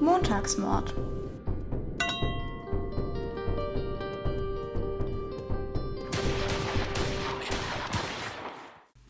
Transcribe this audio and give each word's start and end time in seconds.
Montagsmord. 0.00 0.94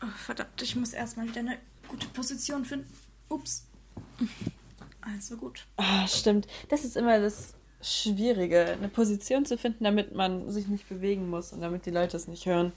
Oh, 0.01 0.07
verdammt, 0.15 0.61
ich 0.61 0.75
muss 0.75 0.93
erstmal 0.93 1.27
wieder 1.27 1.41
eine 1.41 1.57
gute 1.87 2.07
Position 2.07 2.63
finden. 2.63 2.87
Ups. 3.29 3.67
Also 5.01 5.37
gut. 5.37 5.65
Ah, 5.75 6.07
stimmt. 6.07 6.47
Das 6.69 6.85
ist 6.85 6.95
immer 6.95 7.19
das 7.19 7.53
Schwierige, 7.81 8.65
eine 8.65 8.89
Position 8.89 9.45
zu 9.45 9.57
finden, 9.57 9.83
damit 9.83 10.15
man 10.15 10.49
sich 10.51 10.67
nicht 10.67 10.87
bewegen 10.87 11.29
muss 11.29 11.53
und 11.53 11.61
damit 11.61 11.85
die 11.85 11.91
Leute 11.91 12.17
es 12.17 12.27
nicht 12.27 12.45
hören. 12.45 12.71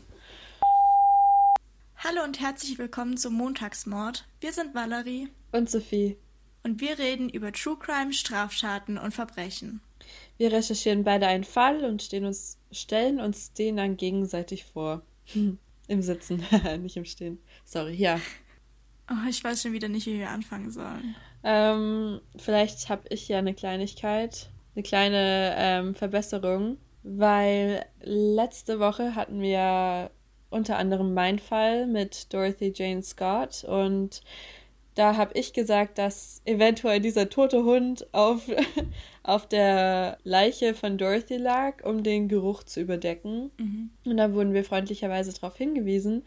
Hallo 1.97 2.25
und 2.25 2.41
herzlich 2.41 2.79
willkommen 2.79 3.17
zum 3.17 3.35
Montagsmord. 3.35 4.27
Wir 4.41 4.53
sind 4.53 4.75
Valerie 4.75 5.29
Und 5.53 5.71
Sophie, 5.71 6.17
und 6.63 6.81
wir 6.81 6.99
reden 6.99 7.29
über 7.29 7.53
True 7.53 7.77
Crime, 7.79 8.13
Straftaten 8.13 8.99
und 8.99 9.13
Verbrechen. 9.13 9.81
wir 10.39 10.53
recherchieren 10.53 11.05
beide 11.05 11.27
einen 11.27 11.45
Fall 11.45 11.85
und 11.85 12.13
uns, 12.13 12.59
stellen 12.73 13.21
uns 13.21 13.53
den 13.53 13.77
dann 13.77 13.97
gegenseitig 13.97 14.65
vor. 14.65 15.03
Im 15.89 16.03
Sitzen, 16.03 16.45
nicht 16.83 16.97
im 16.97 17.05
Stehen. 17.05 17.41
Sorry, 17.65 17.95
ja. 17.95 18.21
Oh, 19.11 19.29
ich 19.29 19.43
weiß 19.43 19.61
schon 19.61 19.73
wieder 19.73 19.89
nicht, 19.89 20.07
wie 20.07 20.21
wir 20.21 20.31
anfangen 20.31 20.71
sollen. 20.71 21.17
Ähm, 21.43 22.21
vielleicht 22.37 22.89
habe 22.89 23.09
ich 23.09 23.27
ja 23.27 23.39
eine 23.39 23.55
Kleinigkeit, 23.55 24.51
eine 24.77 24.85
kleine 24.85 25.55
ähm, 25.57 25.95
Verbesserung, 25.97 26.77
weil 27.03 27.85
letzte 28.03 28.79
Woche 28.79 29.17
hatten 29.17 29.41
wir 29.41 30.13
unter 30.49 30.79
anderem 30.79 31.13
meinen 31.13 31.41
Fall 31.41 31.89
mit 31.89 32.33
Dorothy 32.33 32.73
Jane 32.75 33.03
Scott 33.03 33.65
und 33.65 34.23
da 35.01 35.17
habe 35.17 35.33
ich 35.33 35.55
gesagt, 35.55 35.97
dass 35.97 36.43
eventuell 36.45 37.01
dieser 37.01 37.31
tote 37.31 37.65
Hund 37.65 38.07
auf, 38.13 38.43
auf 39.23 39.49
der 39.49 40.19
Leiche 40.25 40.75
von 40.75 40.99
Dorothy 40.99 41.39
lag, 41.39 41.83
um 41.85 42.03
den 42.03 42.29
Geruch 42.29 42.65
zu 42.65 42.83
überdecken. 42.83 43.51
Und 44.05 44.17
da 44.19 44.35
wurden 44.35 44.53
wir 44.53 44.63
freundlicherweise 44.63 45.33
darauf 45.33 45.57
hingewiesen, 45.57 46.25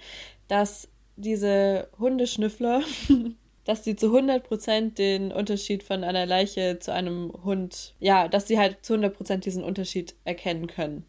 dass 0.47 0.87
diese 1.17 1.87
Hundeschnüffler, 1.99 2.81
dass 3.63 3.83
sie 3.83 3.95
zu 3.95 4.07
100% 4.07 4.95
den 4.95 5.31
Unterschied 5.31 5.83
von 5.83 6.03
einer 6.03 6.25
Leiche 6.25 6.79
zu 6.79 6.91
einem 6.91 7.31
Hund, 7.43 7.93
ja, 7.99 8.27
dass 8.27 8.47
sie 8.47 8.57
halt 8.57 8.83
zu 8.83 8.95
100% 8.95 9.37
diesen 9.37 9.63
Unterschied 9.63 10.15
erkennen 10.23 10.65
können. 10.65 11.05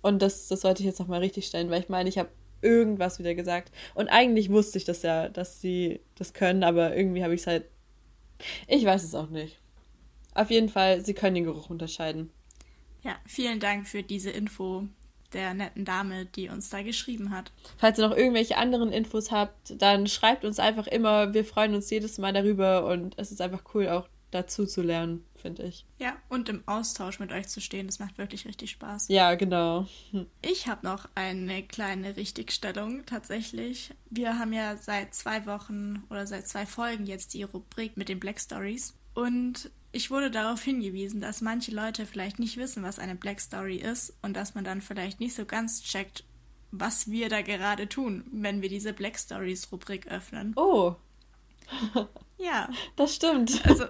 Und 0.00 0.22
das, 0.22 0.48
das 0.48 0.62
sollte 0.62 0.80
ich 0.80 0.86
jetzt 0.86 0.98
nochmal 0.98 1.20
richtig 1.20 1.46
stellen, 1.46 1.68
weil 1.68 1.82
ich 1.82 1.90
meine, 1.90 2.08
ich 2.08 2.16
habe 2.16 2.30
irgendwas 2.62 3.18
wieder 3.18 3.34
gesagt. 3.34 3.72
Und 3.94 4.08
eigentlich 4.08 4.50
wusste 4.50 4.78
ich 4.78 4.84
das 4.84 5.02
ja, 5.02 5.28
dass 5.28 5.60
sie 5.60 6.00
das 6.16 6.32
können, 6.32 6.64
aber 6.64 6.96
irgendwie 6.96 7.22
habe 7.22 7.34
ich 7.34 7.42
es 7.42 7.46
halt. 7.46 7.64
Ich 8.66 8.84
weiß 8.84 9.04
es 9.04 9.14
auch 9.14 9.28
nicht. 9.28 9.58
Auf 10.34 10.50
jeden 10.50 10.68
Fall, 10.68 11.04
sie 11.04 11.14
können 11.14 11.34
den 11.34 11.44
Geruch 11.44 11.70
unterscheiden. 11.70 12.30
Ja, 13.02 13.16
vielen 13.26 13.60
Dank 13.60 13.86
für 13.86 14.02
diese 14.02 14.30
Info 14.30 14.84
der 15.32 15.54
netten 15.54 15.84
Dame, 15.84 16.26
die 16.26 16.48
uns 16.48 16.70
da 16.70 16.82
geschrieben 16.82 17.30
hat. 17.30 17.52
Falls 17.78 17.98
ihr 17.98 18.06
noch 18.06 18.16
irgendwelche 18.16 18.56
anderen 18.56 18.92
Infos 18.92 19.30
habt, 19.30 19.80
dann 19.80 20.06
schreibt 20.06 20.44
uns 20.44 20.58
einfach 20.58 20.86
immer. 20.86 21.34
Wir 21.34 21.44
freuen 21.44 21.74
uns 21.74 21.90
jedes 21.90 22.18
Mal 22.18 22.32
darüber 22.32 22.86
und 22.86 23.18
es 23.18 23.32
ist 23.32 23.40
einfach 23.40 23.62
cool, 23.74 23.88
auch 23.88 24.08
dazu 24.32 24.66
zu 24.66 24.82
lernen, 24.82 25.24
finde 25.36 25.62
ich. 25.62 25.86
Ja, 25.98 26.16
und 26.28 26.48
im 26.48 26.62
Austausch 26.66 27.20
mit 27.20 27.30
euch 27.30 27.48
zu 27.48 27.60
stehen, 27.60 27.86
das 27.86 27.98
macht 28.00 28.18
wirklich 28.18 28.46
richtig 28.46 28.72
Spaß. 28.72 29.06
Ja, 29.08 29.34
genau. 29.36 29.86
Hm. 30.10 30.26
Ich 30.40 30.66
habe 30.66 30.84
noch 30.84 31.08
eine 31.14 31.62
kleine 31.62 32.16
Richtigstellung 32.16 33.06
tatsächlich. 33.06 33.94
Wir 34.10 34.38
haben 34.38 34.52
ja 34.52 34.76
seit 34.76 35.14
zwei 35.14 35.46
Wochen 35.46 36.02
oder 36.10 36.26
seit 36.26 36.48
zwei 36.48 36.66
Folgen 36.66 37.06
jetzt 37.06 37.34
die 37.34 37.44
Rubrik 37.44 37.96
mit 37.96 38.08
den 38.08 38.18
Black 38.18 38.40
Stories. 38.40 38.94
Und 39.14 39.70
ich 39.92 40.10
wurde 40.10 40.30
darauf 40.30 40.62
hingewiesen, 40.62 41.20
dass 41.20 41.42
manche 41.42 41.70
Leute 41.70 42.06
vielleicht 42.06 42.38
nicht 42.38 42.56
wissen, 42.56 42.82
was 42.82 42.98
eine 42.98 43.14
Black 43.14 43.40
Story 43.40 43.76
ist 43.76 44.14
und 44.22 44.34
dass 44.34 44.54
man 44.54 44.64
dann 44.64 44.80
vielleicht 44.80 45.20
nicht 45.20 45.34
so 45.34 45.44
ganz 45.44 45.82
checkt, 45.82 46.24
was 46.70 47.10
wir 47.10 47.28
da 47.28 47.42
gerade 47.42 47.86
tun, 47.88 48.24
wenn 48.32 48.62
wir 48.62 48.70
diese 48.70 48.94
Black 48.94 49.18
Stories 49.18 49.70
Rubrik 49.70 50.06
öffnen. 50.08 50.54
Oh, 50.56 50.96
Ja, 52.38 52.68
das 52.96 53.14
stimmt. 53.14 53.64
also 53.66 53.84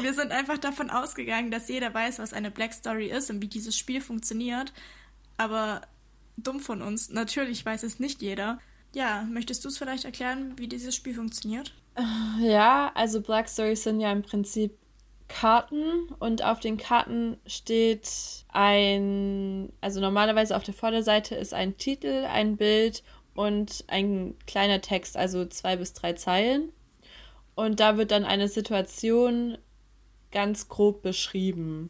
wir 0.00 0.14
sind 0.14 0.32
einfach 0.32 0.58
davon 0.58 0.90
ausgegangen, 0.90 1.50
dass 1.50 1.68
jeder 1.68 1.92
weiß, 1.92 2.18
was 2.18 2.32
eine 2.32 2.50
Black 2.50 2.72
Story 2.72 3.06
ist 3.06 3.30
und 3.30 3.42
wie 3.42 3.48
dieses 3.48 3.76
Spiel 3.76 4.00
funktioniert. 4.00 4.72
Aber 5.36 5.82
dumm 6.36 6.60
von 6.60 6.82
uns, 6.82 7.10
natürlich 7.10 7.64
weiß 7.64 7.82
es 7.82 7.98
nicht 7.98 8.22
jeder. 8.22 8.58
Ja, 8.94 9.26
möchtest 9.30 9.64
du 9.64 9.68
es 9.68 9.78
vielleicht 9.78 10.04
erklären, 10.04 10.54
wie 10.56 10.68
dieses 10.68 10.94
Spiel 10.94 11.14
funktioniert? 11.14 11.74
Ja, 12.40 12.92
also 12.94 13.20
Black 13.20 13.48
Stories 13.48 13.82
sind 13.82 14.00
ja 14.00 14.10
im 14.12 14.22
Prinzip 14.22 14.76
Karten 15.28 16.08
und 16.18 16.44
auf 16.44 16.60
den 16.60 16.76
Karten 16.76 17.38
steht 17.46 18.08
ein, 18.48 19.72
also 19.80 20.00
normalerweise 20.00 20.56
auf 20.56 20.64
der 20.64 20.74
Vorderseite 20.74 21.34
ist 21.34 21.54
ein 21.54 21.76
Titel, 21.76 22.26
ein 22.26 22.56
Bild 22.56 23.02
und 23.34 23.84
ein 23.88 24.36
kleiner 24.46 24.80
Text, 24.80 25.16
also 25.16 25.44
zwei 25.46 25.76
bis 25.76 25.92
drei 25.92 26.12
Zeilen. 26.12 26.72
Und 27.54 27.80
da 27.80 27.96
wird 27.96 28.10
dann 28.10 28.24
eine 28.24 28.48
Situation 28.48 29.58
ganz 30.34 30.68
grob 30.68 31.00
beschrieben. 31.00 31.88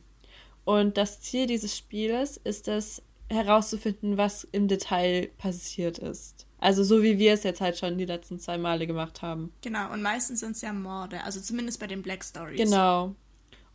Und 0.64 0.96
das 0.96 1.20
Ziel 1.20 1.46
dieses 1.46 1.76
Spieles 1.76 2.36
ist 2.36 2.68
es, 2.68 3.02
herauszufinden, 3.30 4.16
was 4.16 4.44
im 4.52 4.68
Detail 4.68 5.30
passiert 5.38 5.98
ist. 5.98 6.46
Also 6.58 6.84
so 6.84 7.02
wie 7.02 7.18
wir 7.18 7.34
es 7.34 7.42
jetzt 7.42 7.60
halt 7.60 7.76
schon 7.78 7.98
die 7.98 8.04
letzten 8.04 8.38
zwei 8.38 8.58
Male 8.58 8.86
gemacht 8.86 9.22
haben. 9.22 9.52
Genau, 9.62 9.92
und 9.92 10.02
meistens 10.02 10.40
sind 10.40 10.52
es 10.52 10.62
ja 10.62 10.72
Morde, 10.72 11.22
also 11.24 11.40
zumindest 11.40 11.80
bei 11.80 11.86
den 11.86 12.02
Black 12.02 12.24
Stories. 12.24 12.58
Genau. 12.58 13.14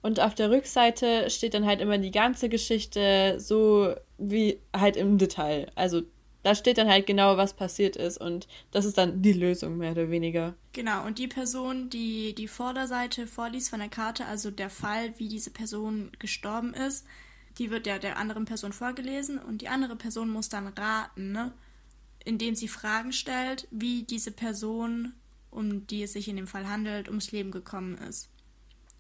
Und 0.02 0.20
auf 0.20 0.34
der 0.34 0.50
Rückseite 0.50 1.30
steht 1.30 1.54
dann 1.54 1.66
halt 1.66 1.82
immer 1.82 1.98
die 1.98 2.12
ganze 2.12 2.48
Geschichte 2.48 3.36
so 3.40 3.94
wie 4.18 4.60
halt 4.76 4.96
im 4.96 5.18
Detail. 5.18 5.72
Also 5.76 6.04
da 6.44 6.56
steht 6.56 6.78
dann 6.78 6.88
halt 6.88 7.06
genau, 7.06 7.38
was 7.38 7.54
passiert 7.54 7.96
ist 7.96 8.18
und 8.18 8.48
das 8.72 8.86
ist 8.86 8.98
dann 8.98 9.22
die 9.22 9.34
Lösung 9.34 9.78
mehr 9.78 9.92
oder 9.92 10.10
weniger. 10.10 10.56
Genau, 10.74 11.06
und 11.06 11.20
die 11.20 11.28
Person, 11.28 11.90
die 11.90 12.34
die 12.34 12.48
Vorderseite 12.48 13.28
vorliest 13.28 13.70
von 13.70 13.80
der 13.80 13.90
Karte, 13.90 14.26
also 14.26 14.50
der 14.52 14.70
Fall, 14.70 15.14
wie 15.18 15.28
diese 15.28 15.52
Person 15.52 16.12
gestorben 16.20 16.74
ist, 16.74 17.06
die 17.58 17.72
wird 17.72 17.88
ja 17.88 18.00
der 18.00 18.18
anderen 18.18 18.46
Person 18.46 18.72
vorgelesen 18.72 19.38
und 19.38 19.62
die 19.62 19.68
andere 19.68 19.96
Person 19.96 20.30
muss 20.30 20.50
dann 20.50 20.68
raten, 20.68 21.32
ne? 21.32 21.52
indem 22.24 22.56
sie 22.56 22.68
Fragen 22.68 23.12
stellt, 23.12 23.68
wie 23.72 24.04
diese 24.04 24.32
Person, 24.32 25.14
um 25.52 25.88
die 25.88 26.04
es 26.04 26.14
sich 26.14 26.28
in 26.28 26.38
dem 26.38 26.48
Fall 26.48 26.68
handelt, 26.68 27.08
ums 27.08 27.32
Leben 27.32 27.52
gekommen 27.52 27.98
ist. 27.98 28.30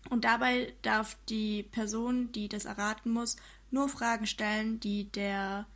Und 0.09 0.25
dabei 0.25 0.73
darf 0.81 1.17
die 1.29 1.63
Person, 1.63 2.31
die 2.31 2.49
das 2.49 2.65
erraten 2.65 3.11
muss, 3.11 3.37
nur 3.71 3.89
Fragen 3.89 4.25
stellen, 4.25 4.79
die 4.79 5.11
der 5.11 5.67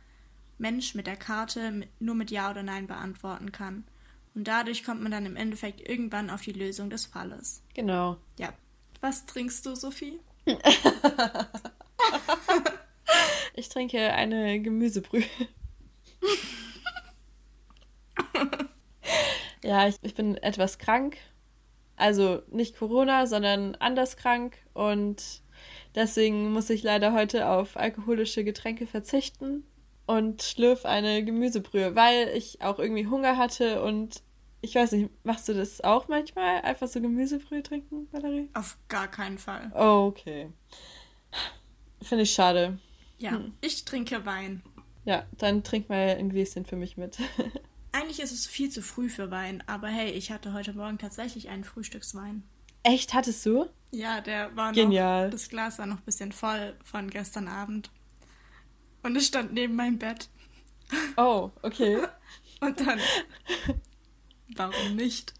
Mensch 0.58 0.94
mit 0.94 1.06
der 1.06 1.16
Karte 1.16 1.86
nur 1.98 2.14
mit 2.14 2.30
Ja 2.30 2.50
oder 2.50 2.62
Nein 2.62 2.86
beantworten 2.86 3.52
kann. 3.52 3.84
Und 4.34 4.48
dadurch 4.48 4.84
kommt 4.84 5.02
man 5.02 5.12
dann 5.12 5.26
im 5.26 5.36
Endeffekt 5.36 5.86
irgendwann 5.88 6.30
auf 6.30 6.42
die 6.42 6.52
Lösung 6.52 6.90
des 6.90 7.06
Falles. 7.06 7.62
Genau. 7.74 8.16
Ja. 8.38 8.52
Was 9.00 9.26
trinkst 9.26 9.66
du, 9.66 9.74
Sophie? 9.74 10.18
Ich 13.56 13.68
trinke 13.68 14.12
eine 14.12 14.60
Gemüsebrühe. 14.60 15.22
ja, 19.62 19.86
ich, 19.86 19.94
ich 20.02 20.14
bin 20.14 20.36
etwas 20.36 20.78
krank. 20.78 21.16
Also 21.96 22.42
nicht 22.50 22.76
Corona, 22.76 23.28
sondern 23.28 23.76
anders 23.76 24.16
krank. 24.16 24.56
Und 24.72 25.42
deswegen 25.94 26.52
muss 26.52 26.68
ich 26.68 26.82
leider 26.82 27.12
heute 27.12 27.48
auf 27.48 27.76
alkoholische 27.76 28.42
Getränke 28.42 28.88
verzichten 28.88 29.64
und 30.06 30.42
schlürf 30.42 30.84
eine 30.84 31.24
Gemüsebrühe, 31.24 31.94
weil 31.94 32.28
ich 32.36 32.60
auch 32.62 32.78
irgendwie 32.78 33.06
Hunger 33.06 33.36
hatte 33.36 33.82
und 33.82 34.22
ich 34.60 34.74
weiß 34.74 34.92
nicht, 34.92 35.10
machst 35.24 35.46
du 35.48 35.52
das 35.52 35.82
auch 35.82 36.08
manchmal? 36.08 36.62
Einfach 36.62 36.88
so 36.88 37.00
Gemüsebrühe 37.00 37.62
trinken, 37.62 38.08
Valerie? 38.12 38.48
Auf 38.54 38.78
gar 38.88 39.08
keinen 39.08 39.38
Fall. 39.38 39.70
Oh, 39.74 40.06
okay. 40.08 40.50
Finde 42.00 42.22
ich 42.24 42.32
schade. 42.32 42.78
Ja, 43.18 43.40
ich 43.60 43.84
trinke 43.84 44.24
Wein. 44.24 44.62
Ja, 45.04 45.26
dann 45.36 45.62
trink 45.62 45.88
mal 45.90 46.16
ein 46.18 46.30
Gläschen 46.30 46.64
für 46.64 46.76
mich 46.76 46.96
mit. 46.96 47.18
Eigentlich 47.92 48.20
ist 48.20 48.32
es 48.32 48.46
viel 48.46 48.70
zu 48.70 48.82
früh 48.82 49.08
für 49.08 49.30
Wein, 49.30 49.62
aber 49.66 49.88
hey, 49.88 50.10
ich 50.10 50.32
hatte 50.32 50.52
heute 50.52 50.72
Morgen 50.72 50.98
tatsächlich 50.98 51.48
einen 51.48 51.64
Frühstückswein. 51.64 52.42
Echt, 52.82 53.14
hattest 53.14 53.44
du? 53.46 53.66
Ja, 53.92 54.20
der 54.20 54.54
war 54.56 54.72
Genial. 54.72 55.26
noch, 55.26 55.30
das 55.30 55.48
Glas 55.48 55.78
war 55.78 55.86
noch 55.86 55.98
ein 55.98 56.04
bisschen 56.04 56.32
voll 56.32 56.74
von 56.82 57.08
gestern 57.08 57.48
Abend. 57.48 57.90
Und 59.04 59.14
es 59.16 59.26
stand 59.28 59.52
neben 59.52 59.76
meinem 59.76 59.98
Bett. 59.98 60.28
Oh, 61.16 61.50
okay. 61.62 61.98
Und 62.60 62.80
dann, 62.80 62.98
warum 64.56 64.96
nicht? 64.96 65.34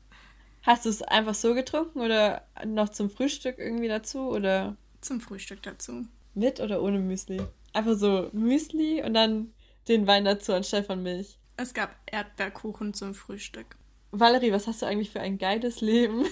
Hast 0.62 0.84
du 0.84 0.90
es 0.90 1.02
einfach 1.02 1.34
so 1.34 1.54
getrunken 1.54 2.00
oder 2.00 2.46
noch 2.64 2.88
zum 2.90 3.10
Frühstück 3.10 3.58
irgendwie 3.58 3.88
dazu 3.88 4.28
oder 4.28 4.76
Zum 5.00 5.20
Frühstück 5.20 5.62
dazu. 5.62 6.06
mit 6.34 6.60
oder 6.60 6.82
ohne 6.82 6.98
Müsli? 6.98 7.42
Einfach 7.72 7.96
so 7.96 8.28
Müsli 8.32 9.02
und 9.02 9.14
dann 9.14 9.52
den 9.88 10.06
Wein 10.06 10.24
dazu 10.24 10.52
anstelle 10.52 10.84
von 10.84 11.02
Milch. 11.02 11.38
Es 11.56 11.74
gab 11.74 11.94
Erdbeerkuchen 12.06 12.94
zum 12.94 13.14
Frühstück. 13.14 13.76
Valerie, 14.10 14.52
was 14.52 14.66
hast 14.66 14.82
du 14.82 14.86
eigentlich 14.86 15.10
für 15.10 15.20
ein 15.20 15.38
geiles 15.38 15.80
Leben? 15.80 16.24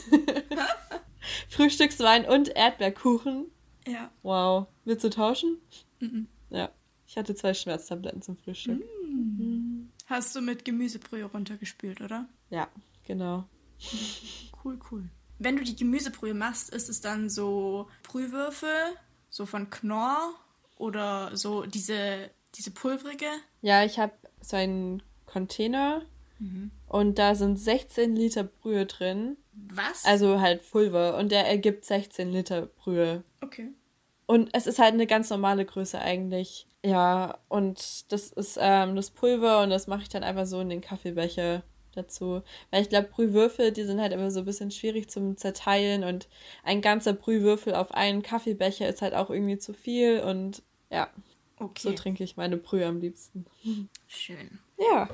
Frühstückswein 1.48 2.24
und 2.26 2.48
Erdbeerkuchen. 2.48 3.46
Ja. 3.86 4.10
Wow. 4.22 4.66
Willst 4.84 5.04
du 5.04 5.10
tauschen? 5.10 5.58
Mhm. 6.00 6.28
Ja. 6.50 6.70
Ich 7.12 7.18
hatte 7.18 7.34
zwei 7.34 7.52
Schmerztabletten 7.52 8.22
zum 8.22 8.38
Frühstück. 8.38 8.82
Mhm. 9.04 9.90
Hast 10.06 10.34
du 10.34 10.40
mit 10.40 10.64
Gemüsebrühe 10.64 11.24
runtergespült, 11.24 12.00
oder? 12.00 12.26
Ja, 12.48 12.68
genau. 13.06 13.44
Cool, 14.64 14.78
cool. 14.90 15.04
Wenn 15.38 15.58
du 15.58 15.62
die 15.62 15.76
Gemüsebrühe 15.76 16.32
machst, 16.32 16.70
ist 16.70 16.88
es 16.88 17.02
dann 17.02 17.28
so 17.28 17.90
Brühwürfel, 18.02 18.96
so 19.28 19.44
von 19.44 19.68
Knorr 19.68 20.32
oder 20.76 21.36
so 21.36 21.66
diese, 21.66 22.30
diese 22.54 22.70
pulvrige? 22.70 23.26
Ja, 23.60 23.84
ich 23.84 23.98
habe 23.98 24.14
so 24.40 24.56
einen 24.56 25.02
Container 25.26 26.06
und 26.88 27.18
da 27.18 27.34
sind 27.34 27.58
16 27.58 28.16
Liter 28.16 28.44
Brühe 28.44 28.86
drin. 28.86 29.36
Was? 29.52 30.06
Also 30.06 30.40
halt 30.40 30.62
Pulver 30.70 31.18
und 31.18 31.30
der 31.30 31.46
ergibt 31.46 31.84
16 31.84 32.32
Liter 32.32 32.62
Brühe. 32.66 33.22
Okay. 33.42 33.68
Und 34.24 34.48
es 34.54 34.66
ist 34.66 34.78
halt 34.78 34.94
eine 34.94 35.06
ganz 35.06 35.28
normale 35.28 35.66
Größe 35.66 36.00
eigentlich. 36.00 36.66
Ja, 36.84 37.38
und 37.48 38.10
das 38.12 38.32
ist 38.32 38.58
ähm, 38.60 38.96
das 38.96 39.10
Pulver 39.10 39.62
und 39.62 39.70
das 39.70 39.86
mache 39.86 40.02
ich 40.02 40.08
dann 40.08 40.24
einfach 40.24 40.46
so 40.46 40.60
in 40.60 40.68
den 40.68 40.80
Kaffeebecher 40.80 41.62
dazu. 41.94 42.42
Weil 42.70 42.82
ich 42.82 42.88
glaube, 42.88 43.08
Brühwürfel, 43.08 43.70
die 43.70 43.84
sind 43.84 44.00
halt 44.00 44.12
immer 44.12 44.30
so 44.30 44.40
ein 44.40 44.44
bisschen 44.46 44.70
schwierig 44.70 45.08
zum 45.08 45.36
Zerteilen 45.36 46.02
und 46.02 46.28
ein 46.64 46.80
ganzer 46.80 47.12
Brühwürfel 47.12 47.74
auf 47.74 47.92
einen 47.92 48.22
Kaffeebecher 48.22 48.88
ist 48.88 49.02
halt 49.02 49.14
auch 49.14 49.30
irgendwie 49.30 49.58
zu 49.58 49.74
viel 49.74 50.20
und 50.20 50.62
ja, 50.90 51.08
Okay. 51.58 51.82
so 51.82 51.92
trinke 51.92 52.24
ich 52.24 52.36
meine 52.36 52.56
Brühe 52.56 52.86
am 52.86 53.00
liebsten. 53.00 53.46
Schön. 54.08 54.58
Ja. 54.78 55.08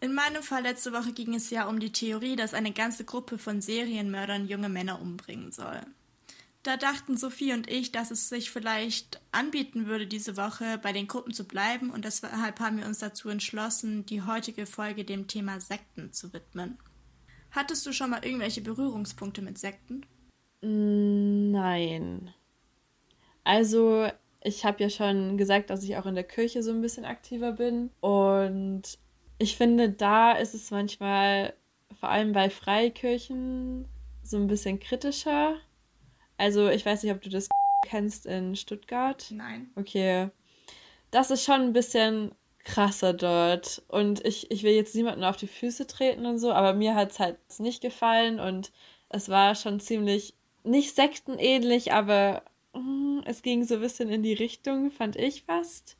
In 0.00 0.14
meinem 0.14 0.42
Fall 0.42 0.62
letzte 0.62 0.92
Woche 0.92 1.12
ging 1.12 1.34
es 1.34 1.50
ja 1.50 1.68
um 1.68 1.78
die 1.78 1.92
Theorie, 1.92 2.36
dass 2.36 2.54
eine 2.54 2.72
ganze 2.72 3.04
Gruppe 3.04 3.36
von 3.36 3.60
Serienmördern 3.60 4.48
junge 4.48 4.70
Männer 4.70 5.00
umbringen 5.00 5.52
soll. 5.52 5.80
Da 6.66 6.76
dachten 6.76 7.16
Sophie 7.16 7.52
und 7.52 7.70
ich, 7.70 7.92
dass 7.92 8.10
es 8.10 8.28
sich 8.28 8.50
vielleicht 8.50 9.20
anbieten 9.30 9.86
würde, 9.86 10.08
diese 10.08 10.36
Woche 10.36 10.78
bei 10.82 10.92
den 10.92 11.06
Gruppen 11.06 11.32
zu 11.32 11.46
bleiben 11.46 11.90
und 11.90 12.04
deshalb 12.04 12.58
haben 12.58 12.78
wir 12.78 12.86
uns 12.86 12.98
dazu 12.98 13.28
entschlossen, 13.28 14.04
die 14.04 14.22
heutige 14.22 14.66
Folge 14.66 15.04
dem 15.04 15.28
Thema 15.28 15.60
Sekten 15.60 16.12
zu 16.12 16.32
widmen. 16.32 16.76
Hattest 17.52 17.86
du 17.86 17.92
schon 17.92 18.10
mal 18.10 18.24
irgendwelche 18.24 18.62
Berührungspunkte 18.62 19.42
mit 19.42 19.58
Sekten? 19.58 20.04
Nein. 20.60 22.34
Also, 23.44 24.08
ich 24.42 24.64
habe 24.64 24.82
ja 24.82 24.90
schon 24.90 25.38
gesagt, 25.38 25.70
dass 25.70 25.84
ich 25.84 25.96
auch 25.96 26.06
in 26.06 26.16
der 26.16 26.24
Kirche 26.24 26.64
so 26.64 26.72
ein 26.72 26.80
bisschen 26.80 27.04
aktiver 27.04 27.52
bin. 27.52 27.90
Und 28.00 28.98
ich 29.38 29.56
finde, 29.56 29.88
da 29.88 30.32
ist 30.32 30.54
es 30.54 30.72
manchmal, 30.72 31.54
vor 32.00 32.08
allem 32.08 32.32
bei 32.32 32.50
Freikirchen, 32.50 33.86
so 34.24 34.36
ein 34.36 34.48
bisschen 34.48 34.80
kritischer. 34.80 35.60
Also, 36.36 36.68
ich 36.68 36.84
weiß 36.84 37.02
nicht, 37.02 37.12
ob 37.12 37.22
du 37.22 37.30
das 37.30 37.48
kennst 37.86 38.26
in 38.26 38.56
Stuttgart. 38.56 39.26
Nein. 39.30 39.70
Okay. 39.76 40.30
Das 41.10 41.30
ist 41.30 41.44
schon 41.44 41.60
ein 41.60 41.72
bisschen 41.72 42.32
krasser 42.66 43.14
dort. 43.14 43.82
Und 43.88 44.24
ich, 44.24 44.50
ich 44.50 44.62
will 44.62 44.72
jetzt 44.72 44.94
niemanden 44.94 45.24
auf 45.24 45.36
die 45.36 45.46
Füße 45.46 45.86
treten 45.86 46.26
und 46.26 46.38
so, 46.38 46.52
aber 46.52 46.74
mir 46.74 46.94
hat 46.94 47.12
es 47.12 47.18
halt 47.18 47.38
nicht 47.58 47.80
gefallen 47.80 48.40
und 48.40 48.72
es 49.08 49.28
war 49.28 49.54
schon 49.54 49.80
ziemlich, 49.80 50.34
nicht 50.64 50.94
sektenähnlich, 50.94 51.92
aber 51.92 52.42
mm, 52.74 53.20
es 53.24 53.42
ging 53.42 53.64
so 53.64 53.76
ein 53.76 53.80
bisschen 53.80 54.10
in 54.10 54.22
die 54.22 54.34
Richtung, 54.34 54.90
fand 54.90 55.16
ich 55.16 55.44
fast. 55.44 55.96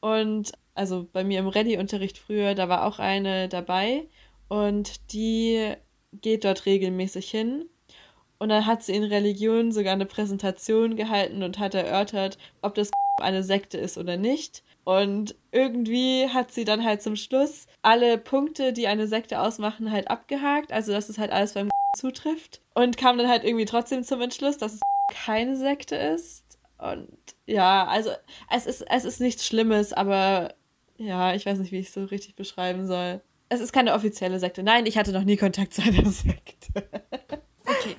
Und 0.00 0.52
also 0.74 1.08
bei 1.12 1.24
mir 1.24 1.40
im 1.40 1.48
Ready-Unterricht 1.48 2.18
früher, 2.18 2.54
da 2.54 2.68
war 2.68 2.84
auch 2.84 2.98
eine 2.98 3.48
dabei 3.48 4.06
und 4.48 5.12
die 5.12 5.72
geht 6.12 6.44
dort 6.44 6.66
regelmäßig 6.66 7.30
hin. 7.30 7.64
Und 8.38 8.50
dann 8.50 8.66
hat 8.66 8.82
sie 8.82 8.94
in 8.94 9.04
Religion 9.04 9.72
sogar 9.72 9.92
eine 9.92 10.06
Präsentation 10.06 10.96
gehalten 10.96 11.42
und 11.42 11.58
hat 11.58 11.74
erörtert, 11.74 12.38
ob 12.62 12.74
das 12.74 12.90
eine 13.20 13.42
Sekte 13.42 13.78
ist 13.78 13.98
oder 13.98 14.16
nicht. 14.16 14.62
Und 14.84 15.34
irgendwie 15.50 16.28
hat 16.28 16.52
sie 16.52 16.64
dann 16.64 16.84
halt 16.84 17.02
zum 17.02 17.16
Schluss 17.16 17.66
alle 17.82 18.16
Punkte, 18.16 18.72
die 18.72 18.86
eine 18.86 19.06
Sekte 19.06 19.40
ausmachen, 19.40 19.90
halt 19.90 20.08
abgehakt. 20.08 20.72
Also, 20.72 20.92
dass 20.92 21.08
es 21.08 21.18
halt 21.18 21.32
alles 21.32 21.54
beim 21.54 21.68
zutrifft. 21.96 22.60
Und 22.74 22.96
kam 22.96 23.18
dann 23.18 23.28
halt 23.28 23.44
irgendwie 23.44 23.64
trotzdem 23.64 24.04
zum 24.04 24.20
Entschluss, 24.20 24.56
dass 24.56 24.74
es 24.74 24.80
keine 25.12 25.56
Sekte 25.56 25.96
ist. 25.96 26.44
Und 26.78 27.08
ja, 27.46 27.86
also 27.86 28.10
es 28.50 28.66
ist, 28.66 28.84
es 28.88 29.04
ist 29.04 29.20
nichts 29.20 29.46
Schlimmes, 29.46 29.92
aber 29.92 30.54
ja, 30.96 31.34
ich 31.34 31.44
weiß 31.44 31.58
nicht, 31.58 31.72
wie 31.72 31.78
ich 31.78 31.88
es 31.88 31.94
so 31.94 32.04
richtig 32.04 32.36
beschreiben 32.36 32.86
soll. 32.86 33.20
Es 33.48 33.60
ist 33.60 33.72
keine 33.72 33.94
offizielle 33.94 34.38
Sekte. 34.38 34.62
Nein, 34.62 34.86
ich 34.86 34.96
hatte 34.96 35.12
noch 35.12 35.24
nie 35.24 35.36
Kontakt 35.36 35.74
zu 35.74 35.82
einer 35.82 36.04
Sekte. 36.10 36.88
Okay. 37.64 37.96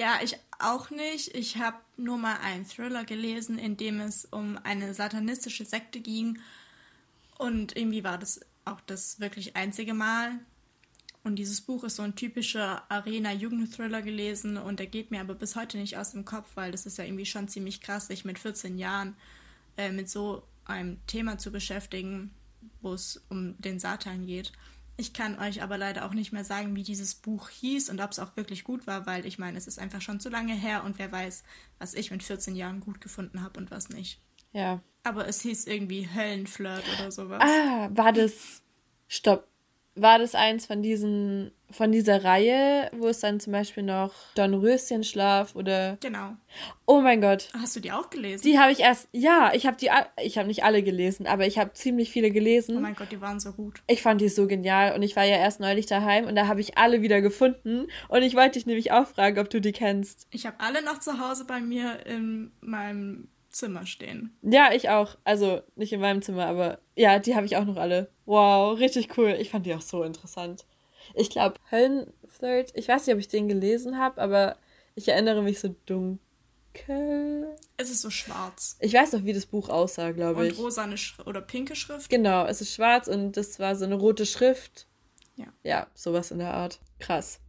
Ja, 0.00 0.18
ich 0.22 0.38
auch 0.58 0.88
nicht. 0.88 1.34
Ich 1.34 1.58
habe 1.58 1.76
nur 1.98 2.16
mal 2.16 2.38
einen 2.38 2.66
Thriller 2.66 3.04
gelesen, 3.04 3.58
in 3.58 3.76
dem 3.76 4.00
es 4.00 4.24
um 4.24 4.58
eine 4.64 4.94
satanistische 4.94 5.66
Sekte 5.66 6.00
ging. 6.00 6.38
Und 7.36 7.76
irgendwie 7.76 8.02
war 8.02 8.16
das 8.16 8.40
auch 8.64 8.80
das 8.86 9.20
wirklich 9.20 9.56
einzige 9.56 9.92
Mal. 9.92 10.38
Und 11.22 11.36
dieses 11.36 11.60
Buch 11.60 11.84
ist 11.84 11.96
so 11.96 12.02
ein 12.02 12.14
typischer 12.14 12.90
Arena-Jugendthriller 12.90 14.00
gelesen 14.00 14.56
und 14.56 14.78
der 14.78 14.86
geht 14.86 15.10
mir 15.10 15.20
aber 15.20 15.34
bis 15.34 15.54
heute 15.54 15.76
nicht 15.76 15.98
aus 15.98 16.12
dem 16.12 16.24
Kopf, 16.24 16.48
weil 16.54 16.72
das 16.72 16.86
ist 16.86 16.96
ja 16.96 17.04
irgendwie 17.04 17.26
schon 17.26 17.48
ziemlich 17.48 17.82
krass, 17.82 18.06
sich 18.06 18.24
mit 18.24 18.38
14 18.38 18.78
Jahren 18.78 19.16
äh, 19.76 19.92
mit 19.92 20.08
so 20.08 20.42
einem 20.64 20.96
Thema 21.08 21.36
zu 21.36 21.52
beschäftigen, 21.52 22.30
wo 22.80 22.94
es 22.94 23.20
um 23.28 23.54
den 23.60 23.78
Satan 23.78 24.24
geht. 24.26 24.52
Ich 24.96 25.12
kann 25.12 25.38
euch 25.38 25.62
aber 25.62 25.78
leider 25.78 26.04
auch 26.04 26.12
nicht 26.12 26.32
mehr 26.32 26.44
sagen, 26.44 26.76
wie 26.76 26.82
dieses 26.82 27.14
Buch 27.14 27.48
hieß 27.48 27.88
und 27.88 28.00
ob 28.00 28.10
es 28.10 28.18
auch 28.18 28.36
wirklich 28.36 28.64
gut 28.64 28.86
war, 28.86 29.06
weil 29.06 29.24
ich 29.24 29.38
meine, 29.38 29.56
es 29.56 29.66
ist 29.66 29.78
einfach 29.78 30.02
schon 30.02 30.20
zu 30.20 30.28
lange 30.28 30.54
her 30.54 30.84
und 30.84 30.98
wer 30.98 31.10
weiß, 31.10 31.42
was 31.78 31.94
ich 31.94 32.10
mit 32.10 32.22
14 32.22 32.54
Jahren 32.54 32.80
gut 32.80 33.00
gefunden 33.00 33.42
habe 33.42 33.58
und 33.58 33.70
was 33.70 33.88
nicht. 33.88 34.20
Ja. 34.52 34.82
Aber 35.02 35.26
es 35.26 35.40
hieß 35.40 35.66
irgendwie 35.66 36.08
Höllenflirt 36.14 36.84
oder 36.98 37.10
sowas. 37.10 37.42
Ah, 37.42 37.88
war 37.92 38.12
das. 38.12 38.62
Stopp. 39.08 39.49
War 40.00 40.18
das 40.18 40.34
eins 40.34 40.66
von 40.66 40.82
diesen, 40.82 41.50
von 41.70 41.92
dieser 41.92 42.24
Reihe, 42.24 42.90
wo 42.96 43.08
es 43.08 43.20
dann 43.20 43.38
zum 43.38 43.52
Beispiel 43.52 43.82
noch 43.82 44.12
Dornröschenschlaf 44.34 45.54
oder. 45.54 45.98
Genau. 46.00 46.36
Oh 46.86 47.00
mein 47.00 47.20
Gott. 47.20 47.48
Hast 47.52 47.76
du 47.76 47.80
die 47.80 47.92
auch 47.92 48.08
gelesen? 48.08 48.42
Die 48.42 48.58
habe 48.58 48.72
ich 48.72 48.80
erst. 48.80 49.08
Ja, 49.12 49.52
ich 49.54 49.66
habe 49.66 49.76
die. 49.76 49.90
Ich 50.22 50.38
habe 50.38 50.48
nicht 50.48 50.64
alle 50.64 50.82
gelesen, 50.82 51.26
aber 51.26 51.46
ich 51.46 51.58
habe 51.58 51.74
ziemlich 51.74 52.10
viele 52.10 52.30
gelesen. 52.30 52.78
oh 52.78 52.80
mein 52.80 52.94
Gott, 52.94 53.12
die 53.12 53.20
waren 53.20 53.40
so 53.40 53.52
gut. 53.52 53.82
Ich 53.88 54.00
fand 54.00 54.22
die 54.22 54.30
so 54.30 54.46
genial 54.46 54.94
und 54.94 55.02
ich 55.02 55.16
war 55.16 55.24
ja 55.24 55.36
erst 55.36 55.60
neulich 55.60 55.86
daheim 55.86 56.26
und 56.26 56.34
da 56.34 56.46
habe 56.46 56.60
ich 56.60 56.78
alle 56.78 57.02
wieder 57.02 57.20
gefunden 57.20 57.88
und 58.08 58.22
ich 58.22 58.34
wollte 58.34 58.52
dich 58.52 58.66
nämlich 58.66 58.92
auch 58.92 59.06
fragen, 59.06 59.38
ob 59.38 59.50
du 59.50 59.60
die 59.60 59.72
kennst. 59.72 60.26
Ich 60.30 60.46
habe 60.46 60.60
alle 60.60 60.82
noch 60.82 61.00
zu 61.00 61.18
Hause 61.18 61.44
bei 61.44 61.60
mir 61.60 62.06
in 62.06 62.52
meinem 62.60 63.28
Zimmer 63.50 63.84
stehen. 63.86 64.36
Ja, 64.42 64.72
ich 64.72 64.88
auch. 64.88 65.16
Also 65.24 65.60
nicht 65.74 65.92
in 65.92 66.00
meinem 66.00 66.22
Zimmer, 66.22 66.46
aber 66.46 66.78
ja, 66.96 67.18
die 67.18 67.34
habe 67.34 67.46
ich 67.46 67.56
auch 67.56 67.64
noch 67.64 67.76
alle. 67.76 68.10
Wow, 68.24 68.78
richtig 68.78 69.16
cool. 69.18 69.36
Ich 69.40 69.50
fand 69.50 69.66
die 69.66 69.74
auch 69.74 69.80
so 69.82 70.02
interessant. 70.02 70.64
Ich 71.14 71.30
glaube, 71.30 71.56
Höllenflirt, 71.70 72.72
ich 72.74 72.88
weiß 72.88 73.06
nicht, 73.06 73.14
ob 73.14 73.20
ich 73.20 73.28
den 73.28 73.48
gelesen 73.48 73.98
habe, 73.98 74.20
aber 74.20 74.56
ich 74.94 75.08
erinnere 75.08 75.42
mich 75.42 75.58
so 75.60 75.74
dunkel. 75.86 77.56
Es 77.76 77.90
ist 77.90 78.02
so 78.02 78.10
schwarz. 78.10 78.76
Ich 78.80 78.94
weiß 78.94 79.12
noch, 79.12 79.24
wie 79.24 79.32
das 79.32 79.46
Buch 79.46 79.68
aussah, 79.68 80.12
glaube 80.12 80.40
Und 80.42 80.46
ich. 80.46 80.58
rosane 80.58 80.96
Sch 80.96 81.18
oder 81.26 81.40
pinke 81.40 81.74
Schrift. 81.74 82.08
Genau, 82.10 82.46
es 82.46 82.60
ist 82.60 82.74
schwarz 82.74 83.08
und 83.08 83.36
das 83.36 83.58
war 83.58 83.74
so 83.74 83.84
eine 83.84 83.96
rote 83.96 84.26
Schrift. 84.26 84.86
Ja. 85.36 85.46
Ja, 85.64 85.86
sowas 85.94 86.30
in 86.30 86.38
der 86.38 86.54
Art. 86.54 86.80
Krass. 86.98 87.40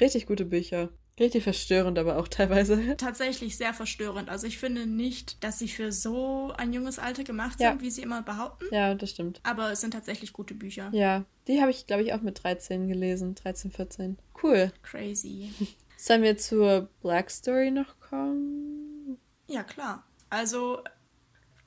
Richtig 0.00 0.26
gute 0.26 0.44
Bücher. 0.44 0.90
Richtig 1.20 1.44
verstörend, 1.44 1.98
aber 1.98 2.16
auch 2.18 2.26
teilweise. 2.28 2.80
Tatsächlich 2.96 3.56
sehr 3.58 3.74
verstörend. 3.74 4.30
Also 4.30 4.46
ich 4.46 4.58
finde 4.58 4.86
nicht, 4.86 5.44
dass 5.44 5.58
sie 5.58 5.68
für 5.68 5.92
so 5.92 6.52
ein 6.56 6.72
junges 6.72 6.98
Alter 6.98 7.22
gemacht 7.24 7.60
Ja. 7.60 7.70
sind, 7.72 7.82
wie 7.82 7.90
sie 7.90 8.00
immer 8.02 8.22
behaupten. 8.22 8.64
Ja, 8.74 8.94
das 8.94 9.10
stimmt. 9.10 9.40
Aber 9.42 9.70
es 9.70 9.82
sind 9.82 9.90
tatsächlich 9.92 10.32
gute 10.32 10.54
Bücher. 10.54 10.88
Ja, 10.94 11.26
die 11.46 11.60
habe 11.60 11.70
ich, 11.70 11.86
glaube 11.86 12.02
ich, 12.02 12.14
auch 12.14 12.22
mit 12.22 12.42
13 12.42 12.88
gelesen. 12.88 13.34
13, 13.34 13.70
14. 13.70 14.18
Cool. 14.42 14.72
Crazy. 14.82 15.52
Sollen 15.98 16.22
wir 16.22 16.38
zur 16.38 16.88
Black 17.02 17.30
Story 17.30 17.70
noch 17.70 18.00
kommen? 18.00 19.18
Ja, 19.46 19.62
klar. 19.62 20.06
Also 20.30 20.78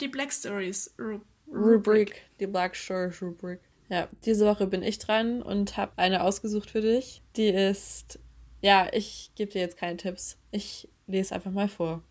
die 0.01 0.07
Black 0.07 0.33
Stories 0.33 0.95
Ru 0.97 1.19
Rubrik. 1.53 2.23
Die 2.39 2.47
Black 2.47 2.75
Stories 2.75 3.21
Rubrik. 3.21 3.59
Ja, 3.89 4.07
diese 4.25 4.47
Woche 4.47 4.65
bin 4.65 4.81
ich 4.81 4.97
dran 4.97 5.43
und 5.43 5.77
habe 5.77 5.91
eine 5.97 6.23
ausgesucht 6.23 6.71
für 6.71 6.81
dich. 6.81 7.21
Die 7.35 7.49
ist. 7.49 8.17
Ja, 8.63 8.87
ich 8.93 9.31
gebe 9.35 9.51
dir 9.51 9.59
jetzt 9.59 9.75
keine 9.75 9.97
Tipps. 9.97 10.37
Ich 10.49 10.87
lese 11.05 11.35
einfach 11.35 11.51
mal 11.51 11.67
vor. 11.67 12.01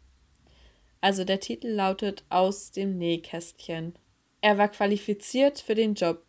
Also 1.01 1.25
der 1.25 1.41
Titel 1.41 1.69
lautet 1.69 2.25
Aus 2.29 2.71
dem 2.71 2.99
Nähkästchen. 2.99 3.95
Er 4.43 4.59
war 4.59 4.69
qualifiziert 4.69 5.61
für 5.61 5.75
den 5.75 5.95
Job. 5.95 6.27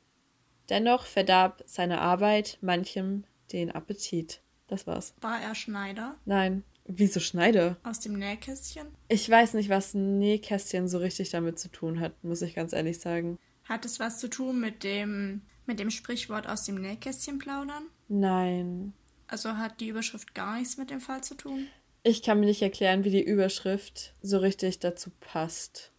Dennoch 0.69 1.05
verdarb 1.07 1.61
seine 1.65 1.99
Arbeit 1.99 2.57
manchem 2.61 3.25
den 3.51 3.69
Appetit. 3.69 4.41
Das 4.67 4.87
war's. 4.87 5.13
War 5.19 5.41
er 5.41 5.55
Schneider 5.55 6.15
Nein. 6.23 6.63
Wieso 6.85 7.19
Schneider? 7.19 7.77
aus 7.83 7.99
dem 7.99 8.17
Nähkästchen? 8.17 8.87
Ich 9.09 9.29
weiß 9.29 9.55
nicht, 9.55 9.69
was 9.69 9.93
Nähkästchen 9.93 10.87
so 10.87 10.99
richtig 10.99 11.31
damit 11.31 11.59
zu 11.59 11.69
tun 11.69 11.99
hat, 11.99 12.23
muss 12.23 12.41
ich 12.41 12.55
ganz 12.55 12.71
ehrlich 12.71 12.99
sagen. 12.99 13.37
Hat 13.65 13.83
es 13.83 13.99
was 13.99 14.19
zu 14.19 14.29
tun 14.29 14.61
mit 14.61 14.83
dem, 14.83 15.41
mit 15.65 15.79
dem 15.79 15.91
Sprichwort 15.91 16.47
aus 16.47 16.63
dem 16.63 16.75
Nähkästchen 16.81 17.39
plaudern? 17.39 17.87
Nein. 18.07 18.93
Also 19.27 19.57
hat 19.57 19.79
die 19.79 19.87
Überschrift 19.87 20.35
gar 20.35 20.57
nichts 20.57 20.77
mit 20.77 20.89
dem 20.89 21.01
Fall 21.01 21.23
zu 21.23 21.35
tun? 21.35 21.67
Ich 22.03 22.21
kann 22.21 22.39
mir 22.39 22.47
nicht 22.47 22.61
erklären, 22.61 23.03
wie 23.03 23.11
die 23.11 23.23
Überschrift 23.23 24.13
so 24.21 24.37
richtig 24.37 24.79
dazu 24.79 25.09
passt. 25.19 25.91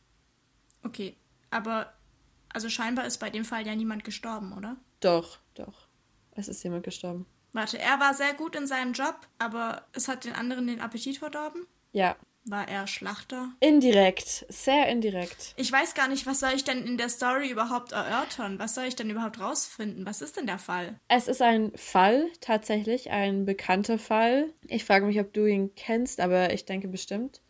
Okay, 0.82 1.16
aber 1.50 1.94
also 2.50 2.68
scheinbar 2.68 3.06
ist 3.06 3.18
bei 3.18 3.30
dem 3.30 3.44
Fall 3.44 3.66
ja 3.66 3.74
niemand 3.74 4.04
gestorben, 4.04 4.52
oder? 4.52 4.76
Doch, 5.00 5.38
doch. 5.54 5.88
Es 6.32 6.48
ist 6.48 6.62
jemand 6.62 6.84
gestorben. 6.84 7.26
Warte, 7.52 7.78
er 7.78 8.00
war 8.00 8.14
sehr 8.14 8.34
gut 8.34 8.56
in 8.56 8.66
seinem 8.66 8.92
Job, 8.92 9.28
aber 9.38 9.86
es 9.92 10.08
hat 10.08 10.24
den 10.24 10.34
anderen 10.34 10.66
den 10.66 10.80
Appetit 10.80 11.18
verdorben? 11.18 11.66
Ja. 11.92 12.16
War 12.46 12.68
er 12.68 12.86
Schlachter? 12.86 13.52
Indirekt, 13.60 14.44
sehr 14.50 14.88
indirekt. 14.88 15.54
Ich 15.56 15.72
weiß 15.72 15.94
gar 15.94 16.08
nicht, 16.08 16.26
was 16.26 16.40
soll 16.40 16.50
ich 16.54 16.62
denn 16.64 16.86
in 16.86 16.98
der 16.98 17.08
Story 17.08 17.48
überhaupt 17.48 17.92
erörtern? 17.92 18.58
Was 18.58 18.74
soll 18.74 18.84
ich 18.84 18.96
denn 18.96 19.08
überhaupt 19.08 19.40
rausfinden? 19.40 20.04
Was 20.04 20.20
ist 20.20 20.36
denn 20.36 20.46
der 20.46 20.58
Fall? 20.58 21.00
Es 21.08 21.26
ist 21.26 21.40
ein 21.40 21.72
Fall, 21.74 22.28
tatsächlich, 22.42 23.10
ein 23.10 23.46
bekannter 23.46 23.98
Fall. 23.98 24.52
Ich 24.66 24.84
frage 24.84 25.06
mich, 25.06 25.18
ob 25.20 25.32
du 25.32 25.46
ihn 25.46 25.74
kennst, 25.74 26.20
aber 26.20 26.52
ich 26.52 26.66
denke 26.66 26.88
bestimmt. 26.88 27.40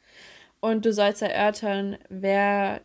Und 0.61 0.85
du 0.85 0.93
sollst 0.93 1.23
erörtern, 1.23 1.99
wer 2.09 2.81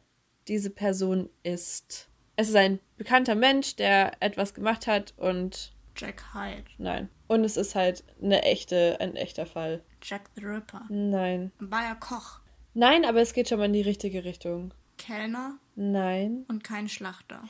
diese 0.47 0.71
Person 0.71 1.29
ist. 1.43 2.09
Es 2.35 2.49
ist 2.49 2.55
ein 2.55 2.79
bekannter 2.97 3.35
Mensch, 3.35 3.75
der 3.75 4.13
etwas 4.19 4.55
gemacht 4.55 4.87
hat 4.87 5.13
und 5.17 5.73
Jack 5.99 6.33
Hyde. 6.33 6.65
Nein. 6.77 7.09
Und 7.27 7.43
es 7.43 7.57
ist 7.57 7.75
halt 7.75 8.03
eine 8.21 8.41
echte, 8.43 8.97
ein 8.99 9.15
echter 9.15 9.45
Fall. 9.45 9.83
Jack 10.01 10.29
the 10.35 10.45
Ripper. 10.45 10.85
Nein. 10.89 11.51
War 11.59 11.83
er 11.83 11.95
Koch? 11.95 12.39
Nein, 12.73 13.03
aber 13.05 13.21
es 13.21 13.33
geht 13.33 13.49
schon 13.49 13.59
mal 13.59 13.65
in 13.65 13.73
die 13.73 13.81
richtige 13.81 14.23
Richtung. 14.23 14.73
Kellner? 14.97 15.57
Nein. 15.75 16.45
Und 16.47 16.63
kein 16.63 16.87
Schlachter. 16.87 17.43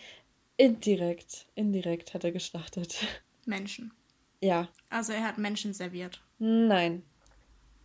Indirekt. 0.58 1.48
Indirekt 1.56 2.14
hat 2.14 2.24
er 2.24 2.32
geschlachtet. 2.32 2.98
Menschen. 3.46 3.94
Ja. 4.42 4.68
Also 4.90 5.14
er 5.14 5.24
hat 5.24 5.38
Menschen 5.38 5.74
serviert. 5.74 6.22
Nein. 6.40 7.04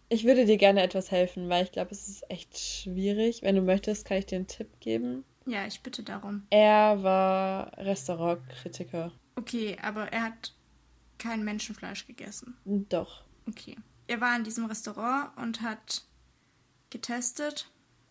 Ich 0.08 0.24
würde 0.24 0.44
dir 0.44 0.58
gerne 0.58 0.82
etwas 0.82 1.10
helfen, 1.10 1.48
weil 1.48 1.64
ich 1.64 1.72
glaube, 1.72 1.90
es 1.90 2.08
ist 2.08 2.30
echt 2.30 2.56
schwierig. 2.58 3.42
Wenn 3.42 3.56
du 3.56 3.62
möchtest, 3.62 4.06
kann 4.06 4.18
ich 4.18 4.26
dir 4.26 4.36
einen 4.36 4.46
Tipp 4.46 4.80
geben. 4.80 5.24
Ja, 5.46 5.66
ich 5.66 5.82
bitte 5.82 6.02
darum. 6.02 6.46
Er 6.50 7.02
war 7.02 7.76
Restaurantkritiker. 7.78 9.12
Okay, 9.36 9.76
aber 9.82 10.12
er 10.12 10.22
hat 10.22 10.54
kein 11.18 11.44
Menschenfleisch 11.44 12.06
gegessen. 12.06 12.56
Doch. 12.64 13.22
Okay. 13.48 13.76
Er 14.06 14.20
war 14.20 14.36
in 14.36 14.44
diesem 14.44 14.66
Restaurant 14.66 15.36
und 15.36 15.62
hat 15.62 16.02
getestet 16.90 17.70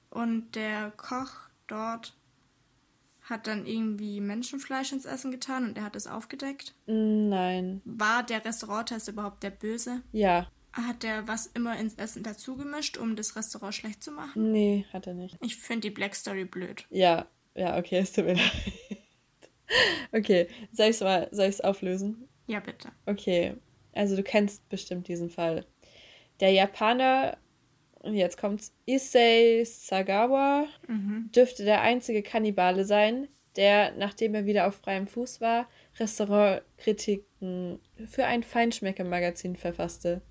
und 0.10 0.56
der 0.56 0.92
Koch 0.92 1.32
dort 1.68 2.14
hat 3.22 3.48
dann 3.48 3.66
irgendwie 3.66 4.20
Menschenfleisch 4.20 4.92
ins 4.92 5.06
Essen 5.06 5.32
getan 5.32 5.66
und 5.66 5.78
er 5.78 5.86
hat 5.86 5.96
es 5.96 6.08
aufgedeckt. 6.08 6.74
Nein. 6.86 7.82
War 7.86 8.24
der 8.24 8.44
Restauranttest 8.44 9.08
überhaupt 9.08 9.44
der 9.44 9.52
Böse? 9.52 10.02
Ja. 10.12 10.48
Hat 10.74 11.04
er 11.04 11.28
was 11.28 11.46
immer 11.48 11.78
ins 11.78 11.96
Essen 11.96 12.24
dazugemischt, 12.24 12.98
um 12.98 13.16
das 13.16 13.36
Restaurant 13.36 13.76
schlecht 13.76 14.04
zu 14.04 14.12
machen? 14.12 14.52
Nee, 14.52 14.86
hat 14.92 15.08
er 15.08 15.14
nicht. 15.14 15.38
Ich 15.42 15.56
finde 15.56 15.82
die 15.82 15.94
Black 15.94 16.16
Story 16.16 16.46
blöd. 16.46 16.86
Ja, 16.90 17.28
ja, 17.56 17.78
okay, 17.78 18.00
es 18.00 18.12
tut 18.12 18.26
mir 18.26 18.34
leid. 18.36 18.52
Okay, 20.12 20.48
soll 20.72 20.88
ich 20.88 20.98
es 20.98 21.02
mal, 21.02 21.28
soll 21.32 21.46
ich 21.46 21.56
es 21.56 21.62
auflösen? 21.62 22.28
Ja, 22.48 22.60
bitte. 22.60 22.90
Okay, 23.06 23.56
also 23.94 24.16
du 24.16 24.24
kennst 24.24 24.68
bestimmt 24.70 25.08
diesen 25.08 25.30
Fall. 25.30 25.66
Der 26.40 26.52
Japaner, 26.52 27.38
und 28.02 28.16
jetzt 28.16 28.38
kommt's, 28.38 28.74
Issei 28.86 29.64
Sagawa, 29.66 30.68
Mhm. 30.88 31.30
dürfte 31.36 31.64
der 31.64 31.82
einzige 31.82 32.22
Kannibale 32.22 32.86
sein, 32.86 33.28
der, 33.56 33.92
nachdem 33.94 34.36
er 34.36 34.46
wieder 34.46 34.68
auf 34.68 34.76
freiem 34.76 35.08
Fuß 35.08 35.40
war, 35.42 35.70
Restaurantkritiken 36.00 37.80
für 38.08 38.26
ein 38.26 38.44
Feinschmecker-Magazin 38.44 39.56
verfasste. 39.56 40.22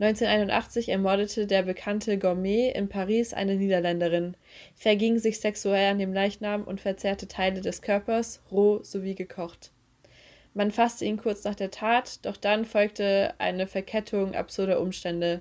1981 0.00 0.88
ermordete 0.88 1.46
der 1.46 1.62
bekannte 1.62 2.18
Gourmet 2.18 2.70
in 2.70 2.88
Paris 2.88 3.34
eine 3.34 3.56
Niederländerin, 3.56 4.36
verging 4.74 5.18
sich 5.18 5.38
sexuell 5.38 5.90
an 5.90 5.98
dem 5.98 6.12
Leichnam 6.12 6.64
und 6.64 6.80
verzehrte 6.80 7.28
Teile 7.28 7.60
des 7.60 7.82
Körpers, 7.82 8.40
roh 8.50 8.82
sowie 8.82 9.14
gekocht. 9.14 9.70
Man 10.54 10.70
fasste 10.70 11.04
ihn 11.04 11.16
kurz 11.16 11.44
nach 11.44 11.54
der 11.54 11.70
Tat, 11.70 12.24
doch 12.26 12.36
dann 12.36 12.64
folgte 12.64 13.34
eine 13.38 13.66
Verkettung 13.66 14.34
absurder 14.34 14.80
Umstände. 14.80 15.40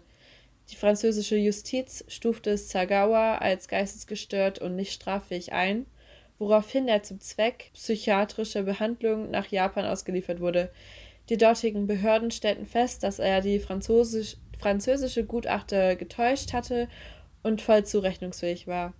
Die 0.69 0.77
französische 0.77 1.35
Justiz 1.35 2.05
stufte 2.07 2.57
Sagawa 2.57 3.35
als 3.35 3.67
geistesgestört 3.67 4.59
und 4.59 4.75
nicht 4.75 4.93
straffähig 4.93 5.51
ein, 5.51 5.85
woraufhin 6.39 6.87
er 6.87 7.03
zum 7.03 7.19
Zweck 7.19 7.71
psychiatrischer 7.73 8.63
Behandlung 8.63 9.29
nach 9.29 9.47
Japan 9.47 9.85
ausgeliefert 9.85 10.39
wurde. 10.39 10.71
Die 11.31 11.37
dortigen 11.37 11.87
Behörden 11.87 12.29
stellten 12.29 12.65
fest, 12.65 13.03
dass 13.03 13.17
er 13.17 13.39
die 13.39 13.59
französisch, 13.59 14.35
französische 14.59 15.23
Gutachter 15.23 15.95
getäuscht 15.95 16.51
hatte 16.51 16.89
und 17.41 17.61
voll 17.61 17.85
zurechnungsfähig 17.85 18.67
war. 18.67 18.93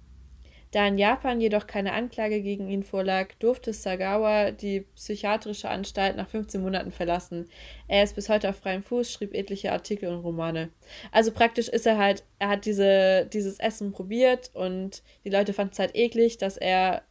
Da 0.72 0.88
in 0.88 0.98
Japan 0.98 1.42
jedoch 1.42 1.68
keine 1.68 1.92
Anklage 1.92 2.42
gegen 2.42 2.70
ihn 2.70 2.84
vorlag, 2.84 3.34
durfte 3.40 3.74
Sagawa 3.74 4.52
die 4.52 4.86
psychiatrische 4.96 5.70
Anstalt 5.70 6.16
nach 6.16 6.30
15 6.30 6.62
Monaten 6.62 6.92
verlassen. 6.92 7.50
Er 7.90 8.04
ist 8.04 8.16
bis 8.16 8.30
heute 8.30 8.48
auf 8.48 8.56
freiem 8.56 8.82
Fuß, 8.82 9.12
schrieb 9.12 9.34
etliche 9.34 9.74
Artikel 9.74 10.08
und 10.08 10.22
Romane. 10.22 10.70
Also 11.12 11.34
praktisch 11.34 11.68
ist 11.68 11.86
er 11.86 11.98
halt, 11.98 12.24
er 12.40 12.48
hat 12.48 12.66
diese, 12.66 13.26
dieses 13.26 13.60
Essen 13.60 13.92
probiert 13.92 14.52
und 14.54 15.04
die 15.26 15.30
Leute 15.30 15.52
fanden 15.52 15.74
es 15.74 15.80
halt 15.80 15.98
eklig, 15.98 16.38
dass 16.38 16.56
er 16.56 17.02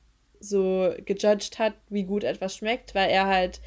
so 0.40 0.94
gejudged 1.04 1.58
hat, 1.58 1.74
wie 1.90 2.04
gut 2.04 2.24
etwas 2.24 2.56
schmeckt, 2.56 2.94
weil 2.94 3.10
er 3.10 3.26
halt 3.26 3.60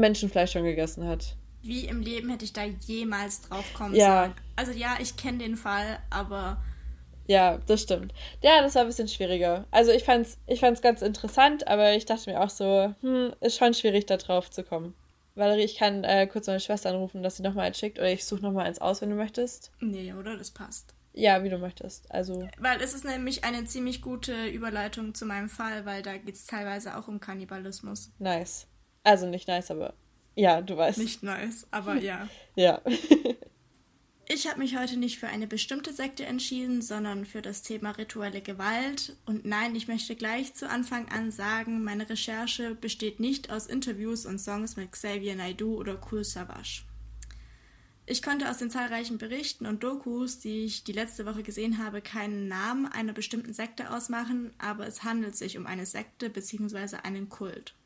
Menschenfleisch 0.00 0.52
schon 0.52 0.64
gegessen 0.64 1.06
hat. 1.06 1.36
Wie 1.62 1.86
im 1.86 2.00
Leben 2.00 2.30
hätte 2.30 2.44
ich 2.44 2.52
da 2.52 2.64
jemals 2.64 3.42
drauf 3.42 3.64
kommen 3.74 3.94
Ja. 3.94 4.22
sollen. 4.24 4.34
Also 4.56 4.72
ja, 4.72 4.96
ich 5.00 5.16
kenne 5.16 5.38
den 5.38 5.56
Fall, 5.56 5.98
aber 6.10 6.62
Ja, 7.26 7.58
das 7.66 7.82
stimmt. 7.82 8.14
Ja, 8.40 8.62
das 8.62 8.74
war 8.76 8.82
ein 8.82 8.86
bisschen 8.88 9.08
schwieriger. 9.08 9.66
Also 9.72 9.90
ich 9.90 10.04
fand's, 10.04 10.38
ich 10.46 10.60
fand's 10.60 10.80
ganz 10.80 11.02
interessant, 11.02 11.66
aber 11.66 11.94
ich 11.94 12.04
dachte 12.06 12.30
mir 12.30 12.40
auch 12.40 12.50
so, 12.50 12.94
hm, 13.00 13.32
ist 13.40 13.56
schon 13.58 13.74
schwierig, 13.74 14.06
da 14.06 14.16
drauf 14.16 14.48
zu 14.50 14.62
kommen. 14.62 14.94
Valerie, 15.34 15.64
ich 15.64 15.76
kann 15.76 16.04
äh, 16.04 16.26
kurz 16.28 16.46
meine 16.46 16.60
Schwester 16.60 16.90
anrufen, 16.90 17.22
dass 17.22 17.36
sie 17.36 17.42
nochmal 17.42 17.66
eins 17.66 17.78
schickt 17.78 17.98
oder 17.98 18.10
ich 18.10 18.24
suche 18.24 18.42
nochmal 18.42 18.66
eins 18.66 18.80
aus, 18.80 19.02
wenn 19.02 19.10
du 19.10 19.16
möchtest. 19.16 19.72
nee, 19.80 20.12
oder? 20.12 20.36
Das 20.36 20.50
passt. 20.52 20.94
Ja, 21.12 21.42
wie 21.42 21.48
du 21.48 21.58
möchtest. 21.58 22.10
Also, 22.12 22.46
Weil 22.58 22.80
es 22.82 22.94
ist 22.94 23.04
nämlich 23.04 23.42
eine 23.44 23.64
ziemlich 23.64 24.02
gute 24.02 24.46
Überleitung 24.48 25.14
zu 25.14 25.24
meinem 25.26 25.48
Fall, 25.48 25.84
weil 25.86 26.02
da 26.02 26.16
geht 26.16 26.34
es 26.36 26.46
teilweise 26.46 26.96
auch 26.96 27.08
um 27.08 27.20
Kannibalismus. 27.20 28.12
nice. 28.18 28.66
Also 29.06 29.28
nicht 29.28 29.46
nice, 29.46 29.70
aber 29.70 29.94
ja, 30.34 30.60
du 30.60 30.76
weißt. 30.76 30.98
Nicht 30.98 31.22
nice, 31.22 31.64
aber 31.70 31.94
ja. 32.02 32.28
Ja. 32.56 32.82
Ich 34.28 34.48
habe 34.48 34.58
mich 34.58 34.76
heute 34.76 34.96
nicht 34.96 35.20
für 35.20 35.28
eine 35.28 35.46
bestimmte 35.46 35.92
Sekte 35.92 36.26
entschieden, 36.26 36.82
sondern 36.82 37.24
für 37.24 37.40
das 37.40 37.62
Thema 37.62 37.92
rituelle 37.92 38.40
Gewalt. 38.40 39.14
Und 39.24 39.44
nein, 39.44 39.76
ich 39.76 39.86
möchte 39.86 40.16
gleich 40.16 40.54
zu 40.54 40.68
Anfang 40.68 41.08
an 41.12 41.30
sagen, 41.30 41.84
meine 41.84 42.10
Recherche 42.10 42.74
besteht 42.74 43.20
nicht 43.20 43.52
aus 43.52 43.68
Interviews 43.68 44.26
und 44.26 44.40
Songs 44.40 44.74
mit 44.74 44.90
Xavier 44.90 45.36
Naidoo 45.36 45.76
oder 45.76 46.00
Cool 46.10 46.24
Savage. 46.24 46.82
Ich 48.06 48.20
konnte 48.20 48.50
aus 48.50 48.58
den 48.58 48.70
zahlreichen 48.72 49.18
Berichten 49.18 49.66
und 49.66 49.84
Dokus, 49.84 50.40
die 50.40 50.64
ich 50.64 50.82
die 50.82 50.92
letzte 50.92 51.26
Woche 51.26 51.44
gesehen 51.44 51.78
habe, 51.78 52.00
keinen 52.00 52.48
Namen 52.48 52.86
einer 52.86 53.12
bestimmten 53.12 53.52
Sekte 53.52 53.92
ausmachen, 53.94 54.52
aber 54.58 54.88
es 54.88 55.04
handelt 55.04 55.36
sich 55.36 55.56
um 55.56 55.66
eine 55.66 55.86
Sekte 55.86 56.28
bzw. 56.28 56.96
einen 57.04 57.28
Kult. 57.28 57.76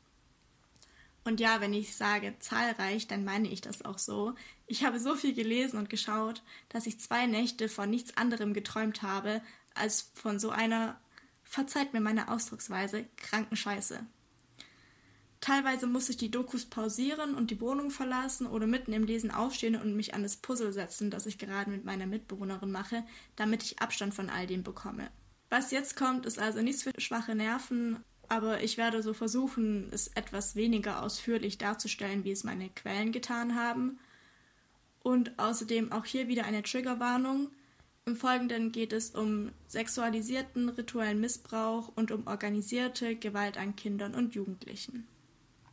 Und 1.23 1.39
ja, 1.39 1.61
wenn 1.61 1.73
ich 1.73 1.95
sage 1.95 2.35
zahlreich, 2.39 3.07
dann 3.07 3.23
meine 3.23 3.47
ich 3.47 3.61
das 3.61 3.83
auch 3.85 3.99
so. 3.99 4.33
Ich 4.65 4.83
habe 4.83 4.99
so 4.99 5.15
viel 5.15 5.33
gelesen 5.33 5.77
und 5.77 5.89
geschaut, 5.89 6.41
dass 6.69 6.87
ich 6.87 6.99
zwei 6.99 7.27
Nächte 7.27 7.69
von 7.69 7.89
nichts 7.89 8.17
anderem 8.17 8.53
geträumt 8.53 9.03
habe, 9.03 9.41
als 9.75 10.11
von 10.15 10.39
so 10.39 10.49
einer, 10.49 10.99
verzeiht 11.43 11.93
mir 11.93 12.01
meine 12.01 12.29
Ausdrucksweise, 12.29 13.05
kranken 13.17 13.55
Scheiße. 13.55 14.05
Teilweise 15.41 15.87
musste 15.87 16.11
ich 16.11 16.17
die 16.17 16.29
Dokus 16.29 16.65
pausieren 16.65 17.33
und 17.33 17.49
die 17.49 17.59
Wohnung 17.59 17.89
verlassen 17.89 18.45
oder 18.45 18.67
mitten 18.67 18.93
im 18.93 19.03
Lesen 19.03 19.31
aufstehen 19.31 19.75
und 19.75 19.95
mich 19.95 20.13
an 20.13 20.21
das 20.21 20.37
Puzzle 20.37 20.71
setzen, 20.71 21.09
das 21.09 21.25
ich 21.25 21.39
gerade 21.39 21.71
mit 21.71 21.83
meiner 21.83 22.05
Mitbewohnerin 22.05 22.71
mache, 22.71 23.03
damit 23.35 23.63
ich 23.63 23.81
Abstand 23.81 24.13
von 24.13 24.29
all 24.29 24.45
dem 24.45 24.61
bekomme. 24.61 25.09
Was 25.49 25.71
jetzt 25.71 25.95
kommt, 25.95 26.27
ist 26.27 26.37
also 26.37 26.61
nichts 26.61 26.83
für 26.83 26.93
schwache 26.97 27.33
Nerven, 27.33 28.03
aber 28.31 28.63
ich 28.63 28.77
werde 28.77 29.03
so 29.03 29.13
versuchen, 29.13 29.89
es 29.91 30.07
etwas 30.07 30.55
weniger 30.55 31.03
ausführlich 31.03 31.57
darzustellen, 31.57 32.23
wie 32.23 32.31
es 32.31 32.45
meine 32.45 32.69
Quellen 32.69 33.11
getan 33.11 33.57
haben. 33.57 33.99
Und 35.03 35.37
außerdem 35.37 35.91
auch 35.91 36.05
hier 36.05 36.29
wieder 36.29 36.45
eine 36.45 36.63
Triggerwarnung. 36.63 37.49
Im 38.05 38.15
Folgenden 38.15 38.71
geht 38.71 38.93
es 38.93 39.09
um 39.09 39.51
sexualisierten 39.67 40.69
rituellen 40.69 41.19
Missbrauch 41.19 41.91
und 41.93 42.09
um 42.13 42.25
organisierte 42.25 43.17
Gewalt 43.17 43.57
an 43.57 43.75
Kindern 43.75 44.15
und 44.15 44.33
Jugendlichen. 44.33 45.09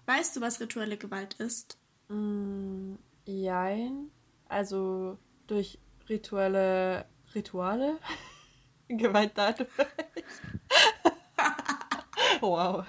Weißt 0.07 0.35
du, 0.35 0.41
was 0.41 0.59
rituelle 0.59 0.97
Gewalt 0.97 1.35
ist? 1.35 1.79
mm, 2.09 2.95
jein. 3.25 4.11
Also 4.49 5.17
durch 5.47 5.79
rituelle 6.09 7.07
Rituale? 7.37 8.01
Gewalt 8.89 9.31
dadurch. 9.37 9.69
Wow. 12.41 12.85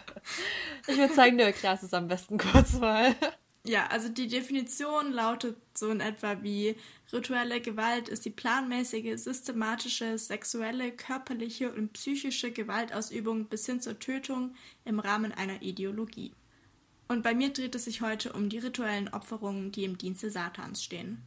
Ich 0.88 0.98
würde 0.98 1.14
sagen, 1.14 1.38
du 1.38 1.44
erklärst 1.44 1.84
es 1.84 1.94
am 1.94 2.08
besten 2.08 2.38
kurz 2.38 2.74
mal. 2.74 3.16
Ja, 3.66 3.88
also 3.88 4.10
die 4.10 4.28
Definition 4.28 5.12
lautet 5.12 5.58
so 5.78 5.92
in 5.92 6.00
etwa 6.00 6.42
wie 6.42 6.76
rituelle 7.12 7.60
Gewalt 7.62 8.08
ist 8.08 8.26
die 8.26 8.30
planmäßige, 8.30 9.22
systematische, 9.22 10.18
sexuelle, 10.18 10.92
körperliche 10.92 11.72
und 11.72 11.94
psychische 11.94 12.52
Gewaltausübung 12.52 13.46
bis 13.46 13.66
hin 13.66 13.82
zur 13.82 14.00
Tötung 14.00 14.56
im 14.86 15.00
Rahmen 15.00 15.34
einer 15.34 15.62
Ideologie. 15.62 16.34
Und 17.10 17.24
bei 17.24 17.34
mir 17.34 17.50
dreht 17.50 17.76
es 17.76 17.86
sich 17.86 18.02
heute 18.02 18.34
um 18.34 18.50
die 18.50 18.60
rituellen 18.60 19.10
Opferungen, 19.10 19.72
die 19.72 19.84
im 19.84 19.98
Dienste 19.98 20.30
Satans 20.30 20.84
stehen. 20.84 21.22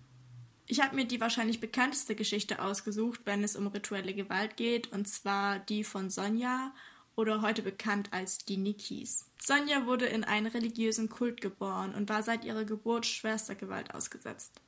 Ich 0.66 0.80
habe 0.80 0.96
mir 0.96 1.04
die 1.04 1.20
wahrscheinlich 1.20 1.60
bekannteste 1.60 2.14
Geschichte 2.14 2.62
ausgesucht, 2.62 3.20
wenn 3.24 3.44
es 3.44 3.56
um 3.56 3.66
rituelle 3.66 4.14
Gewalt 4.14 4.56
geht, 4.56 4.90
und 4.90 5.06
zwar 5.06 5.58
die 5.58 5.84
von 5.84 6.08
Sonja 6.08 6.72
oder 7.16 7.42
heute 7.42 7.62
bekannt 7.62 8.12
als 8.12 8.38
die 8.38 8.56
Nikis. 8.56 9.26
Sonja 9.40 9.86
wurde 9.86 10.06
in 10.06 10.24
einen 10.24 10.46
religiösen 10.46 11.08
Kult 11.08 11.40
geboren 11.40 11.94
und 11.94 12.08
war 12.08 12.22
seit 12.22 12.44
ihrer 12.44 12.64
Geburt 12.64 13.06
schwerster 13.06 13.54
Gewalt 13.54 13.94
ausgesetzt. 13.94 14.60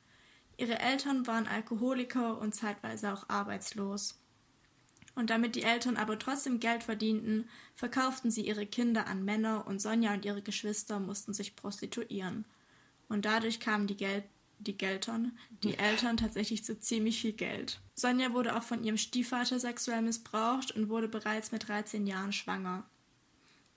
Ihre 0.57 0.79
Eltern 0.79 1.27
waren 1.27 1.47
Alkoholiker 1.47 2.39
und 2.39 2.53
zeitweise 2.53 3.13
auch 3.13 3.27
arbeitslos. 3.27 4.19
Und 5.15 5.29
damit 5.29 5.55
die 5.55 5.63
Eltern 5.63 5.97
aber 5.97 6.19
trotzdem 6.19 6.59
Geld 6.59 6.83
verdienten, 6.83 7.49
verkauften 7.75 8.31
sie 8.31 8.45
ihre 8.45 8.65
Kinder 8.65 9.07
an 9.07 9.23
Männer 9.23 9.65
und 9.65 9.81
Sonja 9.81 10.13
und 10.13 10.25
ihre 10.25 10.41
Geschwister 10.41 10.99
mussten 10.99 11.33
sich 11.33 11.55
prostituieren. 11.55 12.45
Und 13.07 13.25
dadurch 13.25 13.59
kamen 13.59 13.87
die 13.87 13.97
Geld 13.97 14.25
die 14.59 14.77
Geltern, 14.77 15.37
die 15.63 15.77
Eltern 15.77 16.17
tatsächlich 16.17 16.63
zu 16.63 16.79
ziemlich 16.79 17.21
viel 17.21 17.33
Geld. 17.33 17.81
Sonja 17.93 18.33
wurde 18.33 18.55
auch 18.55 18.63
von 18.63 18.83
ihrem 18.83 18.97
Stiefvater 18.97 19.59
sexuell 19.59 20.01
missbraucht 20.01 20.71
und 20.71 20.89
wurde 20.89 21.07
bereits 21.07 21.51
mit 21.51 21.67
13 21.67 22.07
Jahren 22.07 22.33
schwanger. 22.33 22.85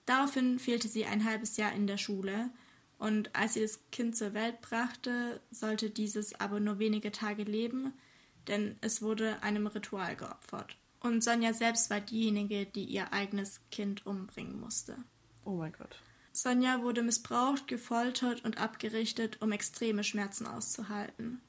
Daraufhin 0.06 0.58
fehlte 0.58 0.88
sie 0.88 1.04
ein 1.04 1.25
halbes 1.25 1.56
Jahr 1.56 1.73
in 1.73 1.87
der 1.87 1.99
Schule 1.99 2.50
und 2.99 3.35
als 3.35 3.54
sie 3.54 3.61
das 3.61 3.80
Kind 3.92 4.16
zur 4.16 4.35
Welt 4.35 4.61
brachte, 4.61 5.40
sollte 5.50 5.90
dieses 5.90 6.38
aber 6.40 6.61
nur 6.61 6.78
wenige 6.78 7.12
Tage 7.12 7.44
leben, 7.44 7.92
denn 8.49 8.76
es 8.80 9.02
wurde 9.02 9.42
einem 9.42 9.66
Ritual 9.66 10.16
geopfert. 10.16 10.76
Und 11.00 11.23
Sonja 11.23 11.52
selbst 11.52 11.90
war 11.90 12.00
diejenige, 12.00 12.66
die 12.66 12.85
ihr 12.85 13.12
eigenes 13.12 13.61
Kind 13.70 14.04
umbringen 14.04 14.58
musste. 14.58 14.97
Oh 15.44 15.52
mein 15.52 15.73
Gott. 15.73 15.97
Sonja 16.42 16.83
wurde 16.83 17.02
missbraucht, 17.02 17.66
gefoltert 17.66 18.45
und 18.45 18.59
abgerichtet, 18.59 19.42
um 19.42 19.50
extreme 19.50 20.04
Schmerzen 20.04 20.47
auszuhalten. 20.47 21.40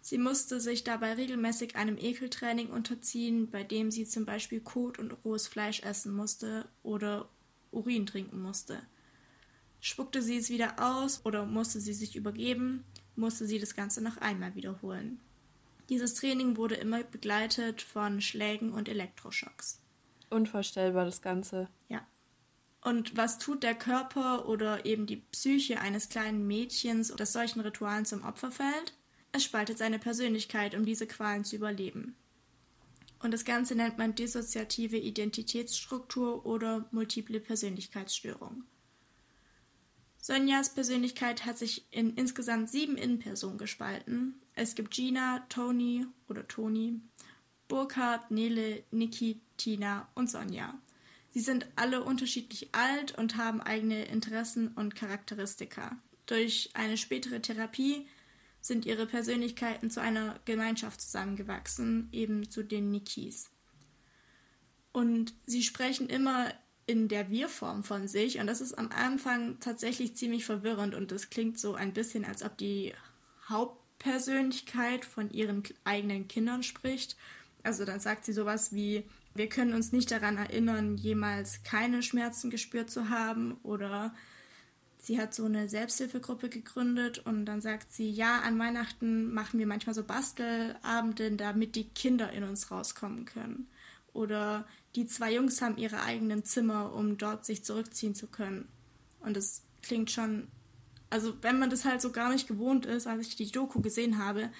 Sie 0.00 0.18
musste 0.18 0.60
sich 0.60 0.82
dabei 0.82 1.12
regelmäßig 1.12 1.76
einem 1.76 1.96
Ekeltraining 1.96 2.70
unterziehen, 2.70 3.50
bei 3.50 3.62
dem 3.62 3.92
sie 3.92 4.04
zum 4.04 4.26
Beispiel 4.26 4.60
Kot 4.60 4.98
und 4.98 5.12
rohes 5.24 5.46
Fleisch 5.46 5.82
essen 5.82 6.12
musste 6.12 6.68
oder 6.82 7.28
Urin 7.70 8.04
trinken 8.04 8.42
musste. 8.42 8.82
Spuckte 9.80 10.22
sie 10.22 10.38
es 10.38 10.50
wieder 10.50 10.74
aus 10.80 11.24
oder 11.24 11.46
musste 11.46 11.80
sie 11.80 11.94
sich 11.94 12.16
übergeben, 12.16 12.84
musste 13.14 13.46
sie 13.46 13.60
das 13.60 13.76
Ganze 13.76 14.02
noch 14.02 14.16
einmal 14.16 14.56
wiederholen. 14.56 15.20
Dieses 15.88 16.14
Training 16.14 16.56
wurde 16.56 16.74
immer 16.74 17.04
begleitet 17.04 17.80
von 17.80 18.20
Schlägen 18.20 18.72
und 18.72 18.88
Elektroschocks. 18.88 19.80
Unvorstellbar 20.30 21.04
das 21.04 21.22
Ganze. 21.22 21.68
Ja. 21.88 22.04
Und 22.82 23.16
was 23.16 23.38
tut 23.38 23.62
der 23.62 23.76
Körper 23.76 24.48
oder 24.48 24.84
eben 24.84 25.06
die 25.06 25.16
Psyche 25.16 25.80
eines 25.80 26.08
kleinen 26.08 26.46
Mädchens, 26.46 27.14
das 27.16 27.32
solchen 27.32 27.60
Ritualen 27.60 28.04
zum 28.04 28.24
Opfer 28.24 28.50
fällt? 28.50 28.94
Es 29.30 29.44
spaltet 29.44 29.78
seine 29.78 29.98
Persönlichkeit, 29.98 30.74
um 30.74 30.84
diese 30.84 31.06
Qualen 31.06 31.44
zu 31.44 31.56
überleben. 31.56 32.16
Und 33.20 33.32
das 33.32 33.44
Ganze 33.44 33.76
nennt 33.76 33.98
man 33.98 34.16
dissoziative 34.16 34.98
Identitätsstruktur 34.98 36.44
oder 36.44 36.86
multiple 36.90 37.38
Persönlichkeitsstörung. 37.38 38.64
Sonjas 40.18 40.74
Persönlichkeit 40.74 41.46
hat 41.46 41.58
sich 41.58 41.86
in 41.92 42.14
insgesamt 42.14 42.68
sieben 42.68 42.96
Innenpersonen 42.96 43.58
gespalten. 43.58 44.40
Es 44.54 44.74
gibt 44.74 44.92
Gina, 44.92 45.44
Tony 45.48 46.06
oder 46.28 46.46
Toni, 46.46 47.00
Burkhard, 47.68 48.30
Nele, 48.30 48.82
Niki, 48.90 49.40
Tina 49.56 50.08
und 50.14 50.28
Sonja. 50.28 50.74
Sie 51.32 51.40
sind 51.40 51.66
alle 51.76 52.04
unterschiedlich 52.04 52.74
alt 52.74 53.16
und 53.18 53.36
haben 53.36 53.60
eigene 53.62 54.04
Interessen 54.04 54.68
und 54.68 54.94
Charakteristika. 54.94 55.96
Durch 56.26 56.70
eine 56.74 56.98
spätere 56.98 57.40
Therapie 57.40 58.06
sind 58.60 58.84
ihre 58.84 59.06
Persönlichkeiten 59.06 59.90
zu 59.90 60.00
einer 60.00 60.38
Gemeinschaft 60.44 61.00
zusammengewachsen, 61.00 62.08
eben 62.12 62.50
zu 62.50 62.62
den 62.62 62.90
Nikis. 62.90 63.50
Und 64.92 65.34
sie 65.46 65.62
sprechen 65.62 66.08
immer 66.08 66.52
in 66.86 67.08
der 67.08 67.30
Wir-Form 67.30 67.82
von 67.82 68.08
sich 68.08 68.38
und 68.38 68.46
das 68.46 68.60
ist 68.60 68.74
am 68.74 68.90
Anfang 68.90 69.58
tatsächlich 69.60 70.16
ziemlich 70.16 70.44
verwirrend 70.44 70.94
und 70.94 71.10
es 71.12 71.30
klingt 71.30 71.58
so 71.58 71.74
ein 71.74 71.94
bisschen, 71.94 72.24
als 72.26 72.42
ob 72.42 72.58
die 72.58 72.92
Hauptpersönlichkeit 73.48 75.04
von 75.04 75.30
ihren 75.30 75.62
eigenen 75.84 76.28
Kindern 76.28 76.62
spricht. 76.62 77.16
Also 77.62 77.84
dann 77.84 78.00
sagt 78.00 78.24
sie 78.24 78.32
sowas 78.32 78.74
wie, 78.74 79.04
wir 79.34 79.48
können 79.48 79.74
uns 79.74 79.92
nicht 79.92 80.10
daran 80.10 80.36
erinnern, 80.36 80.96
jemals 80.96 81.62
keine 81.62 82.02
Schmerzen 82.02 82.50
gespürt 82.50 82.90
zu 82.90 83.08
haben 83.08 83.56
oder 83.62 84.14
sie 84.98 85.20
hat 85.20 85.34
so 85.34 85.44
eine 85.44 85.68
Selbsthilfegruppe 85.68 86.48
gegründet 86.48 87.18
und 87.18 87.46
dann 87.46 87.60
sagt 87.60 87.92
sie, 87.92 88.10
ja, 88.10 88.40
an 88.40 88.58
Weihnachten 88.58 89.32
machen 89.32 89.58
wir 89.58 89.66
manchmal 89.66 89.94
so 89.94 90.04
Bastelabende, 90.04 91.32
damit 91.32 91.74
die 91.74 91.88
Kinder 91.88 92.32
in 92.32 92.44
uns 92.44 92.70
rauskommen 92.70 93.24
können. 93.24 93.68
Oder 94.12 94.66
die 94.94 95.06
zwei 95.06 95.34
Jungs 95.34 95.60
haben 95.62 95.76
ihre 95.76 96.02
eigenen 96.02 96.44
Zimmer, 96.44 96.94
um 96.94 97.18
dort 97.18 97.44
sich 97.46 97.64
zurückziehen 97.64 98.14
zu 98.14 98.26
können. 98.26 98.68
Und 99.20 99.36
es 99.36 99.62
klingt 99.82 100.10
schon, 100.10 100.48
also 101.10 101.34
wenn 101.42 101.58
man 101.58 101.70
das 101.70 101.84
halt 101.84 102.00
so 102.00 102.12
gar 102.12 102.30
nicht 102.30 102.46
gewohnt 102.46 102.86
ist, 102.86 103.06
als 103.06 103.26
ich 103.26 103.36
die 103.36 103.50
Doku 103.50 103.80
gesehen 103.80 104.18
habe, 104.18 104.50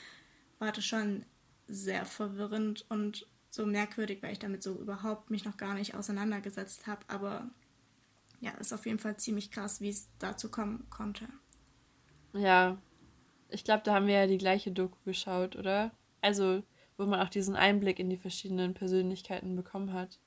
war 0.58 0.72
das 0.72 0.84
schon 0.84 1.24
sehr 1.68 2.04
verwirrend 2.04 2.84
und 2.88 3.26
so 3.52 3.66
merkwürdig, 3.66 4.22
weil 4.22 4.32
ich 4.32 4.38
damit 4.38 4.62
so 4.62 4.74
überhaupt 4.74 5.30
mich 5.30 5.44
noch 5.44 5.58
gar 5.58 5.74
nicht 5.74 5.94
auseinandergesetzt 5.94 6.86
habe. 6.86 7.02
Aber 7.08 7.50
ja, 8.40 8.52
ist 8.52 8.72
auf 8.72 8.86
jeden 8.86 8.98
Fall 8.98 9.18
ziemlich 9.18 9.50
krass, 9.50 9.82
wie 9.82 9.90
es 9.90 10.08
dazu 10.18 10.50
kommen 10.50 10.86
konnte. 10.88 11.28
Ja, 12.32 12.78
ich 13.50 13.62
glaube, 13.62 13.82
da 13.84 13.94
haben 13.94 14.06
wir 14.06 14.14
ja 14.14 14.26
die 14.26 14.38
gleiche 14.38 14.72
Doku 14.72 14.96
geschaut, 15.04 15.54
oder? 15.54 15.92
Also, 16.22 16.62
wo 16.96 17.04
man 17.04 17.20
auch 17.20 17.28
diesen 17.28 17.54
Einblick 17.54 17.98
in 17.98 18.08
die 18.08 18.16
verschiedenen 18.16 18.72
Persönlichkeiten 18.72 19.54
bekommen 19.54 19.92
hat. 19.92 20.18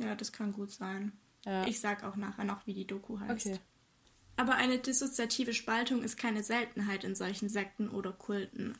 Ja, 0.00 0.14
das 0.14 0.32
kann 0.32 0.54
gut 0.54 0.70
sein. 0.70 1.12
Ja. 1.44 1.66
Ich 1.66 1.80
sag 1.80 2.02
auch 2.02 2.16
nachher 2.16 2.44
noch, 2.44 2.66
wie 2.66 2.74
die 2.74 2.86
Doku 2.86 3.20
heißt. 3.20 3.46
Okay. 3.46 3.58
Aber 4.36 4.54
eine 4.54 4.78
dissoziative 4.78 5.52
Spaltung 5.52 6.02
ist 6.02 6.16
keine 6.16 6.42
Seltenheit 6.42 7.04
in 7.04 7.14
solchen 7.14 7.50
Sekten 7.50 7.90
oder 7.90 8.12
Kulten. 8.12 8.78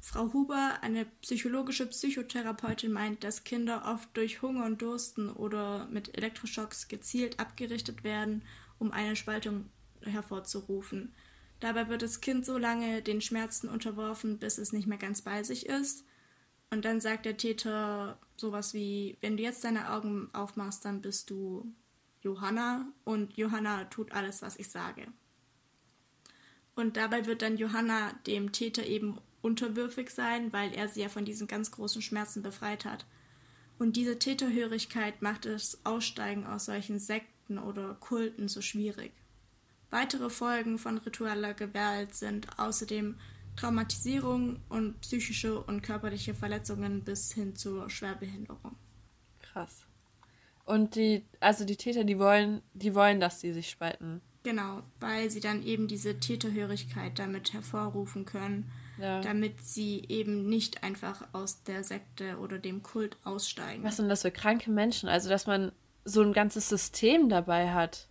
Frau 0.00 0.32
Huber, 0.32 0.78
eine 0.82 1.04
psychologische 1.22 1.86
Psychotherapeutin, 1.86 2.92
meint, 2.92 3.24
dass 3.24 3.44
Kinder 3.44 3.82
oft 3.86 4.16
durch 4.16 4.42
Hunger 4.42 4.64
und 4.64 4.80
Dursten 4.80 5.30
oder 5.30 5.86
mit 5.88 6.16
Elektroschocks 6.16 6.88
gezielt 6.88 7.40
abgerichtet 7.40 8.04
werden, 8.04 8.42
um 8.78 8.92
eine 8.92 9.16
Spaltung 9.16 9.70
hervorzurufen. 10.02 11.14
Dabei 11.60 11.88
wird 11.88 12.02
das 12.02 12.20
Kind 12.20 12.46
so 12.46 12.56
lange 12.56 13.02
den 13.02 13.20
Schmerzen 13.20 13.68
unterworfen, 13.68 14.38
bis 14.38 14.58
es 14.58 14.72
nicht 14.72 14.86
mehr 14.86 14.98
ganz 14.98 15.22
bei 15.22 15.42
sich 15.42 15.66
ist. 15.66 16.04
Und 16.70 16.84
dann 16.84 17.00
sagt 17.00 17.24
der 17.24 17.36
Täter 17.36 18.18
sowas 18.36 18.74
wie, 18.74 19.16
wenn 19.20 19.36
du 19.36 19.42
jetzt 19.42 19.64
deine 19.64 19.90
Augen 19.90 20.28
aufmachst, 20.32 20.84
dann 20.84 21.00
bist 21.00 21.30
du 21.30 21.72
Johanna 22.20 22.92
und 23.04 23.36
Johanna 23.36 23.84
tut 23.84 24.12
alles, 24.12 24.42
was 24.42 24.58
ich 24.58 24.68
sage. 24.68 25.06
Und 26.76 26.96
dabei 26.96 27.26
wird 27.26 27.42
dann 27.42 27.56
Johanna 27.56 28.12
dem 28.26 28.52
Täter 28.52 28.86
eben 28.86 29.18
unterwürfig 29.42 30.10
sein, 30.10 30.52
weil 30.52 30.74
er 30.74 30.88
sie 30.88 31.02
ja 31.02 31.08
von 31.08 31.24
diesen 31.24 31.46
ganz 31.46 31.70
großen 31.70 32.02
Schmerzen 32.02 32.42
befreit 32.42 32.84
hat. 32.84 33.06
Und 33.78 33.96
diese 33.96 34.18
Täterhörigkeit 34.18 35.22
macht 35.22 35.44
das 35.44 35.78
Aussteigen 35.84 36.46
aus 36.46 36.64
solchen 36.64 36.98
Sekten 36.98 37.58
oder 37.58 37.94
Kulten 37.94 38.48
so 38.48 38.60
schwierig. 38.60 39.12
Weitere 39.90 40.30
Folgen 40.30 40.78
von 40.78 40.98
ritueller 40.98 41.54
Gewalt 41.54 42.14
sind 42.14 42.58
außerdem 42.58 43.16
Traumatisierung 43.56 44.60
und 44.68 45.00
psychische 45.00 45.60
und 45.60 45.82
körperliche 45.82 46.34
Verletzungen 46.34 47.04
bis 47.04 47.32
hin 47.32 47.56
zur 47.56 47.88
Schwerbehinderung. 47.88 48.76
Krass. 49.40 49.86
Und 50.64 50.96
die, 50.96 51.24
also 51.40 51.64
die 51.64 51.76
Täter, 51.76 52.04
die 52.04 52.18
wollen, 52.18 52.60
die 52.74 52.94
wollen, 52.94 53.20
dass 53.20 53.40
sie 53.40 53.52
sich 53.52 53.70
spalten. 53.70 54.20
Genau, 54.42 54.82
weil 55.00 55.30
sie 55.30 55.40
dann 55.40 55.62
eben 55.64 55.88
diese 55.88 56.20
Täterhörigkeit 56.20 57.18
damit 57.18 57.52
hervorrufen 57.52 58.24
können 58.24 58.70
ja. 59.00 59.20
damit 59.20 59.62
sie 59.62 60.04
eben 60.08 60.48
nicht 60.48 60.82
einfach 60.82 61.26
aus 61.32 61.62
der 61.62 61.84
Sekte 61.84 62.38
oder 62.38 62.58
dem 62.58 62.82
Kult 62.82 63.16
aussteigen. 63.24 63.84
Was 63.84 63.96
sind 63.96 64.08
das 64.08 64.22
für 64.22 64.30
kranke 64.30 64.70
Menschen? 64.70 65.08
Also, 65.08 65.28
dass 65.28 65.46
man 65.46 65.72
so 66.04 66.22
ein 66.22 66.32
ganzes 66.32 66.68
System 66.68 67.28
dabei 67.28 67.72
hat. 67.72 68.08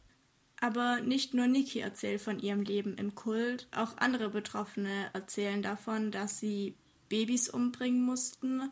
Aber 0.60 1.02
nicht 1.02 1.34
nur 1.34 1.48
Niki 1.48 1.80
erzählt 1.80 2.22
von 2.22 2.40
ihrem 2.40 2.64
Leben 2.64 2.96
im 2.96 3.14
Kult, 3.14 3.68
auch 3.72 3.98
andere 3.98 4.30
Betroffene 4.30 5.10
erzählen 5.14 5.62
davon, 5.62 6.12
dass 6.12 6.40
sie 6.40 6.76
Babys 7.10 7.50
umbringen 7.50 8.04
mussten 8.04 8.72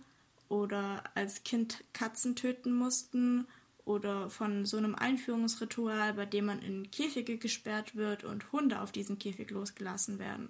oder 0.49 1.03
als 1.13 1.43
Kind 1.43 1.83
Katzen 1.93 2.35
töten 2.35 2.73
mussten 2.73 3.47
oder 3.85 4.31
von 4.31 4.65
so 4.65 4.77
einem 4.77 4.95
Einführungsritual, 4.95 6.13
bei 6.13 6.25
dem 6.25 6.45
man 6.45 6.59
in 6.59 6.89
Käfige 6.89 7.37
gesperrt 7.37 7.95
wird 7.95 8.23
und 8.23 8.51
Hunde 8.51 8.81
auf 8.81 8.91
diesen 8.91 9.19
Käfig 9.19 9.51
losgelassen 9.51 10.17
werden. 10.17 10.49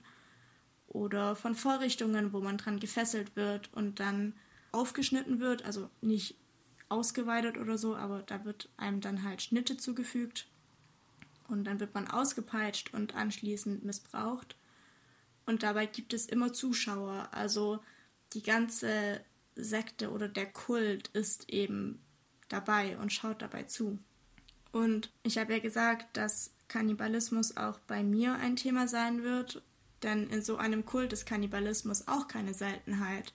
Oder 0.95 1.35
von 1.35 1.55
Vorrichtungen, 1.55 2.31
wo 2.31 2.39
man 2.39 2.57
dran 2.57 2.79
gefesselt 2.79 3.35
wird 3.35 3.69
und 3.73 3.99
dann 3.99 4.31
aufgeschnitten 4.71 5.41
wird, 5.41 5.65
also 5.65 5.89
nicht 5.99 6.37
ausgeweidet 6.87 7.57
oder 7.57 7.77
so, 7.77 7.97
aber 7.97 8.21
da 8.21 8.45
wird 8.45 8.69
einem 8.77 9.01
dann 9.01 9.23
halt 9.23 9.41
Schnitte 9.41 9.75
zugefügt 9.75 10.47
und 11.49 11.65
dann 11.65 11.81
wird 11.81 11.93
man 11.93 12.07
ausgepeitscht 12.07 12.93
und 12.93 13.13
anschließend 13.13 13.83
missbraucht. 13.83 14.55
Und 15.45 15.63
dabei 15.63 15.85
gibt 15.85 16.13
es 16.13 16.27
immer 16.27 16.53
Zuschauer, 16.53 17.27
also 17.31 17.81
die 18.31 18.41
ganze 18.41 19.19
Sekte 19.57 20.11
oder 20.11 20.29
der 20.29 20.45
Kult 20.45 21.09
ist 21.09 21.49
eben 21.49 21.99
dabei 22.47 22.97
und 22.99 23.11
schaut 23.11 23.41
dabei 23.41 23.63
zu. 23.63 23.99
Und 24.71 25.11
ich 25.23 25.37
habe 25.39 25.55
ja 25.55 25.59
gesagt, 25.59 26.15
dass 26.15 26.53
Kannibalismus 26.69 27.57
auch 27.57 27.79
bei 27.79 28.01
mir 28.01 28.35
ein 28.35 28.55
Thema 28.55 28.87
sein 28.87 29.23
wird, 29.23 29.61
denn 30.03 30.29
in 30.29 30.41
so 30.41 30.57
einem 30.57 30.85
Kult 30.85 31.13
ist 31.13 31.25
Kannibalismus 31.25 32.07
auch 32.07 32.27
keine 32.27 32.53
Seltenheit. 32.53 33.33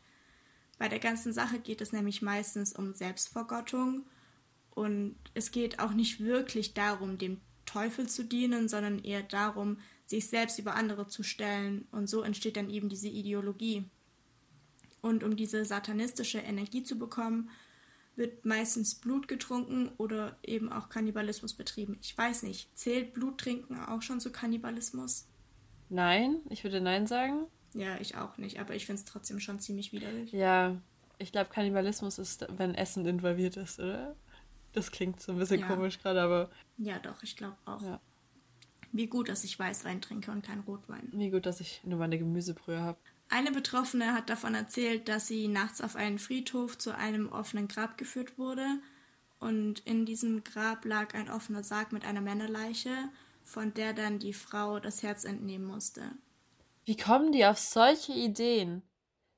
Bei 0.78 0.88
der 0.88 0.98
ganzen 0.98 1.32
Sache 1.32 1.58
geht 1.58 1.80
es 1.80 1.92
nämlich 1.92 2.22
meistens 2.22 2.72
um 2.72 2.94
Selbstvergottung 2.94 4.06
und 4.70 5.16
es 5.34 5.50
geht 5.50 5.78
auch 5.78 5.92
nicht 5.92 6.20
wirklich 6.20 6.74
darum, 6.74 7.18
dem 7.18 7.40
Teufel 7.66 8.08
zu 8.08 8.24
dienen, 8.24 8.68
sondern 8.68 8.98
eher 8.98 9.22
darum, 9.22 9.78
sich 10.06 10.28
selbst 10.28 10.58
über 10.58 10.74
andere 10.74 11.06
zu 11.06 11.22
stellen 11.22 11.86
und 11.92 12.08
so 12.08 12.22
entsteht 12.22 12.56
dann 12.56 12.70
eben 12.70 12.88
diese 12.88 13.08
Ideologie. 13.08 13.84
Und 15.02 15.22
um 15.24 15.36
diese 15.36 15.64
satanistische 15.64 16.38
Energie 16.38 16.82
zu 16.82 16.98
bekommen, 16.98 17.50
wird 18.16 18.44
meistens 18.44 18.94
Blut 18.96 19.28
getrunken 19.28 19.90
oder 19.96 20.38
eben 20.42 20.70
auch 20.70 20.88
Kannibalismus 20.88 21.54
betrieben. 21.54 21.98
Ich 22.02 22.16
weiß 22.16 22.42
nicht, 22.42 22.76
zählt 22.76 23.14
Bluttrinken 23.14 23.78
auch 23.78 24.02
schon 24.02 24.20
zu 24.20 24.30
Kannibalismus? 24.30 25.26
Nein, 25.90 26.38
ich 26.48 26.64
würde 26.64 26.80
Nein 26.80 27.06
sagen. 27.06 27.46
Ja, 27.74 27.98
ich 28.00 28.16
auch 28.16 28.38
nicht, 28.38 28.58
aber 28.58 28.74
ich 28.74 28.86
finde 28.86 29.00
es 29.00 29.04
trotzdem 29.04 29.38
schon 29.38 29.60
ziemlich 29.60 29.92
widerlich. 29.92 30.32
Ja, 30.32 30.76
ich 31.18 31.32
glaube, 31.32 31.50
Kannibalismus 31.50 32.18
ist, 32.18 32.46
wenn 32.56 32.74
Essen 32.74 33.04
involviert 33.06 33.56
ist, 33.56 33.78
oder? 33.78 34.16
Das 34.72 34.90
klingt 34.90 35.20
so 35.20 35.32
ein 35.32 35.38
bisschen 35.38 35.60
ja. 35.60 35.66
komisch 35.66 35.98
gerade, 35.98 36.22
aber. 36.22 36.50
Ja, 36.78 36.98
doch, 36.98 37.22
ich 37.22 37.36
glaube 37.36 37.56
auch. 37.64 37.82
Ja. 37.82 38.00
Wie 38.92 39.06
gut, 39.06 39.28
dass 39.28 39.44
ich 39.44 39.58
Weißwein 39.58 40.00
trinke 40.00 40.30
und 40.30 40.44
kein 40.44 40.60
Rotwein. 40.60 41.08
Wie 41.12 41.30
gut, 41.30 41.46
dass 41.46 41.60
ich 41.60 41.82
nur 41.84 41.98
meine 41.98 42.18
Gemüsebrühe 42.18 42.80
habe. 42.80 42.98
Eine 43.28 43.52
Betroffene 43.52 44.12
hat 44.12 44.30
davon 44.30 44.54
erzählt, 44.54 45.08
dass 45.08 45.28
sie 45.28 45.46
nachts 45.46 45.80
auf 45.80 45.94
einen 45.94 46.18
Friedhof 46.18 46.76
zu 46.78 46.96
einem 46.96 47.28
offenen 47.28 47.68
Grab 47.68 47.96
geführt 47.96 48.38
wurde 48.38 48.66
und 49.38 49.80
in 49.80 50.04
diesem 50.04 50.42
Grab 50.44 50.84
lag 50.84 51.14
ein 51.14 51.30
offener 51.30 51.62
Sarg 51.62 51.92
mit 51.92 52.04
einer 52.04 52.20
Männerleiche, 52.20 52.90
von 53.50 53.74
der 53.74 53.92
dann 53.92 54.20
die 54.20 54.32
Frau 54.32 54.78
das 54.78 55.02
Herz 55.02 55.24
entnehmen 55.24 55.66
musste. 55.66 56.02
Wie 56.84 56.96
kommen 56.96 57.32
die 57.32 57.44
auf 57.44 57.58
solche 57.58 58.12
Ideen? 58.12 58.82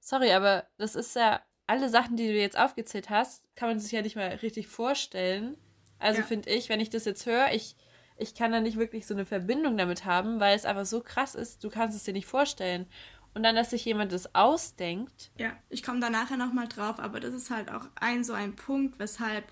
Sorry, 0.00 0.32
aber 0.32 0.66
das 0.76 0.94
ist 0.94 1.16
ja 1.16 1.40
alle 1.66 1.88
Sachen, 1.88 2.16
die 2.16 2.26
du 2.26 2.38
jetzt 2.38 2.58
aufgezählt 2.58 3.08
hast, 3.08 3.44
kann 3.56 3.70
man 3.70 3.80
sich 3.80 3.90
ja 3.90 4.02
nicht 4.02 4.16
mal 4.16 4.28
richtig 4.28 4.68
vorstellen. 4.68 5.56
Also 5.98 6.20
ja. 6.20 6.26
finde 6.26 6.50
ich, 6.50 6.68
wenn 6.68 6.80
ich 6.80 6.90
das 6.90 7.06
jetzt 7.06 7.24
höre, 7.24 7.52
ich, 7.52 7.74
ich 8.18 8.34
kann 8.34 8.52
da 8.52 8.60
nicht 8.60 8.76
wirklich 8.76 9.06
so 9.06 9.14
eine 9.14 9.24
Verbindung 9.24 9.78
damit 9.78 10.04
haben, 10.04 10.40
weil 10.40 10.56
es 10.56 10.66
einfach 10.66 10.84
so 10.84 11.00
krass 11.00 11.34
ist, 11.34 11.64
du 11.64 11.70
kannst 11.70 11.96
es 11.96 12.04
dir 12.04 12.12
nicht 12.12 12.26
vorstellen. 12.26 12.86
Und 13.34 13.44
dann, 13.44 13.56
dass 13.56 13.70
sich 13.70 13.82
jemand 13.86 14.12
das 14.12 14.34
ausdenkt. 14.34 15.30
Ja, 15.38 15.56
ich 15.70 15.82
komme 15.82 16.00
da 16.00 16.10
nachher 16.10 16.36
nochmal 16.36 16.68
drauf, 16.68 16.98
aber 16.98 17.18
das 17.18 17.32
ist 17.32 17.50
halt 17.50 17.70
auch 17.70 17.86
ein 17.94 18.24
so 18.24 18.34
ein 18.34 18.56
Punkt, 18.56 18.98
weshalb 18.98 19.44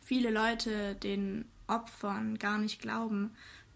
viele 0.00 0.30
Leute 0.30 0.94
den 0.94 1.50
Opfern 1.66 2.38
gar 2.38 2.58
nicht 2.58 2.80
glauben, 2.80 3.34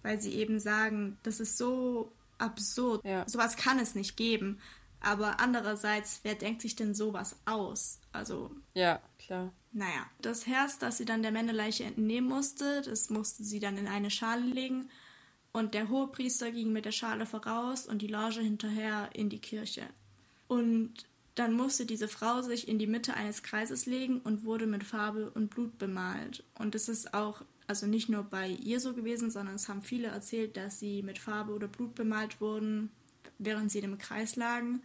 weil 0.09 0.23
sie 0.23 0.33
eben 0.37 0.59
sagen, 0.59 1.19
das 1.23 1.39
ist 1.39 1.59
so 1.59 2.11
absurd. 2.39 3.05
Ja. 3.05 3.29
Sowas 3.29 3.59
kann 3.59 3.79
es 3.79 3.95
nicht 3.95 4.17
geben. 4.17 4.59
Aber 5.01 5.39
andererseits, 5.39 6.21
wer 6.23 6.35
denkt 6.35 6.63
sich 6.63 6.77
denn 6.77 6.95
sowas 6.95 7.37
aus? 7.45 8.01
Also. 8.11 8.51
Ja, 8.73 9.03
klar. 9.19 9.53
Naja, 9.73 10.07
das 10.23 10.47
Herz, 10.47 10.79
das 10.79 10.97
sie 10.97 11.05
dann 11.05 11.21
der 11.21 11.31
Männerleiche 11.31 11.85
entnehmen 11.85 12.27
musste, 12.27 12.81
das 12.81 13.11
musste 13.11 13.45
sie 13.45 13.61
dann 13.61 13.77
in 13.77 13.87
eine 13.87 14.11
Schale 14.11 14.47
legen 14.47 14.89
und 15.53 15.75
der 15.75 15.91
Hohepriester 15.91 16.53
ging 16.53 16.73
mit 16.73 16.87
der 16.87 16.93
Schale 16.93 17.27
voraus 17.27 17.85
und 17.87 18.01
die 18.01 18.07
Loge 18.07 18.41
hinterher 18.41 19.11
in 19.13 19.29
die 19.29 19.43
Kirche. 19.43 19.83
Und 20.47 21.05
dann 21.35 21.53
musste 21.53 21.85
diese 21.85 22.09
Frau 22.09 22.41
sich 22.41 22.67
in 22.67 22.79
die 22.79 22.87
Mitte 22.87 23.13
eines 23.13 23.43
Kreises 23.43 23.85
legen 23.85 24.21
und 24.21 24.45
wurde 24.45 24.67
mit 24.67 24.85
Farbe 24.85 25.31
und 25.35 25.51
Blut 25.51 25.77
bemalt. 25.77 26.45
Und 26.59 26.75
es 26.75 26.89
ist 26.89 27.13
auch, 27.13 27.43
also 27.69 27.87
nicht 27.87 28.09
nur 28.09 28.25
bei 28.25 28.49
ihr 28.49 28.81
so 28.81 28.95
gewesen, 28.95 29.31
sondern 29.31 29.55
es 29.55 29.69
haben 29.69 29.83
viele 29.83 30.09
erzählt, 30.09 30.57
dass 30.57 30.81
sie 30.81 31.03
mit 31.03 31.19
Farbe 31.19 31.53
oder 31.53 31.69
Blut 31.69 31.95
bemalt 31.95 32.41
wurden, 32.41 32.91
während 33.39 33.71
sie 33.71 33.79
im 33.79 33.99
Kreis 33.99 34.37
lagen. 34.37 34.83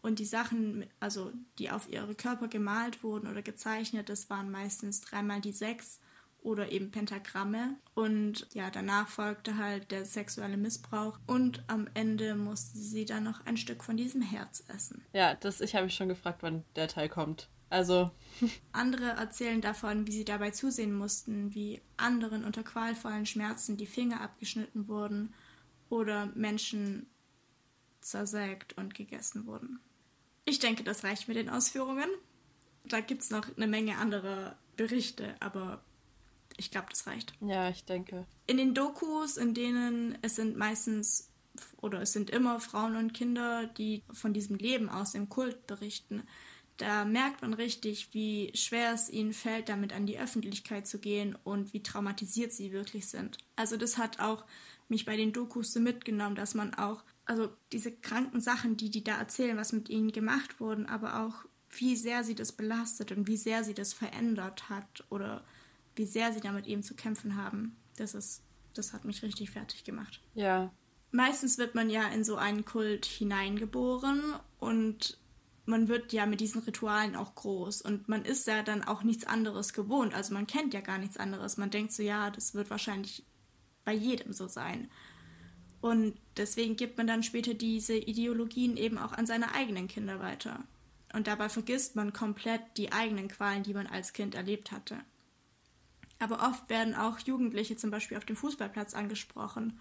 Und 0.00 0.18
die 0.18 0.24
Sachen, 0.24 0.86
also 0.98 1.32
die 1.58 1.70
auf 1.70 1.88
ihre 1.88 2.14
Körper 2.14 2.48
gemalt 2.48 3.04
wurden 3.04 3.28
oder 3.28 3.42
gezeichnet, 3.42 4.08
das 4.08 4.28
waren 4.30 4.50
meistens 4.50 5.00
dreimal 5.00 5.40
die 5.40 5.52
sechs 5.52 6.00
oder 6.42 6.72
eben 6.72 6.90
Pentagramme. 6.90 7.76
Und 7.94 8.48
ja, 8.52 8.70
danach 8.70 9.08
folgte 9.08 9.58
halt 9.58 9.90
der 9.90 10.04
sexuelle 10.04 10.56
Missbrauch 10.56 11.18
und 11.26 11.62
am 11.68 11.88
Ende 11.94 12.34
musste 12.34 12.78
sie 12.78 13.04
dann 13.04 13.24
noch 13.24 13.46
ein 13.46 13.56
Stück 13.56 13.84
von 13.84 13.96
diesem 13.96 14.22
Herz 14.22 14.64
essen. 14.68 15.04
Ja, 15.12 15.34
das, 15.34 15.60
ich 15.60 15.74
habe 15.74 15.84
mich 15.84 15.94
schon 15.94 16.08
gefragt, 16.08 16.42
wann 16.42 16.64
der 16.74 16.88
Teil 16.88 17.08
kommt. 17.08 17.48
Also. 17.72 18.10
Andere 18.72 19.12
erzählen 19.12 19.62
davon, 19.62 20.06
wie 20.06 20.12
sie 20.12 20.26
dabei 20.26 20.50
zusehen 20.50 20.94
mussten, 20.94 21.54
wie 21.54 21.80
anderen 21.96 22.44
unter 22.44 22.62
qualvollen 22.62 23.24
Schmerzen 23.24 23.78
die 23.78 23.86
Finger 23.86 24.20
abgeschnitten 24.20 24.88
wurden 24.88 25.32
oder 25.88 26.26
Menschen 26.34 27.06
zersägt 28.02 28.76
und 28.76 28.94
gegessen 28.94 29.46
wurden. 29.46 29.80
Ich 30.44 30.58
denke, 30.58 30.84
das 30.84 31.02
reicht 31.02 31.28
mit 31.28 31.38
den 31.38 31.48
Ausführungen. 31.48 32.08
Da 32.84 33.00
gibt 33.00 33.22
es 33.22 33.30
noch 33.30 33.46
eine 33.56 33.68
Menge 33.68 33.96
anderer 33.96 34.58
Berichte, 34.76 35.34
aber 35.40 35.82
ich 36.58 36.70
glaube, 36.70 36.88
das 36.90 37.06
reicht. 37.06 37.32
Ja, 37.40 37.70
ich 37.70 37.84
denke. 37.86 38.26
In 38.46 38.58
den 38.58 38.74
Dokus, 38.74 39.38
in 39.38 39.54
denen 39.54 40.18
es 40.20 40.36
sind 40.36 40.58
meistens 40.58 41.30
oder 41.80 42.02
es 42.02 42.12
sind 42.12 42.28
immer 42.28 42.60
Frauen 42.60 42.96
und 42.96 43.14
Kinder, 43.14 43.66
die 43.66 44.02
von 44.12 44.34
diesem 44.34 44.56
Leben 44.56 44.90
aus 44.90 45.12
dem 45.12 45.30
Kult 45.30 45.66
berichten, 45.66 46.22
da 46.76 47.04
merkt 47.04 47.42
man 47.42 47.54
richtig, 47.54 48.08
wie 48.12 48.50
schwer 48.54 48.92
es 48.92 49.10
ihnen 49.10 49.32
fällt, 49.32 49.68
damit 49.68 49.92
an 49.92 50.06
die 50.06 50.18
Öffentlichkeit 50.18 50.86
zu 50.86 50.98
gehen 50.98 51.36
und 51.44 51.72
wie 51.72 51.82
traumatisiert 51.82 52.52
sie 52.52 52.72
wirklich 52.72 53.06
sind. 53.06 53.38
Also 53.56 53.76
das 53.76 53.98
hat 53.98 54.20
auch 54.20 54.44
mich 54.88 55.04
bei 55.04 55.16
den 55.16 55.32
Dokus 55.32 55.72
so 55.72 55.80
mitgenommen, 55.80 56.36
dass 56.36 56.54
man 56.54 56.74
auch, 56.74 57.04
also 57.24 57.50
diese 57.72 57.92
kranken 57.92 58.40
Sachen, 58.40 58.76
die 58.76 58.90
die 58.90 59.04
da 59.04 59.18
erzählen, 59.18 59.56
was 59.56 59.72
mit 59.72 59.88
ihnen 59.88 60.12
gemacht 60.12 60.60
wurden, 60.60 60.86
aber 60.86 61.20
auch 61.20 61.44
wie 61.70 61.96
sehr 61.96 62.24
sie 62.24 62.34
das 62.34 62.52
belastet 62.52 63.12
und 63.12 63.26
wie 63.26 63.36
sehr 63.36 63.64
sie 63.64 63.74
das 63.74 63.92
verändert 63.92 64.68
hat 64.68 65.04
oder 65.08 65.44
wie 65.96 66.06
sehr 66.06 66.32
sie 66.32 66.40
damit 66.40 66.66
eben 66.66 66.82
zu 66.82 66.94
kämpfen 66.94 67.36
haben. 67.36 67.76
Das 67.96 68.14
ist, 68.14 68.42
das 68.74 68.92
hat 68.92 69.04
mich 69.04 69.22
richtig 69.22 69.50
fertig 69.50 69.84
gemacht. 69.84 70.20
Ja. 70.34 70.72
Meistens 71.10 71.58
wird 71.58 71.74
man 71.74 71.90
ja 71.90 72.08
in 72.08 72.24
so 72.24 72.36
einen 72.36 72.64
Kult 72.64 73.04
hineingeboren 73.04 74.22
und 74.58 75.18
man 75.64 75.88
wird 75.88 76.12
ja 76.12 76.26
mit 76.26 76.40
diesen 76.40 76.62
Ritualen 76.62 77.14
auch 77.14 77.34
groß 77.34 77.82
und 77.82 78.08
man 78.08 78.24
ist 78.24 78.46
ja 78.46 78.62
dann 78.62 78.82
auch 78.82 79.02
nichts 79.02 79.24
anderes 79.24 79.72
gewohnt. 79.72 80.14
Also 80.14 80.34
man 80.34 80.46
kennt 80.46 80.74
ja 80.74 80.80
gar 80.80 80.98
nichts 80.98 81.16
anderes. 81.16 81.56
Man 81.56 81.70
denkt 81.70 81.92
so, 81.92 82.02
ja, 82.02 82.30
das 82.30 82.54
wird 82.54 82.70
wahrscheinlich 82.70 83.24
bei 83.84 83.92
jedem 83.92 84.32
so 84.32 84.48
sein. 84.48 84.90
Und 85.80 86.14
deswegen 86.36 86.76
gibt 86.76 86.96
man 86.96 87.06
dann 87.06 87.22
später 87.22 87.54
diese 87.54 87.96
Ideologien 87.96 88.76
eben 88.76 88.98
auch 88.98 89.12
an 89.12 89.26
seine 89.26 89.54
eigenen 89.54 89.88
Kinder 89.88 90.20
weiter. 90.20 90.64
Und 91.12 91.26
dabei 91.26 91.48
vergisst 91.48 91.96
man 91.96 92.12
komplett 92.12 92.62
die 92.76 92.92
eigenen 92.92 93.28
Qualen, 93.28 93.62
die 93.62 93.74
man 93.74 93.86
als 93.86 94.12
Kind 94.12 94.34
erlebt 94.34 94.72
hatte. 94.72 94.98
Aber 96.18 96.48
oft 96.48 96.70
werden 96.70 96.94
auch 96.94 97.18
Jugendliche 97.18 97.76
zum 97.76 97.90
Beispiel 97.90 98.16
auf 98.16 98.24
dem 98.24 98.36
Fußballplatz 98.36 98.94
angesprochen 98.94 99.80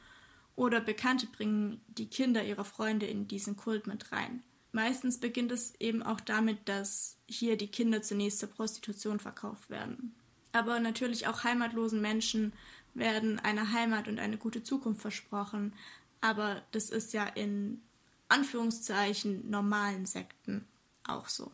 oder 0.56 0.82
Bekannte 0.82 1.28
bringen 1.28 1.82
die 1.88 2.08
Kinder 2.08 2.44
ihrer 2.44 2.66
Freunde 2.66 3.06
in 3.06 3.28
diesen 3.28 3.56
Kult 3.56 3.88
mit 3.88 4.12
rein. 4.12 4.44
Meistens 4.72 5.20
beginnt 5.20 5.52
es 5.52 5.74
eben 5.80 6.02
auch 6.02 6.22
damit, 6.22 6.70
dass 6.70 7.18
hier 7.28 7.58
die 7.58 7.68
Kinder 7.68 8.02
zunächst 8.02 8.40
zur 8.40 8.50
Prostitution 8.50 9.20
verkauft 9.20 9.70
werden. 9.70 10.16
Aber 10.54 10.80
natürlich 10.80 11.28
auch 11.28 11.44
heimatlosen 11.44 12.02
Menschen 12.02 12.54
werden 12.94 13.40
eine 13.40 13.74
Heimat 13.74 14.08
und 14.08 14.20
eine 14.20 14.38
gute 14.38 14.64
Zukunft 14.64 15.02
versprochen. 15.02 15.74
Aber 16.22 16.62
das 16.72 16.90
ist 16.90 17.14
ja 17.14 17.26
in 17.26 17.82
Anführungszeichen 18.30 19.50
normalen 19.50 20.06
Sekten 20.06 20.66
auch 21.04 21.28
so. 21.28 21.52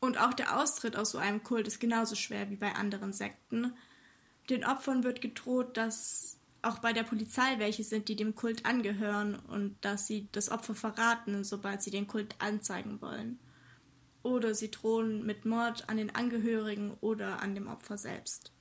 Und 0.00 0.18
auch 0.18 0.32
der 0.32 0.58
Austritt 0.58 0.96
aus 0.96 1.10
so 1.10 1.18
einem 1.18 1.42
Kult 1.44 1.68
ist 1.68 1.78
genauso 1.78 2.16
schwer 2.16 2.50
wie 2.50 2.56
bei 2.56 2.74
anderen 2.74 3.12
Sekten. 3.12 3.74
Den 4.48 4.64
Opfern 4.64 5.04
wird 5.04 5.20
gedroht, 5.20 5.76
dass 5.76 6.39
auch 6.62 6.78
bei 6.78 6.92
der 6.92 7.04
Polizei 7.04 7.58
welche 7.58 7.84
sind, 7.84 8.08
die 8.08 8.16
dem 8.16 8.34
Kult 8.34 8.66
angehören 8.66 9.36
und 9.36 9.76
dass 9.80 10.06
sie 10.06 10.28
das 10.32 10.50
Opfer 10.50 10.74
verraten, 10.74 11.44
sobald 11.44 11.82
sie 11.82 11.90
den 11.90 12.06
Kult 12.06 12.34
anzeigen 12.38 13.00
wollen. 13.00 13.38
Oder 14.22 14.54
sie 14.54 14.70
drohen 14.70 15.24
mit 15.24 15.46
Mord 15.46 15.88
an 15.88 15.96
den 15.96 16.14
Angehörigen 16.14 16.92
oder 17.00 17.40
an 17.40 17.54
dem 17.54 17.68
Opfer 17.68 17.96
selbst. 17.96 18.52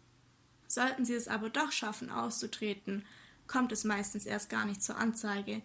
Sollten 0.68 1.04
sie 1.04 1.16
es 1.16 1.28
aber 1.28 1.50
doch 1.50 1.72
schaffen, 1.72 2.10
auszutreten, 2.10 3.06
kommt 3.48 3.72
es 3.72 3.84
meistens 3.84 4.26
erst 4.26 4.50
gar 4.50 4.66
nicht 4.66 4.82
zur 4.82 4.98
Anzeige. 4.98 5.62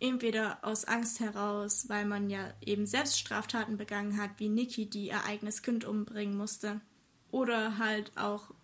Entweder 0.00 0.58
aus 0.62 0.84
Angst 0.84 1.20
heraus, 1.20 1.88
weil 1.88 2.06
man 2.06 2.30
ja 2.30 2.54
eben 2.64 2.86
selbst 2.86 3.18
Straftaten 3.18 3.76
begangen 3.76 4.16
hat, 4.16 4.30
wie 4.38 4.48
Niki, 4.48 4.88
die 4.88 5.08
ihr 5.08 5.24
eigenes 5.24 5.62
Kind 5.62 5.84
umbringen 5.84 6.36
musste, 6.36 6.80
oder 7.30 7.78
halt 7.78 8.12
auch, 8.16 8.54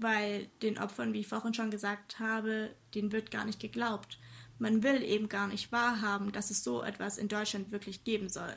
weil 0.00 0.46
den 0.62 0.78
Opfern, 0.78 1.12
wie 1.12 1.20
ich 1.20 1.28
vorhin 1.28 1.54
schon 1.54 1.70
gesagt 1.70 2.18
habe, 2.18 2.74
denen 2.94 3.12
wird 3.12 3.30
gar 3.30 3.44
nicht 3.44 3.60
geglaubt. 3.60 4.18
Man 4.58 4.82
will 4.82 5.02
eben 5.02 5.28
gar 5.28 5.46
nicht 5.46 5.72
wahrhaben, 5.72 6.32
dass 6.32 6.50
es 6.50 6.64
so 6.64 6.82
etwas 6.82 7.18
in 7.18 7.28
Deutschland 7.28 7.70
wirklich 7.70 8.04
geben 8.04 8.28
soll. 8.28 8.54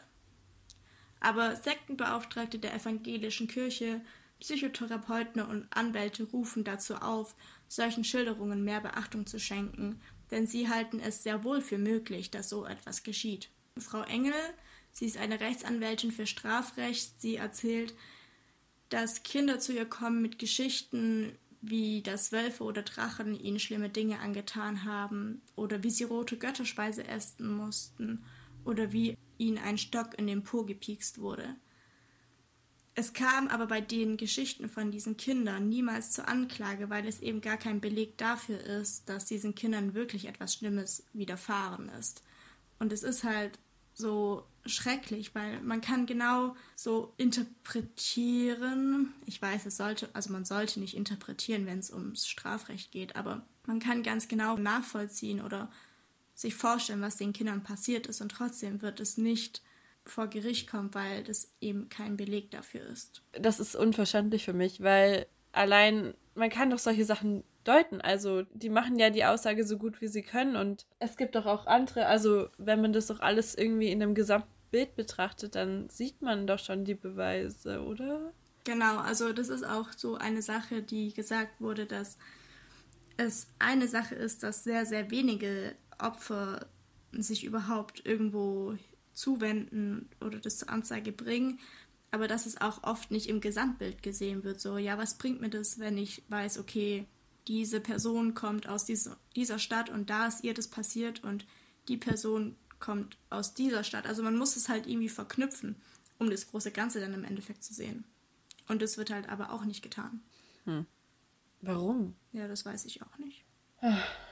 Aber 1.20 1.56
Sektenbeauftragte 1.56 2.60
der 2.60 2.74
evangelischen 2.74 3.48
Kirche, 3.48 4.02
Psychotherapeuten 4.40 5.42
und 5.42 5.68
Anwälte 5.70 6.24
rufen 6.24 6.66
dazu 6.66 6.96
auf, 6.96 7.36
solchen 7.70 8.04
Schilderungen 8.04 8.64
mehr 8.64 8.82
Beachtung 8.82 9.26
zu 9.26 9.40
schenken, 9.40 10.02
denn 10.32 10.48
sie 10.48 10.68
halten 10.68 11.00
es 11.00 11.24
sehr 11.24 11.44
wohl 11.46 11.62
für 11.62 11.78
möglich, 11.78 12.30
dass 12.30 12.50
so 12.50 12.66
etwas 12.66 13.04
geschieht. 13.04 13.50
Frau 13.78 14.02
Engel, 14.02 14.34
sie 14.92 15.06
ist 15.06 15.18
eine 15.18 15.40
Rechtsanwältin 15.40 16.12
für 16.12 16.28
Strafrecht, 16.28 17.22
sie 17.22 17.38
erzählt, 17.38 17.94
dass 18.94 19.24
Kinder 19.24 19.58
zu 19.58 19.74
ihr 19.74 19.86
kommen 19.86 20.22
mit 20.22 20.38
Geschichten, 20.38 21.36
wie 21.62 22.04
dass 22.04 22.32
Wölfe 22.32 22.64
oder 22.64 22.84
Drachen 22.84 23.34
ihnen 23.34 23.60
schlimme 23.60 23.90
Dinge 23.90 24.20
angetan 24.20 24.84
haben 24.84 25.42
oder 25.56 25.82
wie 25.82 25.90
sie 25.90 26.04
rote 26.04 26.38
Götterspeise 26.38 27.08
essen 27.08 27.56
mussten 27.56 28.24
oder 28.66 28.92
wie 28.92 29.18
ihnen 29.40 29.58
ein 29.58 29.80
Stock 29.80 30.18
in 30.20 30.28
den 30.28 30.44
Po 30.44 30.64
gepiekst 30.64 31.20
wurde. 31.20 31.56
Es 32.94 33.14
kam 33.14 33.48
aber 33.48 33.66
bei 33.66 33.82
den 33.82 34.16
Geschichten 34.16 34.70
von 34.70 34.92
diesen 34.92 35.18
Kindern 35.18 35.68
niemals 35.70 36.12
zur 36.12 36.28
Anklage, 36.28 36.92
weil 36.92 37.08
es 37.08 37.20
eben 37.20 37.42
gar 37.42 37.58
kein 37.58 37.82
Beleg 37.82 38.20
dafür 38.20 38.60
ist, 38.60 39.10
dass 39.10 39.26
diesen 39.26 39.56
Kindern 39.56 39.96
wirklich 39.96 40.28
etwas 40.28 40.54
Schlimmes 40.54 41.04
widerfahren 41.14 41.90
ist. 41.90 42.22
Und 42.78 42.94
es 42.94 43.02
ist 43.02 43.24
halt 43.24 43.58
so 43.96 44.46
schrecklich, 44.66 45.36
weil 45.36 45.62
man 45.62 45.82
kann 45.82 46.06
genau 46.06 46.56
so 46.76 47.14
interpretieren. 47.18 49.14
Ich 49.26 49.42
weiß, 49.42 49.66
es 49.66 49.78
sollte, 49.78 50.10
also 50.14 50.32
man 50.32 50.46
sollte 50.46 50.80
nicht 50.80 50.96
interpretieren, 50.96 51.66
wenn 51.66 51.80
es 51.80 51.92
ums 51.92 52.28
Strafrecht 52.28 52.92
geht, 52.92 53.16
aber 53.16 53.46
man 53.66 53.80
kann 53.80 54.04
ganz 54.04 54.28
genau 54.28 54.58
nachvollziehen 54.58 55.42
oder 55.42 55.70
sich 56.34 56.56
vorstellen, 56.56 57.02
was 57.02 57.18
den 57.18 57.34
Kindern 57.34 57.64
passiert 57.64 58.08
ist 58.08 58.22
und 58.22 58.30
trotzdem 58.30 58.82
wird 58.82 59.00
es 59.00 59.18
nicht 59.18 59.62
vor 60.06 60.28
Gericht 60.28 60.70
kommen, 60.70 60.94
weil 60.94 61.24
das 61.24 61.52
eben 61.62 61.90
kein 61.90 62.18
Beleg 62.18 62.52
dafür 62.52 62.86
ist. 62.88 63.22
Das 63.34 63.60
ist 63.60 63.76
unverständlich 63.76 64.44
für 64.44 64.54
mich, 64.54 64.82
weil 64.82 65.28
allein 65.52 66.14
man 66.36 66.50
kann 66.50 66.70
doch 66.70 66.80
solche 66.80 67.06
Sachen 67.06 67.44
deuten. 67.64 68.02
Also 68.02 68.44
die 68.54 68.70
machen 68.70 69.00
ja 69.00 69.10
die 69.10 69.26
Aussage 69.26 69.66
so 69.66 69.78
gut 69.78 70.02
wie 70.02 70.08
sie 70.08 70.24
können 70.24 70.56
und 70.56 70.86
es 71.00 71.18
gibt 71.18 71.36
doch 71.36 71.46
auch 71.46 71.66
andere, 71.66 72.06
also 72.06 72.48
wenn 72.58 72.82
man 72.82 72.94
das 72.94 73.08
doch 73.08 73.20
alles 73.20 73.56
irgendwie 73.56 73.92
in 73.92 74.02
einem 74.02 74.16
Gesamtbild 74.16 74.96
betrachtet, 74.96 75.56
dann 75.56 75.90
sieht 75.90 76.22
man 76.22 76.48
doch 76.48 76.60
schon 76.60 76.86
die 76.86 76.96
Beweise, 76.96 77.84
oder? 77.84 78.34
Genau, 78.64 78.98
also 78.98 79.34
das 79.34 79.50
ist 79.50 79.66
auch 79.66 79.90
so 79.96 80.16
eine 80.16 80.42
Sache, 80.42 80.82
die 80.82 81.14
gesagt 81.14 81.60
wurde, 81.60 81.86
dass 81.86 82.18
es 83.18 83.48
eine 83.60 83.88
Sache 83.88 84.16
ist, 84.16 84.44
dass 84.44 84.64
sehr, 84.64 84.86
sehr 84.86 85.12
wenige 85.12 85.76
Opfer 86.00 86.66
sich 87.12 87.44
überhaupt 87.44 88.06
irgendwo 88.06 88.76
zuwenden 89.14 90.10
oder 90.22 90.40
das 90.40 90.58
zur 90.58 90.70
Anzeige 90.70 91.12
bringen, 91.12 91.60
aber 92.12 92.28
dass 92.28 92.46
es 92.46 92.60
auch 92.62 92.84
oft 92.84 93.12
nicht 93.12 93.28
im 93.28 93.42
Gesamtbild 93.42 94.02
gesehen 94.02 94.44
wird. 94.44 94.60
So, 94.60 94.78
ja, 94.78 94.98
was 94.98 95.18
bringt 95.18 95.42
mir 95.42 95.50
das, 95.50 95.80
wenn 95.80 95.98
ich 95.98 96.24
weiß, 96.30 96.58
okay, 96.60 97.06
diese 97.48 97.80
Person 97.80 98.34
kommt 98.34 98.68
aus 98.68 98.86
dieser, 98.86 99.60
Stadt 99.60 99.90
und 99.90 100.10
da 100.10 100.28
ist 100.28 100.44
ihr 100.44 100.54
das 100.54 100.68
passiert 100.68 101.24
und 101.24 101.46
die 101.88 101.98
Person 101.98 102.56
kommt 102.80 103.18
aus 103.30 103.54
dieser 103.54 103.84
Stadt. 103.84 104.06
Also 104.06 104.24
man 104.24 104.38
muss 104.38 104.56
es 104.56 104.70
halt 104.70 104.88
irgendwie 104.88 105.10
verknüpfen, 105.10 105.76
um 106.20 106.30
das 106.30 106.48
große 106.48 106.72
Ganze 106.72 107.00
dann 107.00 107.14
im 107.14 107.24
Endeffekt 107.24 107.64
zu 107.64 107.74
sehen. 107.74 108.06
Und 108.68 108.82
das 108.82 108.98
wird 108.98 109.10
halt 109.10 109.30
aber 109.30 109.52
auch 109.52 109.66
nicht 109.66 109.82
getan. 109.82 110.22
Hm. 110.66 110.86
Warum? 111.62 112.16
Ja, 112.32 112.48
das 112.48 112.66
weiß 112.66 112.86
ich 112.86 113.02
auch 113.02 113.18
nicht. 113.18 113.44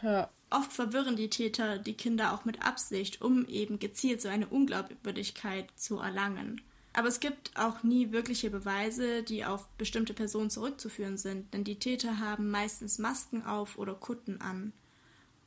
Ja. 0.01 0.29
Oft 0.49 0.71
verwirren 0.71 1.15
die 1.15 1.29
Täter 1.29 1.77
die 1.77 1.93
Kinder 1.93 2.33
auch 2.33 2.45
mit 2.45 2.61
Absicht, 2.61 3.21
um 3.21 3.45
eben 3.47 3.79
gezielt 3.79 4.21
so 4.21 4.29
eine 4.29 4.47
Unglaubwürdigkeit 4.47 5.69
zu 5.75 5.99
erlangen. 5.99 6.61
Aber 6.93 7.07
es 7.07 7.19
gibt 7.19 7.51
auch 7.55 7.83
nie 7.83 8.11
wirkliche 8.11 8.49
Beweise, 8.49 9.23
die 9.23 9.45
auf 9.45 9.67
bestimmte 9.77 10.13
Personen 10.13 10.49
zurückzuführen 10.49 11.17
sind, 11.17 11.53
denn 11.53 11.63
die 11.63 11.79
Täter 11.79 12.19
haben 12.19 12.51
meistens 12.51 12.99
Masken 12.99 13.43
auf 13.43 13.77
oder 13.77 13.93
Kutten 13.93 14.41
an. 14.41 14.73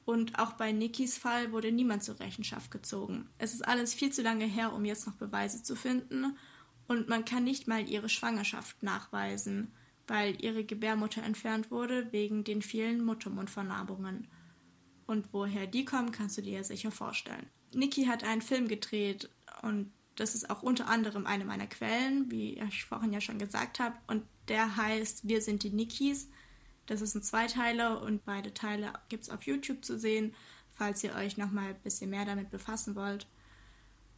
Und 0.06 0.38
auch 0.38 0.52
bei 0.52 0.72
Nikis 0.72 1.18
Fall 1.18 1.52
wurde 1.52 1.72
niemand 1.72 2.02
zur 2.02 2.20
Rechenschaft 2.20 2.70
gezogen. 2.70 3.28
Es 3.38 3.54
ist 3.54 3.66
alles 3.66 3.94
viel 3.94 4.12
zu 4.12 4.22
lange 4.22 4.46
her, 4.46 4.72
um 4.72 4.84
jetzt 4.84 5.06
noch 5.06 5.14
Beweise 5.14 5.62
zu 5.62 5.76
finden, 5.76 6.36
und 6.86 7.08
man 7.08 7.24
kann 7.24 7.44
nicht 7.44 7.66
mal 7.66 7.88
ihre 7.88 8.10
Schwangerschaft 8.10 8.82
nachweisen 8.82 9.72
weil 10.06 10.42
ihre 10.42 10.64
Gebärmutter 10.64 11.22
entfernt 11.22 11.70
wurde 11.70 12.12
wegen 12.12 12.44
den 12.44 12.62
vielen 12.62 13.04
Muttermundvernarbungen. 13.04 14.28
Und 15.06 15.32
woher 15.32 15.66
die 15.66 15.84
kommen, 15.84 16.12
kannst 16.12 16.38
du 16.38 16.42
dir 16.42 16.54
ja 16.54 16.64
sicher 16.64 16.90
vorstellen. 16.90 17.46
Niki 17.74 18.06
hat 18.06 18.24
einen 18.24 18.42
Film 18.42 18.68
gedreht 18.68 19.28
und 19.62 19.92
das 20.16 20.34
ist 20.34 20.50
auch 20.50 20.62
unter 20.62 20.88
anderem 20.88 21.26
eine 21.26 21.44
meiner 21.44 21.66
Quellen, 21.66 22.30
wie 22.30 22.58
ich 22.60 22.84
vorhin 22.84 23.12
ja 23.12 23.20
schon 23.20 23.38
gesagt 23.38 23.80
habe. 23.80 23.96
Und 24.06 24.24
der 24.48 24.76
heißt 24.76 25.26
Wir 25.26 25.40
sind 25.40 25.62
die 25.62 25.70
Nikis. 25.70 26.28
Das 26.86 27.00
ist 27.00 27.14
ein 27.14 27.22
Zweiteiler 27.22 28.02
und 28.02 28.24
beide 28.24 28.52
Teile 28.52 28.92
gibt 29.08 29.24
es 29.24 29.30
auf 29.30 29.44
YouTube 29.44 29.84
zu 29.84 29.98
sehen, 29.98 30.34
falls 30.74 31.02
ihr 31.02 31.14
euch 31.14 31.36
nochmal 31.36 31.70
ein 31.70 31.82
bisschen 31.82 32.10
mehr 32.10 32.26
damit 32.26 32.50
befassen 32.50 32.94
wollt. 32.94 33.26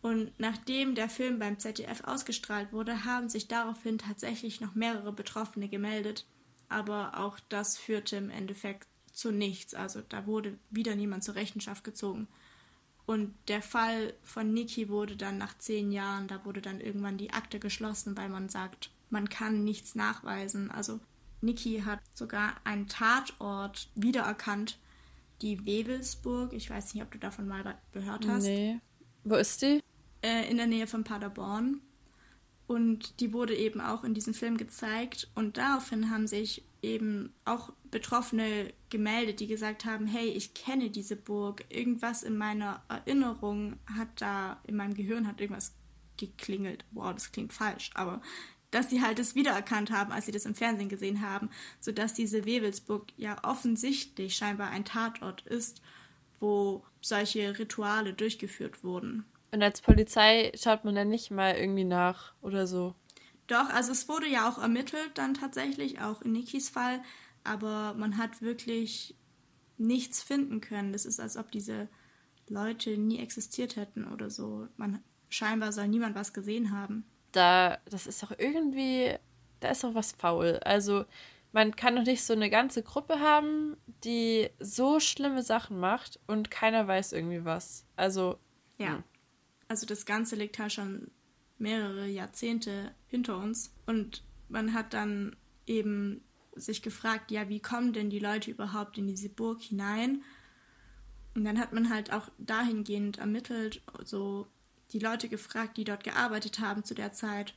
Und 0.02 0.32
nachdem 0.38 0.94
der 0.94 1.09
Film 1.09 1.38
beim 1.38 1.59
ZDF 1.59 2.04
ausgestrahlt 2.04 2.72
wurde, 2.72 3.04
haben 3.04 3.28
sich 3.28 3.48
daraufhin 3.48 3.98
tatsächlich 3.98 4.61
noch 4.61 4.74
mehrere 4.74 5.12
Betroffene 5.12 5.68
gemeldet. 5.68 6.26
Aber 6.68 7.18
auch 7.18 7.38
das 7.48 7.78
führte 7.78 8.16
im 8.16 8.30
Endeffekt 8.30 8.88
zu 9.12 9.30
nichts. 9.30 9.74
Also 9.74 10.02
da 10.09 10.26
wurde 10.26 10.59
wieder 10.70 10.94
niemand 10.94 11.24
zur 11.24 11.37
Rechenschaft 11.37 11.85
gezogen. 11.85 12.28
Und 13.07 13.35
der 13.49 13.62
Fall 13.62 14.14
von 14.23 14.53
Niki 14.53 14.88
wurde 14.88 15.16
dann 15.16 15.38
nach 15.38 15.57
zehn 15.59 15.92
Jahren, 15.92 16.27
da 16.27 16.45
wurde 16.45 16.61
dann 16.61 16.81
irgendwann 16.81 17.19
die 17.19 17.33
Akte 17.33 17.61
geschlossen, 17.61 18.16
weil 18.16 18.29
man 18.29 18.49
sagt, 18.49 18.90
man 19.11 19.29
kann 19.29 19.62
nichts 19.62 19.95
nachweisen. 19.95 20.71
Also 20.71 20.99
Niki 21.40 21.83
hat 21.85 22.01
sogar 22.14 22.55
einen 22.64 22.88
Tatort 22.88 23.88
wiedererkannt, 23.95 24.79
die 25.40 25.64
Wewelsburg. 25.64 26.53
Ich 26.53 26.69
weiß 26.69 26.95
nicht, 26.95 27.03
ob 27.05 27.12
du 27.12 27.19
davon 27.19 27.47
mal 27.47 27.79
gehört 27.92 28.27
hast. 28.27 28.45
Nee. 28.45 28.81
Wo 29.23 29.37
ist 29.37 29.62
die? 29.62 29.81
äh, 30.27 30.51
in 30.51 30.57
der 30.57 30.66
Nähe 30.66 30.87
von 30.87 31.05
Paderborn. 31.05 31.81
Und 32.66 33.21
die 33.21 33.33
wurde 33.33 33.55
eben 33.55 33.81
auch 33.81 34.03
in 34.03 34.14
diesem 34.14 34.35
Film 34.35 34.57
gezeigt. 34.57 35.31
Und 35.35 35.57
daraufhin 35.57 36.11
haben 36.11 36.27
sich 36.27 36.64
eben 36.82 37.32
auch 37.44 37.72
Betroffene 37.90 38.72
gemeldet, 38.90 39.40
die 39.40 39.46
gesagt 39.46 39.84
haben, 39.84 40.06
hey, 40.06 40.28
ich 40.28 40.54
kenne 40.54 40.90
diese 40.90 41.16
Burg. 41.16 41.64
Irgendwas 41.68 42.22
in 42.22 42.36
meiner 42.36 42.82
Erinnerung 42.88 43.78
hat 43.96 44.08
da, 44.16 44.60
in 44.66 44.76
meinem 44.76 44.94
Gehirn 44.94 45.26
hat 45.26 45.40
irgendwas 45.40 45.74
geklingelt. 46.16 46.84
Wow, 46.92 47.12
das 47.12 47.32
klingt 47.32 47.52
falsch, 47.52 47.90
aber 47.94 48.20
dass 48.70 48.90
sie 48.90 49.00
halt 49.00 49.18
es 49.18 49.34
wiedererkannt 49.34 49.90
haben, 49.90 50.12
als 50.12 50.26
sie 50.26 50.32
das 50.32 50.44
im 50.44 50.54
Fernsehen 50.54 50.88
gesehen 50.88 51.20
haben, 51.20 51.50
sodass 51.80 52.14
diese 52.14 52.44
Wewelsburg 52.44 53.06
ja 53.16 53.36
offensichtlich 53.42 54.34
scheinbar 54.34 54.70
ein 54.70 54.84
Tatort 54.84 55.42
ist, 55.46 55.80
wo 56.40 56.84
solche 57.00 57.58
Rituale 57.58 58.12
durchgeführt 58.12 58.84
wurden. 58.84 59.24
Und 59.52 59.62
als 59.62 59.80
Polizei 59.80 60.52
schaut 60.54 60.84
man 60.84 60.94
dann 60.94 61.08
nicht 61.08 61.30
mal 61.30 61.54
irgendwie 61.54 61.84
nach 61.84 62.34
oder 62.42 62.66
so. 62.66 62.94
Doch, 63.46 63.68
also 63.70 63.92
es 63.92 64.09
wurde 64.09 64.26
ja 64.26 64.48
auch 64.48 64.59
ermittelt 64.59 65.12
dann 65.14 65.35
tatsächlich, 65.35 66.00
auch 66.00 66.22
in 66.22 66.32
Nikis 66.32 66.68
Fall, 66.68 67.00
aber 67.44 67.94
man 67.94 68.18
hat 68.18 68.42
wirklich 68.42 69.14
nichts 69.78 70.22
finden 70.22 70.61
können. 70.61 70.92
Das 70.92 71.06
ist, 71.06 71.20
als 71.20 71.37
ob 71.37 71.50
diese 71.52 71.88
Leute 72.48 72.96
nie 72.98 73.18
existiert 73.18 73.76
hätten 73.76 74.04
oder 74.04 74.30
so. 74.30 74.68
Man 74.76 75.02
scheinbar 75.28 75.72
soll 75.72 75.88
niemand 75.88 76.16
was 76.16 76.32
gesehen 76.32 76.72
haben. 76.72 77.04
Da, 77.32 77.78
das 77.90 78.06
ist 78.06 78.22
doch 78.22 78.32
irgendwie, 78.37 79.14
da 79.61 79.70
ist 79.70 79.85
doch 79.85 79.94
was 79.94 80.12
faul. 80.12 80.59
Also 80.64 81.04
man 81.52 81.76
kann 81.76 81.96
doch 81.96 82.04
nicht 82.04 82.24
so 82.24 82.32
eine 82.32 82.50
ganze 82.50 82.82
Gruppe 82.82 83.20
haben, 83.20 83.76
die 84.04 84.48
so 84.59 84.98
schlimme 84.98 85.42
Sachen 85.42 85.78
macht 85.78 86.18
und 86.26 86.50
keiner 86.50 86.88
weiß 86.88 87.12
irgendwie 87.12 87.44
was. 87.44 87.85
Also 87.96 88.38
ja. 88.78 88.96
Hm 88.96 89.04
also 89.68 89.87
das 89.87 90.06
Ganze 90.06 90.37
liegt 90.37 90.59
halt 90.59 90.72
schon 90.72 91.11
mehrere 91.59 92.07
Jahrzehnte 92.07 92.95
hinter 93.09 93.37
uns. 93.38 93.73
Und 93.87 94.23
man 94.49 94.73
hat 94.73 94.95
dann 94.95 95.37
eben 95.66 96.23
sich 96.55 96.83
gefragt, 96.83 97.31
ja, 97.31 97.49
wie 97.49 97.61
kommen 97.61 97.92
denn 97.92 98.11
die 98.11 98.19
Leute 98.19 98.51
überhaupt 98.51 98.99
in 98.99 99.07
diese 99.07 99.29
Burg 99.29 99.61
hinein? 99.61 100.23
Und 101.35 101.45
dann 101.45 101.59
hat 101.59 101.73
man 101.73 101.90
halt 101.90 102.12
auch 102.12 102.29
dahingehend 102.38 103.19
ermittelt, 103.19 103.83
so 104.05 104.47
die 104.92 104.99
Leute 104.99 105.29
gefragt, 105.29 105.77
die 105.77 105.85
dort 105.85 106.05
gearbeitet 106.05 106.61
haben 106.61 106.85
zu 106.85 106.95
der 106.95 107.12
Zeit. 107.12 107.55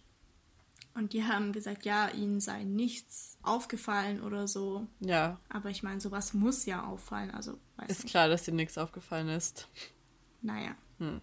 Und 0.95 1.13
die 1.13 1.23
haben 1.23 1.53
gesagt, 1.53 1.85
ja, 1.85 2.09
ihnen 2.09 2.41
sei 2.41 2.63
nichts 2.63 3.37
aufgefallen 3.41 4.21
oder 4.21 4.47
so. 4.47 4.87
Ja. 4.99 5.39
Aber 5.47 5.69
ich 5.69 5.83
meine, 5.83 6.01
sowas 6.01 6.33
muss 6.33 6.65
ja 6.65 6.85
auffallen. 6.85 7.31
Also, 7.31 7.57
weiß 7.77 7.89
Ist 7.89 8.03
nicht. 8.03 8.11
klar, 8.11 8.27
dass 8.27 8.43
dir 8.43 8.53
nichts 8.53 8.77
aufgefallen 8.77 9.29
ist. 9.29 9.69
Naja. 10.41 10.75
Hm. 10.97 11.21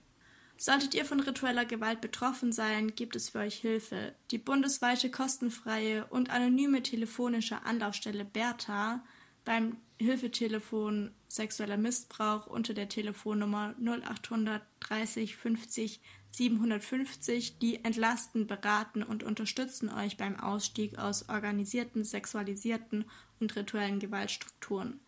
Solltet 0.58 0.94
ihr 0.94 1.04
von 1.04 1.20
ritueller 1.20 1.66
Gewalt 1.66 2.00
betroffen 2.00 2.50
sein, 2.50 2.94
gibt 2.94 3.14
es 3.14 3.30
für 3.30 3.40
euch 3.40 3.56
Hilfe. 3.56 4.14
Die 4.30 4.38
bundesweite 4.38 5.10
kostenfreie 5.10 6.06
und 6.06 6.30
anonyme 6.30 6.82
telefonische 6.82 7.62
Anlaufstelle 7.64 8.24
Bertha 8.24 9.04
beim 9.44 9.76
Hilfetelefon 9.98 11.12
sexueller 11.28 11.76
Missbrauch 11.76 12.46
unter 12.46 12.74
der 12.74 12.88
Telefonnummer 12.88 13.74
0800 13.78 14.62
30 14.80 15.36
50 15.36 16.00
750, 16.30 17.58
die 17.58 17.82
entlasten, 17.82 18.46
beraten 18.46 19.02
und 19.02 19.22
unterstützen 19.22 19.88
euch 19.88 20.16
beim 20.16 20.38
Ausstieg 20.38 20.98
aus 20.98 21.28
organisierten, 21.28 22.04
sexualisierten 22.04 23.06
und 23.40 23.56
rituellen 23.56 24.00
Gewaltstrukturen. 24.00 25.00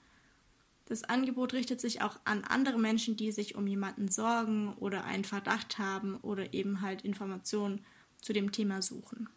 Das 0.88 1.04
Angebot 1.04 1.52
richtet 1.52 1.82
sich 1.82 2.00
auch 2.00 2.18
an 2.24 2.44
andere 2.44 2.78
Menschen, 2.78 3.14
die 3.14 3.30
sich 3.30 3.54
um 3.54 3.66
jemanden 3.66 4.08
sorgen 4.08 4.74
oder 4.78 5.04
einen 5.04 5.24
Verdacht 5.24 5.78
haben 5.78 6.16
oder 6.22 6.54
eben 6.54 6.80
halt 6.80 7.02
Informationen 7.02 7.84
zu 8.22 8.32
dem 8.32 8.52
Thema 8.52 8.80
suchen. 8.80 9.28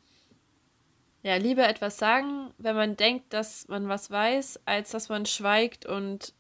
Ja, 1.24 1.36
lieber 1.36 1.68
etwas 1.68 1.98
sagen, 1.98 2.54
wenn 2.58 2.78
man 2.78 2.96
denkt, 2.96 3.34
dass 3.34 3.68
man 3.68 3.90
was 3.90 4.10
weiß, 4.10 4.62
als 4.64 4.92
dass 4.92 5.10
man 5.10 5.26
schweigt 5.26 5.86
und 5.86 6.34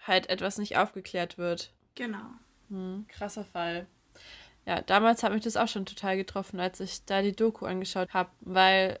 halt 0.00 0.30
etwas 0.30 0.56
nicht 0.56 0.78
aufgeklärt 0.78 1.36
wird. 1.36 1.74
Genau. 1.94 2.24
Hm, 2.70 3.04
krasser 3.08 3.44
Fall. 3.44 3.86
Ja, 4.64 4.80
damals 4.80 5.22
hat 5.22 5.34
mich 5.34 5.44
das 5.44 5.58
auch 5.58 5.68
schon 5.68 5.84
total 5.84 6.16
getroffen, 6.16 6.58
als 6.58 6.80
ich 6.80 7.04
da 7.04 7.20
die 7.20 7.36
Doku 7.36 7.66
angeschaut 7.66 8.14
habe, 8.14 8.30
weil 8.40 8.98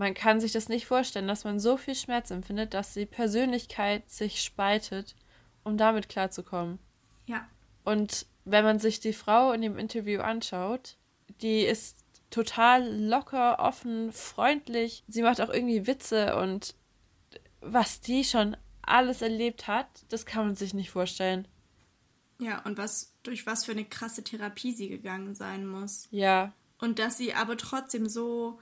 man 0.00 0.14
kann 0.14 0.40
sich 0.40 0.52
das 0.52 0.70
nicht 0.70 0.86
vorstellen, 0.86 1.28
dass 1.28 1.44
man 1.44 1.60
so 1.60 1.76
viel 1.76 1.94
Schmerz 1.94 2.30
empfindet, 2.30 2.72
dass 2.72 2.94
die 2.94 3.04
Persönlichkeit 3.04 4.08
sich 4.08 4.42
spaltet, 4.42 5.14
um 5.62 5.76
damit 5.76 6.08
klarzukommen. 6.08 6.78
Ja. 7.26 7.46
Und 7.84 8.24
wenn 8.46 8.64
man 8.64 8.78
sich 8.78 9.00
die 9.00 9.12
Frau 9.12 9.52
in 9.52 9.60
dem 9.60 9.76
Interview 9.76 10.22
anschaut, 10.22 10.96
die 11.42 11.60
ist 11.60 12.02
total 12.30 12.90
locker, 12.90 13.58
offen, 13.58 14.10
freundlich. 14.10 15.04
Sie 15.06 15.20
macht 15.20 15.38
auch 15.42 15.50
irgendwie 15.50 15.86
Witze 15.86 16.34
und 16.36 16.74
was 17.60 18.00
die 18.00 18.24
schon 18.24 18.56
alles 18.80 19.20
erlebt 19.20 19.68
hat, 19.68 19.86
das 20.08 20.24
kann 20.24 20.46
man 20.46 20.56
sich 20.56 20.72
nicht 20.72 20.90
vorstellen. 20.90 21.46
Ja, 22.38 22.62
und 22.64 22.78
was 22.78 23.12
durch 23.22 23.44
was 23.44 23.66
für 23.66 23.72
eine 23.72 23.84
krasse 23.84 24.24
Therapie 24.24 24.72
sie 24.72 24.88
gegangen 24.88 25.34
sein 25.34 25.66
muss. 25.66 26.08
Ja. 26.10 26.54
Und 26.78 26.98
dass 26.98 27.18
sie 27.18 27.34
aber 27.34 27.58
trotzdem 27.58 28.08
so 28.08 28.58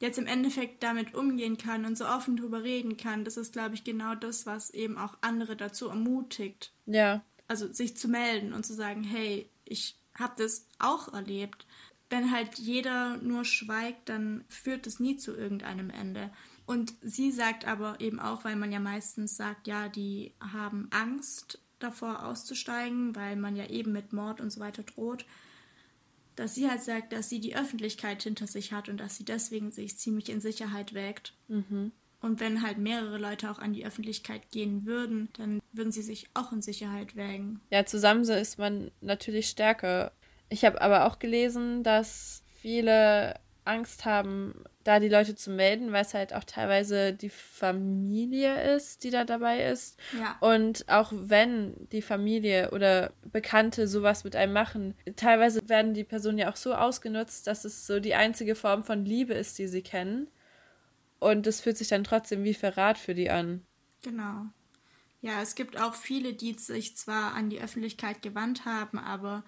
jetzt 0.00 0.18
im 0.18 0.26
Endeffekt 0.26 0.82
damit 0.82 1.14
umgehen 1.14 1.58
kann 1.58 1.84
und 1.84 1.98
so 1.98 2.06
offen 2.06 2.36
drüber 2.36 2.62
reden 2.62 2.96
kann, 2.96 3.24
das 3.24 3.36
ist, 3.36 3.52
glaube 3.52 3.74
ich, 3.74 3.84
genau 3.84 4.14
das, 4.14 4.46
was 4.46 4.70
eben 4.70 4.96
auch 4.96 5.16
andere 5.20 5.56
dazu 5.56 5.88
ermutigt. 5.88 6.72
Ja. 6.86 7.22
Also 7.48 7.72
sich 7.72 7.96
zu 7.96 8.08
melden 8.08 8.52
und 8.52 8.64
zu 8.64 8.74
sagen, 8.74 9.02
hey, 9.02 9.48
ich 9.64 9.96
habe 10.14 10.34
das 10.36 10.66
auch 10.78 11.12
erlebt. 11.12 11.66
Wenn 12.10 12.30
halt 12.30 12.58
jeder 12.58 13.18
nur 13.18 13.44
schweigt, 13.44 14.08
dann 14.08 14.44
führt 14.48 14.86
es 14.86 15.00
nie 15.00 15.16
zu 15.16 15.36
irgendeinem 15.36 15.90
Ende. 15.90 16.30
Und 16.64 16.94
sie 17.02 17.30
sagt 17.30 17.66
aber 17.66 18.00
eben 18.00 18.20
auch, 18.20 18.44
weil 18.44 18.56
man 18.56 18.72
ja 18.72 18.80
meistens 18.80 19.36
sagt, 19.36 19.66
ja, 19.66 19.88
die 19.88 20.32
haben 20.40 20.88
Angst 20.90 21.60
davor 21.78 22.24
auszusteigen, 22.24 23.14
weil 23.14 23.36
man 23.36 23.56
ja 23.56 23.66
eben 23.66 23.92
mit 23.92 24.12
Mord 24.12 24.40
und 24.40 24.50
so 24.50 24.60
weiter 24.60 24.82
droht 24.82 25.24
dass 26.38 26.54
sie 26.54 26.68
halt 26.68 26.82
sagt, 26.82 27.12
dass 27.12 27.28
sie 27.28 27.40
die 27.40 27.56
Öffentlichkeit 27.56 28.22
hinter 28.22 28.46
sich 28.46 28.72
hat 28.72 28.88
und 28.88 28.98
dass 28.98 29.16
sie 29.16 29.24
deswegen 29.24 29.70
sich 29.70 29.98
ziemlich 29.98 30.28
in 30.28 30.40
Sicherheit 30.40 30.94
wägt. 30.94 31.34
Mhm. 31.48 31.92
Und 32.20 32.40
wenn 32.40 32.62
halt 32.62 32.78
mehrere 32.78 33.18
Leute 33.18 33.50
auch 33.50 33.58
an 33.58 33.72
die 33.72 33.86
Öffentlichkeit 33.86 34.50
gehen 34.50 34.86
würden, 34.86 35.28
dann 35.36 35.60
würden 35.72 35.92
sie 35.92 36.02
sich 36.02 36.28
auch 36.34 36.52
in 36.52 36.62
Sicherheit 36.62 37.14
wägen. 37.14 37.60
Ja, 37.70 37.86
zusammen 37.86 38.22
ist 38.22 38.58
man 38.58 38.90
natürlich 39.00 39.48
stärker. 39.48 40.12
Ich 40.48 40.64
habe 40.64 40.80
aber 40.80 41.06
auch 41.06 41.18
gelesen, 41.18 41.82
dass 41.82 42.42
viele 42.60 43.38
Angst 43.64 44.04
haben, 44.04 44.64
da 44.88 45.00
die 45.00 45.10
Leute 45.10 45.34
zu 45.34 45.50
melden, 45.50 45.92
weil 45.92 46.00
es 46.00 46.14
halt 46.14 46.32
auch 46.32 46.44
teilweise 46.44 47.12
die 47.12 47.28
Familie 47.28 48.74
ist, 48.74 49.04
die 49.04 49.10
da 49.10 49.24
dabei 49.24 49.66
ist. 49.66 49.98
Ja. 50.18 50.38
Und 50.40 50.88
auch 50.88 51.12
wenn 51.14 51.86
die 51.92 52.00
Familie 52.00 52.70
oder 52.70 53.12
Bekannte 53.30 53.86
sowas 53.86 54.24
mit 54.24 54.34
einem 54.34 54.54
machen, 54.54 54.94
teilweise 55.16 55.60
werden 55.68 55.92
die 55.92 56.04
Personen 56.04 56.38
ja 56.38 56.50
auch 56.50 56.56
so 56.56 56.74
ausgenutzt, 56.74 57.46
dass 57.46 57.66
es 57.66 57.86
so 57.86 58.00
die 58.00 58.14
einzige 58.14 58.54
Form 58.54 58.82
von 58.82 59.04
Liebe 59.04 59.34
ist, 59.34 59.58
die 59.58 59.68
sie 59.68 59.82
kennen. 59.82 60.28
Und 61.18 61.46
es 61.46 61.60
fühlt 61.60 61.76
sich 61.76 61.88
dann 61.88 62.04
trotzdem 62.04 62.42
wie 62.44 62.54
Verrat 62.54 62.96
für 62.96 63.14
die 63.14 63.28
an. 63.28 63.66
Genau. 64.02 64.46
Ja, 65.20 65.42
es 65.42 65.54
gibt 65.54 65.78
auch 65.78 65.94
viele, 65.94 66.32
die 66.32 66.54
sich 66.54 66.96
zwar 66.96 67.34
an 67.34 67.50
die 67.50 67.60
Öffentlichkeit 67.60 68.22
gewandt 68.22 68.64
haben, 68.64 68.98
aber 68.98 69.44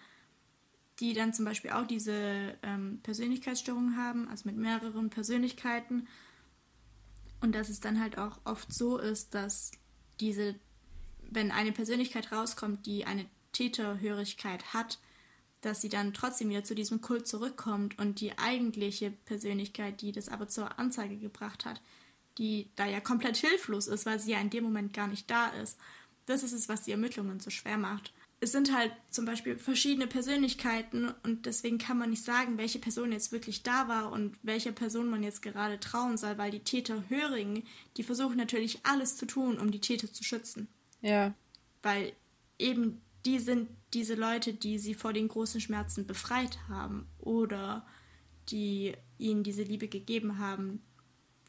die 1.01 1.15
dann 1.15 1.33
zum 1.33 1.47
Beispiel 1.47 1.71
auch 1.71 1.87
diese 1.87 2.59
ähm, 2.63 3.01
Persönlichkeitsstörung 3.03 3.97
haben, 3.97 4.29
also 4.29 4.49
mit 4.49 4.57
mehreren 4.57 5.09
Persönlichkeiten. 5.09 6.07
Und 7.41 7.55
dass 7.55 7.71
es 7.71 7.81
dann 7.81 8.01
halt 8.01 8.19
auch 8.19 8.39
oft 8.45 8.73
so 8.73 8.99
ist, 8.99 9.35
dass 9.35 9.73
diese, 10.21 10.55
wenn 11.31 11.51
eine 11.51 11.73
Persönlichkeit 11.73 12.33
rauskommt, 12.33 12.85
die 12.85 13.07
eine 13.07 13.25
Täterhörigkeit 13.53 14.75
hat, 14.75 14.99
dass 15.63 15.81
sie 15.81 15.89
dann 15.89 16.13
trotzdem 16.13 16.51
wieder 16.51 16.65
zu 16.65 16.75
diesem 16.75 17.01
Kult 17.01 17.27
zurückkommt 17.27 17.99
und 17.99 18.21
die 18.21 18.37
eigentliche 18.39 19.11
Persönlichkeit, 19.11 20.03
die 20.03 20.13
das 20.13 20.29
aber 20.29 20.49
zur 20.49 20.79
Anzeige 20.79 21.17
gebracht 21.17 21.65
hat, 21.65 21.81
die 22.37 22.71
da 22.77 22.87
ja 22.87 23.01
komplett 23.01 23.39
hilflos 23.39 23.87
ist, 23.87 24.05
weil 24.05 24.19
sie 24.19 24.33
ja 24.33 24.41
in 24.41 24.51
dem 24.51 24.65
Moment 24.65 24.93
gar 24.93 25.07
nicht 25.07 25.31
da 25.31 25.49
ist. 25.49 25.79
Das 26.27 26.43
ist 26.43 26.53
es, 26.53 26.69
was 26.69 26.83
die 26.83 26.93
Ermittlungen 26.93 27.41
so 27.41 27.51
schwer 27.51 27.79
macht 27.79 28.13
es 28.42 28.53
sind 28.53 28.74
halt 28.74 28.92
zum 29.11 29.26
Beispiel 29.26 29.59
verschiedene 29.59 30.07
Persönlichkeiten 30.07 31.12
und 31.24 31.44
deswegen 31.44 31.76
kann 31.76 31.98
man 31.98 32.09
nicht 32.09 32.24
sagen, 32.24 32.57
welche 32.57 32.79
Person 32.79 33.12
jetzt 33.12 33.33
wirklich 33.33 33.62
da 33.62 33.87
war 33.87 34.11
und 34.11 34.38
welcher 34.42 34.72
Person 34.72 35.11
man 35.11 35.22
jetzt 35.22 35.42
gerade 35.42 35.79
trauen 35.79 36.16
soll, 36.16 36.38
weil 36.38 36.50
die 36.50 36.64
Täterhörigen, 36.64 37.64
die 37.98 38.03
versuchen 38.03 38.38
natürlich 38.38 38.81
alles 38.85 39.16
zu 39.18 39.26
tun, 39.26 39.59
um 39.59 39.70
die 39.70 39.81
Täter 39.81 40.11
zu 40.11 40.24
schützen. 40.24 40.68
Ja. 41.03 41.35
Weil 41.83 42.14
eben 42.59 43.03
die 43.26 43.38
sind 43.38 43.68
diese 43.92 44.14
Leute, 44.14 44.55
die 44.55 44.79
sie 44.79 44.94
vor 44.94 45.12
den 45.12 45.29
großen 45.29 45.61
Schmerzen 45.61 46.07
befreit 46.07 46.59
haben 46.68 47.07
oder 47.18 47.87
die 48.48 48.94
ihnen 49.18 49.42
diese 49.42 49.64
Liebe 49.64 49.88
gegeben 49.88 50.38
haben, 50.38 50.83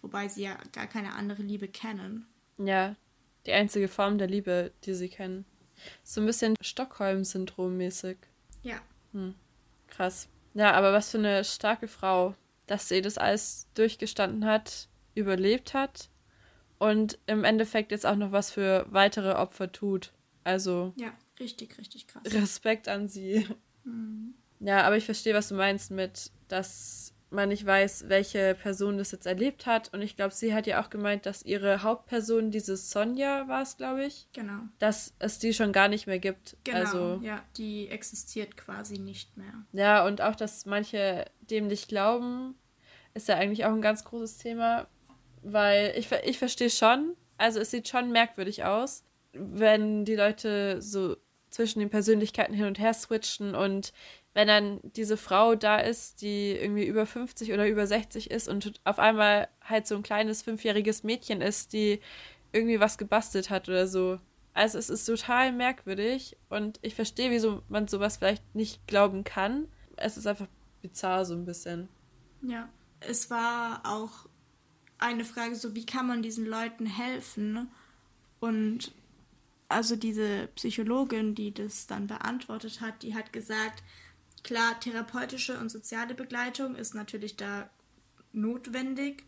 wobei 0.01 0.27
sie 0.27 0.43
ja 0.43 0.57
gar 0.73 0.87
keine 0.87 1.13
andere 1.13 1.41
Liebe 1.41 1.69
kennen. 1.69 2.25
Ja, 2.57 2.97
die 3.45 3.53
einzige 3.53 3.87
Form 3.87 4.17
der 4.17 4.27
Liebe, 4.27 4.73
die 4.83 4.93
sie 4.93 5.07
kennen. 5.07 5.45
So 6.03 6.21
ein 6.21 6.27
bisschen 6.27 6.55
Stockholm-Syndrom 6.61 7.77
mäßig. 7.77 8.17
Ja. 8.63 8.81
Hm. 9.13 9.35
Krass. 9.87 10.27
Ja, 10.53 10.73
aber 10.73 10.93
was 10.93 11.11
für 11.11 11.17
eine 11.17 11.43
starke 11.43 11.87
Frau, 11.87 12.35
dass 12.67 12.89
sie 12.89 13.01
das 13.01 13.17
alles 13.17 13.67
durchgestanden 13.73 14.45
hat, 14.45 14.87
überlebt 15.15 15.73
hat 15.73 16.09
und 16.79 17.19
im 17.27 17.43
Endeffekt 17.43 17.91
jetzt 17.91 18.05
auch 18.05 18.15
noch 18.15 18.31
was 18.31 18.51
für 18.51 18.85
weitere 18.89 19.33
Opfer 19.33 19.71
tut. 19.71 20.11
Also. 20.43 20.93
Ja, 20.95 21.13
richtig, 21.39 21.77
richtig 21.77 22.07
krass. 22.07 22.23
Respekt 22.25 22.87
an 22.87 23.07
sie. 23.07 23.47
Mhm. 23.83 24.33
Ja, 24.59 24.83
aber 24.83 24.97
ich 24.97 25.05
verstehe, 25.05 25.33
was 25.33 25.49
du 25.49 25.55
meinst 25.55 25.91
mit, 25.91 26.31
dass 26.47 27.13
man 27.31 27.49
nicht 27.49 27.65
weiß, 27.65 28.05
welche 28.07 28.55
Person 28.55 28.97
das 28.97 29.11
jetzt 29.11 29.25
erlebt 29.25 29.65
hat. 29.65 29.93
Und 29.93 30.01
ich 30.01 30.15
glaube, 30.15 30.33
sie 30.33 30.53
hat 30.53 30.67
ja 30.67 30.81
auch 30.81 30.89
gemeint, 30.89 31.25
dass 31.25 31.43
ihre 31.43 31.83
Hauptperson, 31.83 32.51
diese 32.51 32.77
Sonja 32.77 33.47
war 33.47 33.61
es, 33.61 33.77
glaube 33.77 34.05
ich. 34.05 34.27
Genau. 34.33 34.59
Dass 34.79 35.13
es 35.19 35.39
die 35.39 35.53
schon 35.53 35.71
gar 35.71 35.87
nicht 35.87 36.07
mehr 36.07 36.19
gibt. 36.19 36.57
Genau, 36.63 36.79
also, 36.79 37.19
ja, 37.23 37.43
die 37.57 37.87
existiert 37.89 38.57
quasi 38.57 38.99
nicht 38.99 39.37
mehr. 39.37 39.53
Ja, 39.71 40.05
und 40.05 40.21
auch, 40.21 40.35
dass 40.35 40.65
manche 40.65 41.25
dem 41.41 41.67
nicht 41.67 41.87
glauben, 41.87 42.55
ist 43.13 43.27
ja 43.27 43.35
eigentlich 43.35 43.65
auch 43.65 43.73
ein 43.73 43.81
ganz 43.81 44.03
großes 44.03 44.37
Thema. 44.37 44.87
Weil 45.43 45.93
ich, 45.97 46.11
ich 46.23 46.37
verstehe 46.37 46.69
schon, 46.69 47.15
also 47.37 47.59
es 47.59 47.71
sieht 47.71 47.87
schon 47.87 48.11
merkwürdig 48.11 48.63
aus, 48.63 49.03
wenn 49.33 50.05
die 50.05 50.15
Leute 50.15 50.81
so 50.81 51.17
zwischen 51.49 51.79
den 51.79 51.89
Persönlichkeiten 51.89 52.53
hin 52.53 52.65
und 52.65 52.79
her 52.79 52.93
switchen 52.93 53.55
und 53.55 53.93
wenn 54.33 54.47
dann 54.47 54.79
diese 54.83 55.17
Frau 55.17 55.55
da 55.55 55.77
ist, 55.77 56.21
die 56.21 56.51
irgendwie 56.51 56.85
über 56.85 57.05
50 57.05 57.51
oder 57.51 57.67
über 57.67 57.85
60 57.85 58.31
ist 58.31 58.47
und 58.47 58.79
auf 58.85 58.99
einmal 58.99 59.49
halt 59.61 59.87
so 59.87 59.95
ein 59.95 60.03
kleines 60.03 60.41
fünfjähriges 60.41 61.03
Mädchen 61.03 61.41
ist, 61.41 61.73
die 61.73 61.99
irgendwie 62.53 62.79
was 62.79 62.97
gebastelt 62.97 63.49
hat 63.49 63.67
oder 63.67 63.87
so. 63.87 64.19
Also 64.53 64.77
es 64.77 64.89
ist 64.89 65.05
total 65.05 65.51
merkwürdig 65.51 66.37
und 66.49 66.79
ich 66.81 66.95
verstehe, 66.95 67.31
wieso 67.31 67.63
man 67.69 67.87
sowas 67.87 68.17
vielleicht 68.17 68.55
nicht 68.55 68.85
glauben 68.87 69.23
kann. 69.23 69.67
Es 69.97 70.17
ist 70.17 70.27
einfach 70.27 70.47
bizarr 70.81 71.25
so 71.25 71.33
ein 71.33 71.45
bisschen. 71.45 71.87
Ja, 72.41 72.69
es 72.99 73.29
war 73.29 73.81
auch 73.85 74.27
eine 74.97 75.25
Frage 75.25 75.55
so, 75.55 75.75
wie 75.75 75.85
kann 75.85 76.07
man 76.07 76.21
diesen 76.21 76.45
Leuten 76.45 76.85
helfen? 76.85 77.69
Und 78.39 78.93
also 79.69 79.95
diese 79.95 80.47
Psychologin, 80.55 81.33
die 81.33 81.53
das 81.53 81.87
dann 81.87 82.07
beantwortet 82.07 82.81
hat, 82.81 83.03
die 83.03 83.15
hat 83.15 83.31
gesagt, 83.31 83.83
Klar, 84.43 84.79
therapeutische 84.79 85.59
und 85.59 85.69
soziale 85.69 86.15
Begleitung 86.15 86.75
ist 86.75 86.95
natürlich 86.95 87.35
da 87.37 87.69
notwendig, 88.33 89.23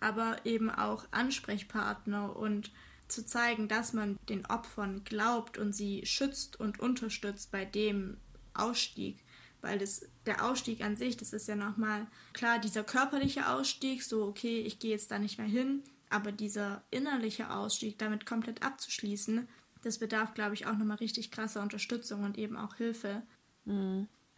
aber 0.00 0.44
eben 0.44 0.70
auch 0.70 1.04
Ansprechpartner 1.10 2.36
und 2.36 2.70
zu 3.08 3.24
zeigen, 3.24 3.68
dass 3.68 3.92
man 3.92 4.18
den 4.28 4.46
Opfern 4.46 5.02
glaubt 5.04 5.58
und 5.58 5.74
sie 5.74 6.04
schützt 6.04 6.60
und 6.60 6.78
unterstützt 6.78 7.50
bei 7.50 7.64
dem 7.64 8.18
Ausstieg. 8.54 9.24
Weil 9.60 9.78
das, 9.78 10.06
der 10.24 10.44
Ausstieg 10.44 10.82
an 10.82 10.96
sich, 10.96 11.16
das 11.16 11.32
ist 11.32 11.48
ja 11.48 11.56
nochmal 11.56 12.06
klar, 12.32 12.58
dieser 12.58 12.84
körperliche 12.84 13.48
Ausstieg, 13.48 14.04
so 14.04 14.24
okay, 14.26 14.60
ich 14.60 14.78
gehe 14.78 14.92
jetzt 14.92 15.10
da 15.10 15.18
nicht 15.18 15.38
mehr 15.38 15.48
hin, 15.48 15.82
aber 16.10 16.32
dieser 16.32 16.82
innerliche 16.90 17.50
Ausstieg, 17.50 17.98
damit 17.98 18.24
komplett 18.24 18.62
abzuschließen, 18.62 19.48
das 19.82 19.98
bedarf, 19.98 20.34
glaube 20.34 20.54
ich, 20.54 20.66
auch 20.66 20.76
nochmal 20.76 20.98
richtig 20.98 21.30
krasser 21.30 21.62
Unterstützung 21.62 22.24
und 22.24 22.38
eben 22.38 22.56
auch 22.56 22.76
Hilfe. 22.76 23.22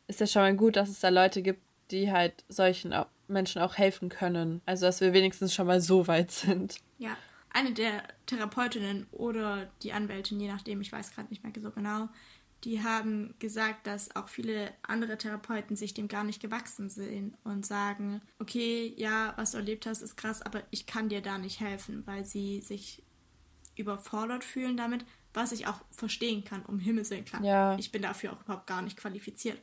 Ist 0.07 0.21
ja 0.21 0.27
schon 0.27 0.43
mal 0.43 0.57
gut, 0.57 0.77
dass 0.77 0.89
es 0.89 1.01
da 1.01 1.09
Leute 1.09 1.43
gibt, 1.43 1.63
die 1.91 2.11
halt 2.11 2.45
solchen 2.49 2.95
Menschen 3.29 3.63
auch 3.63 3.77
helfen 3.77 4.09
können. 4.09 4.61
Also, 4.67 4.87
dass 4.87 5.01
wir 5.01 5.13
wenigstens 5.13 5.55
schon 5.55 5.67
mal 5.67 5.81
so 5.81 6.07
weit 6.07 6.31
sind. 6.31 6.77
Ja, 6.99 7.17
eine 7.51 7.73
der 7.73 8.03
Therapeutinnen 8.27 9.07
oder 9.13 9.71
die 9.83 9.93
Anwältin, 9.93 10.41
je 10.41 10.49
nachdem, 10.49 10.81
ich 10.81 10.93
weiß 10.93 11.15
gerade 11.15 11.29
nicht 11.29 11.43
mehr 11.43 11.53
so 11.61 11.71
genau, 11.71 12.09
die 12.65 12.83
haben 12.83 13.35
gesagt, 13.39 13.87
dass 13.87 14.15
auch 14.15 14.29
viele 14.29 14.73
andere 14.83 15.17
Therapeuten 15.17 15.77
sich 15.77 15.95
dem 15.95 16.09
gar 16.09 16.25
nicht 16.25 16.43
gewachsen 16.43 16.91
sind 16.91 17.35
und 17.43 17.65
sagen, 17.65 18.21
okay, 18.39 18.93
ja, 18.97 19.33
was 19.37 19.53
du 19.53 19.59
erlebt 19.59 19.87
hast, 19.87 20.03
ist 20.03 20.17
krass, 20.17 20.43
aber 20.43 20.63
ich 20.71 20.87
kann 20.87 21.09
dir 21.09 21.23
da 21.23 21.39
nicht 21.39 21.61
helfen, 21.61 22.07
weil 22.07 22.25
sie 22.25 22.61
sich 22.61 23.03
überfordert 23.77 24.45
fühlen 24.45 24.77
damit, 24.77 25.07
was 25.33 25.53
ich 25.53 25.67
auch 25.67 25.81
verstehen 25.91 26.45
kann, 26.45 26.65
um 26.65 26.79
Himmels 26.79 27.11
Willen 27.11 27.25
klar. 27.25 27.43
Ja. 27.45 27.79
Ich 27.79 27.93
bin 27.93 28.03
dafür 28.03 28.33
auch 28.33 28.43
überhaupt 28.43 28.67
gar 28.67 28.83
nicht 28.83 28.97
qualifiziert. 28.97 29.61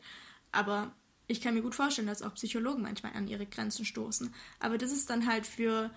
Aber 0.52 0.94
ich 1.28 1.42
kann 1.42 1.54
mir 1.54 1.62
gut 1.62 1.76
vorstellen, 1.76 2.08
dass 2.08 2.22
auch 2.22 2.34
Psychologen 2.36 2.82
manchmal 2.82 3.14
an 3.14 3.28
ihre 3.28 3.46
Grenzen 3.46 3.86
stoßen. 3.86 4.34
Aber 4.60 4.78
das 4.78 4.92
ist 4.92 5.10
dann 5.10 5.28
halt 5.28 5.46
für 5.46 5.92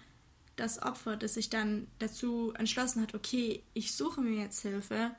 das 0.57 0.83
Opfer, 0.83 1.17
das 1.17 1.35
sich 1.35 1.49
dann 1.49 1.87
dazu 1.99 2.53
entschlossen 2.57 3.03
hat, 3.03 3.15
okay, 3.15 3.63
ich 3.73 3.95
suche 3.95 4.21
mir 4.21 4.43
jetzt 4.43 4.61
Hilfe 4.61 5.13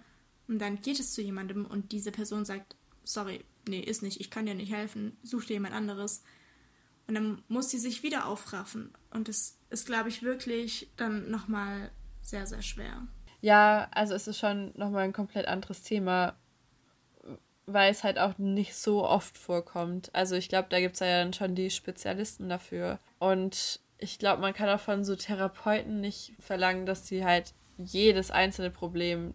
und 0.48 0.60
dann 0.60 0.82
geht 0.82 1.00
es 1.00 1.14
zu 1.14 1.22
jemandem 1.22 1.66
und 1.66 1.92
diese 1.92 2.12
Person 2.12 2.46
sagt, 2.46 2.76
sorry, 3.04 3.44
nee, 3.68 3.80
ist 3.80 4.04
nicht, 4.04 4.20
ich 4.20 4.30
kann 4.30 4.46
dir 4.46 4.54
nicht 4.54 4.72
helfen, 4.72 5.18
such 5.24 5.46
dir 5.46 5.54
jemand 5.54 5.74
anderes. 5.74 6.24
Und 7.08 7.16
dann 7.16 7.42
muss 7.48 7.70
sie 7.70 7.80
sich 7.80 8.04
wieder 8.04 8.28
aufraffen. 8.28 8.92
Und 9.10 9.28
das 9.28 9.58
ist, 9.70 9.86
glaube 9.86 10.10
ich, 10.10 10.22
wirklich 10.22 10.92
dann 10.98 11.32
nochmal 11.32 11.92
sehr, 12.22 12.46
sehr 12.46 12.62
schwer. 12.62 13.08
Ja, 13.42 13.88
also 13.92 14.14
es 14.14 14.28
ist 14.28 14.38
schon 14.38 14.72
nochmal 14.76 15.04
ein 15.04 15.14
komplett 15.14 15.48
anderes 15.48 15.82
Thema, 15.82 16.36
weil 17.66 17.92
es 17.92 18.04
halt 18.04 18.20
auch 18.20 18.38
nicht 18.38 18.76
so 18.76 19.06
oft 19.06 19.38
vorkommt. 19.38 20.14
Also 20.14 20.36
ich 20.36 20.50
glaube, 20.50 20.68
da 20.70 20.80
gibt 20.80 20.96
es 20.96 21.00
ja 21.00 21.24
dann 21.24 21.34
schon 21.34 21.56
die 21.56 21.70
Spezialisten 21.70 22.50
dafür. 22.50 23.00
Und 23.20 23.80
ich 23.98 24.20
glaube, 24.20 24.42
man 24.42 24.54
kann 24.54 24.70
auch 24.70 24.80
von 24.80 25.04
so 25.04 25.16
Therapeuten 25.16 26.02
nicht 26.02 26.34
verlangen, 26.40 26.86
dass 26.86 27.08
sie 27.08 27.26
halt 27.26 27.54
jedes 27.78 28.32
einzelne 28.32 28.70
Problem, 28.70 29.34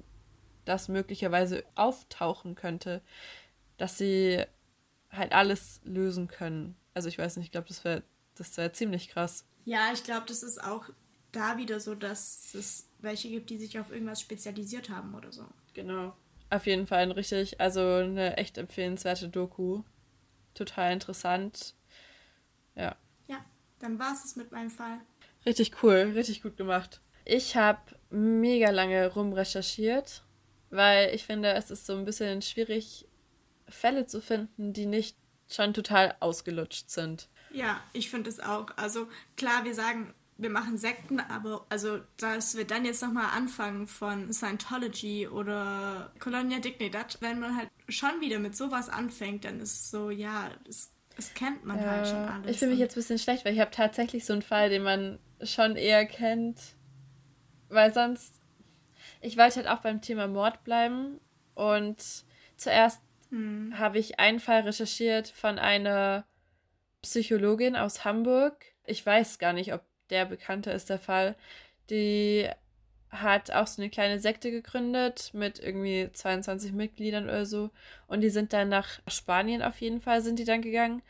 das 0.64 0.88
möglicherweise 0.88 1.64
auftauchen 1.76 2.56
könnte, 2.56 3.00
dass 3.78 3.98
sie 3.98 4.44
halt 5.10 5.32
alles 5.32 5.80
lösen 5.84 6.28
können. 6.28 6.76
Also 6.94 7.08
ich 7.08 7.18
weiß 7.18 7.36
nicht, 7.36 7.46
ich 7.46 7.52
glaube, 7.52 7.68
das 7.68 7.84
wäre 7.84 8.02
das 8.34 8.56
wär 8.56 8.72
ziemlich 8.72 9.08
krass. 9.08 9.44
Ja, 9.64 9.92
ich 9.92 10.04
glaube, 10.04 10.26
das 10.26 10.42
ist 10.42 10.62
auch 10.62 10.88
da 11.32 11.56
wieder 11.56 11.80
so, 11.80 11.94
dass 11.94 12.54
es 12.54 12.85
welche 13.06 13.30
gibt, 13.30 13.48
die 13.48 13.58
sich 13.58 13.78
auf 13.78 13.90
irgendwas 13.90 14.20
spezialisiert 14.20 14.90
haben 14.90 15.14
oder 15.14 15.32
so. 15.32 15.46
Genau. 15.72 16.14
Auf 16.50 16.66
jeden 16.66 16.86
Fall 16.86 16.98
ein 16.98 17.10
richtig, 17.10 17.60
also 17.60 17.80
eine 17.80 18.36
echt 18.36 18.58
empfehlenswerte 18.58 19.28
Doku. 19.28 19.82
Total 20.54 20.92
interessant. 20.92 21.74
Ja. 22.74 22.94
Ja, 23.26 23.44
dann 23.78 23.98
war 23.98 24.12
es 24.12 24.36
mit 24.36 24.52
meinem 24.52 24.70
Fall. 24.70 25.00
Richtig 25.44 25.82
cool, 25.82 26.12
richtig 26.14 26.42
gut 26.42 26.56
gemacht. 26.56 27.00
Ich 27.24 27.56
habe 27.56 27.80
mega 28.10 28.70
lange 28.70 29.12
rumrecherchiert, 29.12 30.22
weil 30.70 31.14
ich 31.14 31.24
finde, 31.24 31.52
es 31.54 31.70
ist 31.70 31.86
so 31.86 31.94
ein 31.94 32.04
bisschen 32.04 32.42
schwierig, 32.42 33.08
Fälle 33.68 34.06
zu 34.06 34.20
finden, 34.20 34.72
die 34.72 34.86
nicht 34.86 35.16
schon 35.48 35.74
total 35.74 36.14
ausgelutscht 36.20 36.90
sind. 36.90 37.28
Ja, 37.50 37.80
ich 37.92 38.10
finde 38.10 38.30
es 38.30 38.40
auch. 38.40 38.68
Also 38.76 39.08
klar, 39.36 39.64
wir 39.64 39.74
sagen, 39.74 40.14
wir 40.38 40.50
machen 40.50 40.76
Sekten, 40.76 41.20
aber 41.20 41.64
also, 41.70 42.00
dass 42.18 42.56
wir 42.56 42.66
dann 42.66 42.84
jetzt 42.84 43.02
nochmal 43.02 43.30
anfangen 43.34 43.86
von 43.86 44.32
Scientology 44.32 45.26
oder 45.28 46.12
Colonia 46.18 46.58
Dignidad, 46.58 47.16
wenn 47.20 47.40
man 47.40 47.56
halt 47.56 47.70
schon 47.88 48.20
wieder 48.20 48.38
mit 48.38 48.54
sowas 48.54 48.88
anfängt, 48.88 49.44
dann 49.44 49.60
ist 49.60 49.72
es 49.72 49.90
so, 49.90 50.10
ja, 50.10 50.50
das, 50.64 50.92
das 51.14 51.32
kennt 51.32 51.64
man 51.64 51.78
ja, 51.78 51.90
halt 51.90 52.06
schon 52.06 52.16
alles. 52.16 52.50
Ich 52.50 52.58
fühle 52.58 52.72
mich 52.72 52.80
jetzt 52.80 52.92
ein 52.92 53.00
bisschen 53.00 53.18
schlecht, 53.18 53.44
weil 53.44 53.54
ich 53.54 53.60
habe 53.60 53.70
tatsächlich 53.70 54.26
so 54.26 54.34
einen 54.34 54.42
Fall, 54.42 54.68
den 54.68 54.82
man 54.82 55.18
schon 55.42 55.76
eher 55.76 56.04
kennt, 56.04 56.58
weil 57.70 57.94
sonst, 57.94 58.34
ich 59.22 59.38
wollte 59.38 59.56
halt 59.56 59.68
auch 59.68 59.80
beim 59.80 60.02
Thema 60.02 60.26
Mord 60.26 60.64
bleiben 60.64 61.18
und 61.54 61.96
zuerst 62.56 63.00
hm. 63.30 63.78
habe 63.78 63.98
ich 63.98 64.18
einen 64.18 64.40
Fall 64.40 64.62
recherchiert 64.62 65.28
von 65.28 65.58
einer 65.58 66.26
Psychologin 67.00 67.74
aus 67.74 68.04
Hamburg. 68.04 68.66
Ich 68.84 69.04
weiß 69.04 69.38
gar 69.38 69.54
nicht, 69.54 69.72
ob 69.72 69.82
der 70.10 70.24
bekannte 70.24 70.70
ist 70.70 70.90
der 70.90 70.98
Fall. 70.98 71.36
Die 71.90 72.48
hat 73.10 73.50
auch 73.50 73.66
so 73.66 73.80
eine 73.80 73.90
kleine 73.90 74.18
Sekte 74.18 74.50
gegründet 74.50 75.30
mit 75.32 75.58
irgendwie 75.58 76.10
22 76.12 76.72
Mitgliedern 76.72 77.24
oder 77.24 77.46
so. 77.46 77.70
Und 78.06 78.20
die 78.20 78.30
sind 78.30 78.52
dann 78.52 78.68
nach 78.68 79.00
Spanien 79.06 79.62
auf 79.62 79.80
jeden 79.80 80.00
Fall, 80.00 80.22
sind 80.22 80.38
die 80.38 80.44
dann 80.44 80.62
gegangen. 80.62 81.02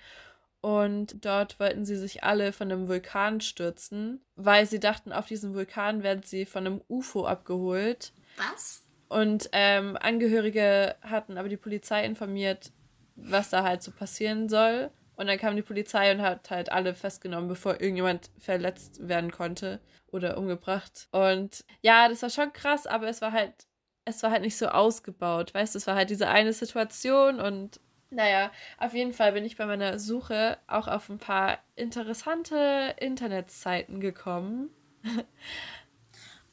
Und 0.61 1.25
dort 1.25 1.61
wollten 1.61 1.85
sie 1.85 1.97
sich 1.97 2.25
alle 2.25 2.53
von 2.53 2.71
einem 2.71 2.89
Vulkan 2.89 3.41
stürzen, 3.41 4.21
weil 4.35 4.67
sie 4.67 4.81
dachten, 4.81 5.13
auf 5.13 5.27
diesem 5.27 5.55
Vulkan 5.55 6.03
werden 6.03 6.23
sie 6.25 6.45
von 6.45 6.67
einem 6.67 6.81
UFO 6.89 7.25
abgeholt. 7.25 8.13
Was? 8.37 8.83
Und 9.09 9.49
ähm, 9.53 9.97
Angehörige 10.01 10.97
hatten 11.03 11.39
aber 11.39 11.49
die 11.49 11.57
Polizei 11.57 12.05
informiert, 12.05 12.73
was 13.15 13.51
da 13.51 13.63
halt 13.63 13.83
so 13.83 13.93
passieren 13.93 14.49
soll. 14.49 14.91
Und 15.17 15.27
dann 15.27 15.39
kam 15.39 15.57
die 15.57 15.63
Polizei 15.63 16.13
und 16.13 16.23
hat 16.23 16.51
halt 16.51 16.71
alle 16.71 16.95
festgenommen, 16.95 17.49
bevor 17.49 17.81
irgendjemand 17.81 18.31
verletzt 18.39 19.09
werden 19.09 19.33
konnte 19.33 19.81
oder 20.09 20.39
umgebracht. 20.39 21.09
Und 21.11 21.65
ja, 21.83 22.09
das 22.09 22.23
war 22.23 22.31
schon 22.31 22.53
krass, 22.53 22.87
aber 22.87 23.09
es 23.09 23.23
war 23.23 23.33
halt, 23.33 23.67
es 24.05 24.23
war 24.23 24.31
halt 24.31 24.43
nicht 24.43 24.57
so 24.57 24.69
ausgebaut. 24.69 25.55
Weißt 25.55 25.75
du, 25.75 25.79
es 25.79 25.87
war 25.87 25.95
halt 25.97 26.11
diese 26.11 26.29
eine 26.29 26.53
Situation 26.53 27.41
und 27.41 27.81
naja, 28.11 28.53
auf 28.79 28.95
jeden 28.95 29.13
Fall 29.13 29.33
bin 29.33 29.45
ich 29.45 29.57
bei 29.57 29.67
meiner 29.67 29.99
Suche 29.99 30.59
auch 30.69 30.87
auf 30.87 31.09
ein 31.09 31.19
paar 31.19 31.59
interessante 31.75 32.95
Internetseiten 33.01 34.01
gekommen. 34.01 34.71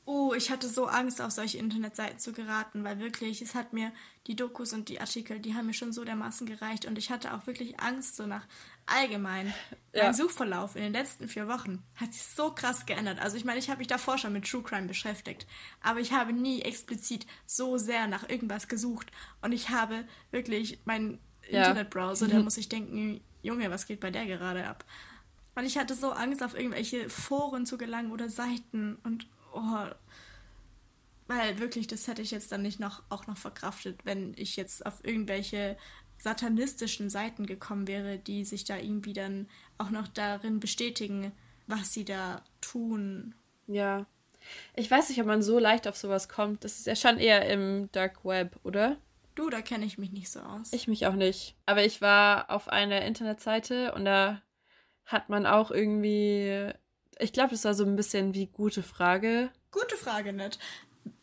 Oh, 0.06 0.34
ich 0.34 0.52
hatte 0.52 0.68
so 0.68 0.88
Angst, 0.88 1.22
auf 1.22 1.32
solche 1.32 1.58
Internetseiten 1.58 2.20
zu 2.20 2.34
geraten, 2.34 2.84
weil 2.84 3.00
wirklich, 3.00 3.42
es 3.42 3.56
hat 3.56 3.72
mir 3.72 3.94
die 4.28 4.36
Dokus 4.36 4.74
und 4.74 4.90
die 4.90 5.00
Artikel, 5.00 5.40
die 5.40 5.56
haben 5.56 5.68
mir 5.68 5.74
schon 5.74 5.94
so 5.94 6.04
dermaßen 6.04 6.46
gereicht 6.46 6.86
und 6.86 6.98
ich 6.98 7.10
hatte 7.10 7.34
auch 7.34 7.48
wirklich 7.48 7.80
Angst, 7.80 8.18
so 8.18 8.26
nach 8.26 8.46
allgemein. 8.86 9.54
Ja. 9.94 10.04
Mein 10.04 10.14
Suchverlauf 10.14 10.76
in 10.76 10.82
den 10.82 10.92
letzten 10.92 11.30
vier 11.30 11.48
Wochen 11.48 11.82
hat 11.96 12.14
sich 12.14 12.24
so 12.24 12.52
krass 12.52 12.86
geändert. 12.86 13.20
Also 13.22 13.38
ich 13.38 13.46
meine, 13.46 13.60
ich 13.60 13.70
habe 13.70 13.80
mich 13.80 13.88
davor 13.88 14.18
schon 14.18 14.34
mit 14.34 14.46
True 14.46 14.62
Crime 14.62 14.88
beschäftigt, 14.88 15.48
aber 15.82 16.02
ich 16.02 16.12
habe 16.12 16.34
nie 16.34 16.62
explizit 16.62 17.26
so 17.46 17.78
sehr 17.78 18.08
nach 18.08 18.28
irgendwas 18.28 18.68
gesucht 18.68 19.10
und 19.42 19.54
ich 19.54 19.70
habe 19.70 20.06
wirklich 20.32 20.80
meinen 20.84 21.20
ja. 21.50 21.60
Internetbrowser, 21.60 22.28
der 22.28 22.42
muss 22.42 22.58
ich 22.58 22.68
denken, 22.68 23.22
Junge, 23.42 23.70
was 23.72 23.86
geht 23.86 24.00
bei 24.02 24.12
der 24.12 24.26
gerade 24.26 24.68
ab? 24.68 24.84
Weil 25.56 25.66
ich 25.66 25.78
hatte 25.78 25.94
so 25.94 26.12
Angst, 26.12 26.44
auf 26.44 26.56
irgendwelche 26.58 27.10
Foren 27.10 27.66
zu 27.66 27.78
gelangen 27.78 28.12
oder 28.12 28.28
Seiten 28.30 28.98
und 29.04 29.28
oh, 29.54 29.86
weil 31.28 31.60
wirklich, 31.60 31.88
das 31.88 32.08
hätte 32.08 32.22
ich 32.22 32.32
jetzt 32.32 32.52
dann 32.52 32.62
nicht 32.62 32.80
noch 32.80 33.04
auch 33.10 33.28
noch 33.28 33.38
verkraftet, 33.38 34.00
wenn 34.04 34.34
ich 34.36 34.56
jetzt 34.56 34.86
auf 34.86 35.04
irgendwelche 35.06 35.78
satanistischen 36.18 37.10
Seiten 37.10 37.46
gekommen 37.46 37.88
wäre, 37.88 38.18
die 38.18 38.46
sich 38.46 38.66
da 38.66 38.78
irgendwie 38.78 39.14
dann 39.14 39.48
auch 39.78 39.90
noch 39.90 40.08
darin 40.08 40.60
bestätigen, 40.60 41.32
was 41.68 41.94
sie 41.94 42.06
da 42.06 42.44
tun. 42.62 43.36
Ja. 43.68 44.06
Ich 44.76 44.92
weiß 44.92 45.10
nicht, 45.10 45.20
ob 45.22 45.28
man 45.28 45.42
so 45.42 45.60
leicht 45.60 45.88
auf 45.88 45.98
sowas 45.98 46.28
kommt. 46.28 46.64
Das 46.64 46.80
ist 46.80 46.88
ja 46.88 46.96
schon 46.96 47.18
eher 47.18 47.50
im 47.50 47.90
Dark 47.94 48.26
Web, 48.26 48.60
oder? 48.64 48.98
Du, 49.36 49.50
da 49.50 49.62
kenne 49.62 49.86
ich 49.86 49.98
mich 49.98 50.12
nicht 50.12 50.30
so 50.30 50.42
aus. 50.42 50.74
Ich 50.74 50.88
mich 50.88 51.08
auch 51.08 51.16
nicht. 51.16 51.56
Aber 51.66 51.84
ich 51.84 52.02
war 52.02 52.50
auf 52.50 52.68
einer 52.68 53.02
Internetseite 53.04 53.94
und 53.94 54.06
da 54.06 54.42
hat 55.06 55.30
man 55.30 55.46
auch 55.46 55.72
irgendwie 55.72 56.72
ich 57.20 57.34
glaube, 57.34 57.52
das 57.52 57.66
war 57.66 57.74
so 57.74 57.86
ein 57.86 57.96
bisschen 57.96 58.34
wie 58.34 58.48
gute 58.48 58.84
Frage. 58.84 59.52
Gute 59.72 59.98
Frage, 59.98 60.34
nicht. 60.34 60.60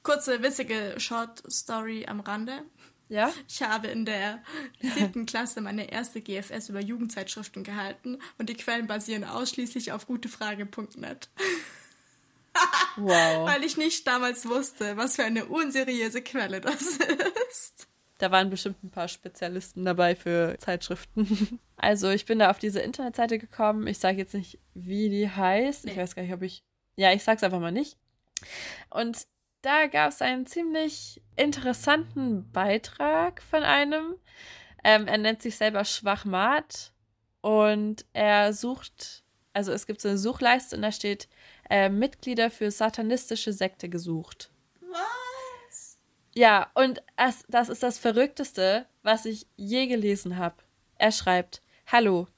Kurze, 0.03 0.43
witzige 0.43 0.95
Short 0.99 1.43
Story 1.51 2.07
am 2.07 2.21
Rande. 2.21 2.63
Ja? 3.09 3.33
Ich 3.49 3.63
habe 3.63 3.89
in 3.89 4.05
der 4.05 4.41
siebten 4.81 5.27
Klasse 5.27 5.61
meine 5.61 5.91
erste 5.91 6.21
GFS 6.21 6.69
über 6.69 6.81
Jugendzeitschriften 6.81 7.65
gehalten 7.65 8.19
und 8.39 8.49
die 8.49 8.55
Quellen 8.55 8.87
basieren 8.87 9.25
ausschließlich 9.25 9.91
auf 9.91 10.07
gutefrage.net. 10.07 11.29
wow. 12.97 13.49
Weil 13.49 13.65
ich 13.65 13.77
nicht 13.77 14.07
damals 14.07 14.49
wusste, 14.49 14.97
was 14.97 15.17
für 15.17 15.25
eine 15.25 15.47
unseriöse 15.47 16.23
Quelle 16.23 16.61
das 16.61 16.83
ist. 17.51 17.89
Da 18.21 18.31
waren 18.31 18.51
bestimmt 18.51 18.85
ein 18.85 18.91
paar 18.91 19.09
Spezialisten 19.09 19.85
dabei 19.85 20.15
für 20.15 20.57
Zeitschriften. 20.59 21.59
Also 21.83 22.11
ich 22.11 22.27
bin 22.27 22.41
da 22.41 22.51
auf 22.51 22.59
diese 22.59 22.81
Internetseite 22.81 23.39
gekommen. 23.39 23.87
Ich 23.87 23.99
sage 23.99 24.19
jetzt 24.19 24.35
nicht, 24.35 24.59
wie 24.75 25.09
die 25.09 25.31
heißt. 25.31 25.87
Ich 25.87 25.97
weiß 25.97 26.15
gar 26.15 26.21
nicht, 26.21 26.35
ob 26.35 26.43
ich. 26.43 26.63
Ja, 26.97 27.11
ich 27.15 27.25
sag's 27.25 27.43
einfach 27.43 27.59
mal 27.59 27.73
nicht. 27.73 27.97
Und 28.91 29.27
da 29.63 29.87
gab 29.87 30.11
es 30.11 30.21
einen 30.21 30.45
ziemlich 30.45 31.23
interessanten 31.37 32.53
Beitrag 32.53 33.41
von 33.41 33.63
einem. 33.63 34.17
Ähm, 34.85 35.07
er 35.09 35.17
nennt 35.17 35.41
sich 35.41 35.57
selber 35.57 35.87
Schwachmat 35.87 36.93
und 37.41 38.05
er 38.13 38.53
sucht, 38.53 39.25
also 39.55 39.73
es 39.73 39.87
gibt 39.87 40.03
so 40.03 40.09
eine 40.11 40.19
Suchleiste 40.19 40.77
und 40.77 40.83
da 40.83 40.93
steht 40.93 41.29
äh, 41.71 41.89
Mitglieder 41.89 42.51
für 42.51 42.71
satanistische 42.71 43.55
Sekte 43.55 43.89
gesucht. 43.89 44.51
Was? 44.83 45.30
Ja, 46.35 46.71
und 46.75 47.03
das, 47.17 47.45
das 47.49 47.69
ist 47.69 47.83
das 47.83 47.99
Verrückteste, 47.99 48.87
was 49.03 49.25
ich 49.25 49.47
je 49.57 49.87
gelesen 49.87 50.37
habe. 50.37 50.57
Er 50.97 51.13
schreibt, 51.13 51.63
Hallo, 51.87 52.29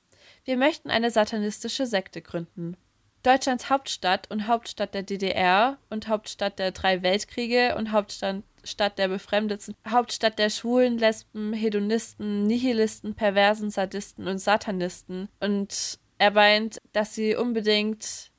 wir 0.45 0.57
möchten 0.57 0.91
eine 0.91 1.11
satanistische 1.11 1.87
Sekte 1.87 2.23
gründen. 2.23 2.77
Deutschlands 3.23 3.71
Hauptstadt 3.71 4.31
und 4.31 4.49
Hauptstadt 4.49 4.95
der 4.95 5.03
DDR 5.03 5.79
und 5.91 6.09
Hauptstadt 6.09 6.59
der 6.59 6.73
drei 6.73 7.03
Weltkriege 7.03 7.77
und 7.77 7.93
Hauptstadt 7.93 8.43
Stadt 8.65 8.99
der 8.99 9.09
Befremdeten, 9.09 9.75
Hauptstadt 9.89 10.39
der 10.39 10.51
Schwulen, 10.51 10.99
Lesben, 10.99 11.53
Hedonisten, 11.53 12.45
Nihilisten, 12.45 13.15
Perversen, 13.15 13.71
Sadisten 13.71 14.29
und 14.29 14.39
Satanisten. 14.39 15.29
Und 15.41 15.99
er 16.19 16.31
meint, 16.31 16.79
dass 16.93 17.15
sie 17.15 17.35
unbedingt 17.35 18.31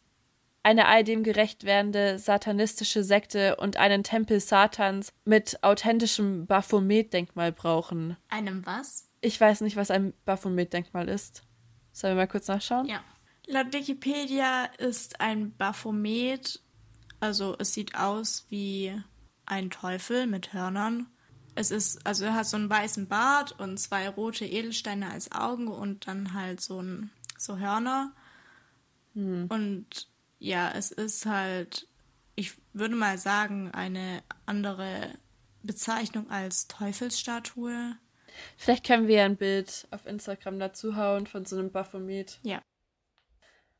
eine 0.64 0.88
all 0.88 1.04
dem 1.04 1.24
gerecht 1.24 1.66
werdende 1.66 2.18
satanistische 2.18 3.04
Sekte 3.04 3.58
und 3.58 3.78
einen 3.78 4.04
Tempel 4.04 4.40
Satans 4.40 5.12
mit 5.26 5.62
authentischem 5.62 6.48
Baphomet-Denkmal 6.48 7.52
brauchen. 7.52 8.18
Einem 8.30 8.66
was? 8.66 9.10
Ich 9.22 9.40
weiß 9.40 9.62
nicht, 9.62 9.76
was 9.76 9.92
ein 9.92 10.14
Baphomet-Denkmal 10.26 11.10
ist. 11.10 11.44
Sollen 11.92 12.16
wir 12.16 12.24
mal 12.24 12.28
kurz 12.28 12.48
nachschauen? 12.48 12.88
Ja. 12.88 13.04
Laut 13.46 13.74
Wikipedia 13.74 14.66
ist 14.78 15.20
ein 15.20 15.54
Baphomet, 15.58 16.62
also 17.20 17.56
es 17.60 17.74
sieht 17.74 17.96
aus 17.96 18.46
wie 18.50 18.98
ein 19.46 19.70
Teufel 19.70 20.28
mit 20.28 20.54
Hörnern. 20.54 21.08
Es 21.56 21.70
ist, 21.70 22.06
also 22.08 22.24
er 22.26 22.36
hat 22.36 22.48
so 22.48 22.56
einen 22.56 22.70
weißen 22.70 23.10
Bart 23.10 23.60
und 23.60 23.78
zwei 23.80 24.08
rote 24.08 24.46
Edelsteine 24.46 25.12
als 25.12 25.32
Augen 25.34 25.68
und 25.68 26.08
dann 26.08 26.34
halt 26.34 26.62
so 26.62 26.82
ein, 26.82 27.12
so 27.38 27.60
Hörner. 27.60 28.14
Hm. 29.14 29.48
Und 29.50 30.08
ja, 30.44 30.74
es 30.76 30.92
ist 30.92 31.26
halt, 31.26 31.88
ich 32.36 32.52
würde 32.74 32.96
mal 32.96 33.18
sagen, 33.18 33.72
eine 33.72 34.22
andere 34.46 35.14
Bezeichnung 35.64 36.30
als 36.30 36.68
Teufelsstatue. 36.68 37.96
Vielleicht 38.58 38.86
können 38.86 39.08
wir 39.08 39.24
ein 39.24 39.38
Bild 39.38 39.88
auf 39.92 40.06
Instagram 40.06 40.60
dazu 40.60 40.98
hauen 40.98 41.28
von 41.28 41.46
so 41.46 41.58
einem 41.58 41.72
Baphomet. 41.72 42.40
Ja. 42.44 42.62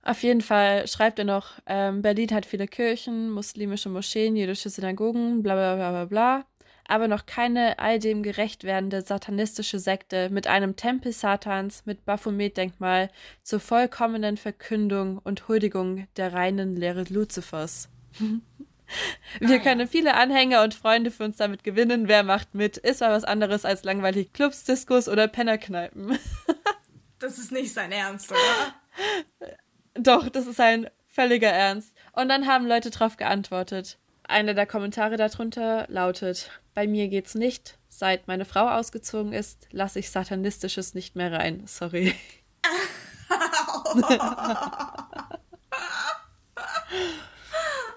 Auf 0.04 0.24
jeden 0.24 0.40
Fall 0.40 0.88
schreibt 0.88 1.20
er 1.20 1.26
noch, 1.26 1.60
ähm, 1.66 2.02
Berlin 2.02 2.32
hat 2.32 2.46
viele 2.46 2.68
Kirchen, 2.68 3.30
muslimische 3.30 3.90
Moscheen, 3.90 4.38
jüdische 4.38 4.70
Synagogen, 4.70 5.44
bla 5.44 5.56
bla 5.56 5.76
bla 5.76 5.92
bla 5.92 6.06
bla, 6.06 6.46
aber 6.88 7.08
noch 7.08 7.26
keine 7.26 7.80
all 7.80 8.00
dem 8.00 8.24
gerecht 8.24 8.64
werdende 8.64 9.02
satanistische 9.02 9.80
Sekte 9.80 10.30
mit 10.30 10.48
einem 10.48 10.76
Tempel 10.76 11.12
Satans 11.12 11.86
mit 11.86 12.06
Baphomet-Denkmal 12.06 13.10
zur 13.42 13.60
vollkommenen 13.60 14.38
Verkündung 14.38 15.18
und 15.18 15.48
Huldigung 15.48 16.08
der 16.18 16.34
reinen 16.34 16.76
Lehre 16.76 17.04
Luzifers. 17.04 17.90
Wir 19.40 19.56
ah, 19.56 19.60
können 19.60 19.88
viele 19.88 20.14
Anhänger 20.14 20.64
und 20.64 20.74
Freunde 20.74 21.10
für 21.10 21.24
uns 21.24 21.38
damit 21.38 21.64
gewinnen. 21.64 22.08
Wer 22.08 22.24
macht 22.24 22.54
mit? 22.54 22.78
Ist 22.78 23.02
mal 23.02 23.12
was 23.12 23.24
anderes 23.24 23.66
als 23.66 23.84
langweilige 23.84 24.30
Clubs, 24.30 24.66
Diskos 24.66 25.08
oder 25.08 25.28
Pennerkneipen. 25.28 26.20
das 27.20 27.40
ist 27.40 27.52
nicht 27.52 27.74
sein 27.74 27.92
Ernst, 27.92 28.32
oder? 28.32 29.50
Doch, 29.96 30.30
das 30.30 30.48
ist 30.48 30.60
ein 30.60 30.90
völliger 31.08 31.50
Ernst. 31.50 31.96
Und 32.12 32.30
dann 32.30 32.48
haben 32.48 32.68
Leute 32.68 32.90
drauf 32.90 33.18
geantwortet. 33.18 33.98
Einer 34.24 34.54
der 34.54 34.66
Kommentare 34.66 35.18
darunter 35.18 35.86
lautet: 35.90 36.50
Bei 36.74 36.88
mir 36.88 37.08
geht's 37.10 37.36
nicht. 37.36 37.78
Seit 37.90 38.28
meine 38.28 38.46
Frau 38.46 38.68
ausgezogen 38.68 39.34
ist, 39.34 39.68
lasse 39.72 40.00
ich 40.00 40.10
Satanistisches 40.10 40.96
nicht 40.96 41.16
mehr 41.16 41.32
rein. 41.32 41.64
Sorry. 41.68 42.16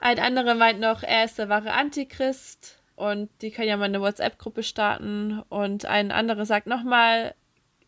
Ein 0.00 0.18
anderer 0.20 0.54
meint 0.54 0.78
noch, 0.78 1.02
er 1.02 1.24
ist 1.24 1.38
der 1.38 1.48
wahre 1.48 1.72
Antichrist 1.72 2.80
und 2.94 3.30
die 3.42 3.50
können 3.50 3.68
ja 3.68 3.76
mal 3.76 3.84
eine 3.84 4.00
WhatsApp-Gruppe 4.00 4.62
starten. 4.62 5.42
Und 5.48 5.84
ein 5.86 6.12
anderer 6.12 6.46
sagt 6.46 6.66
nochmal, 6.66 7.34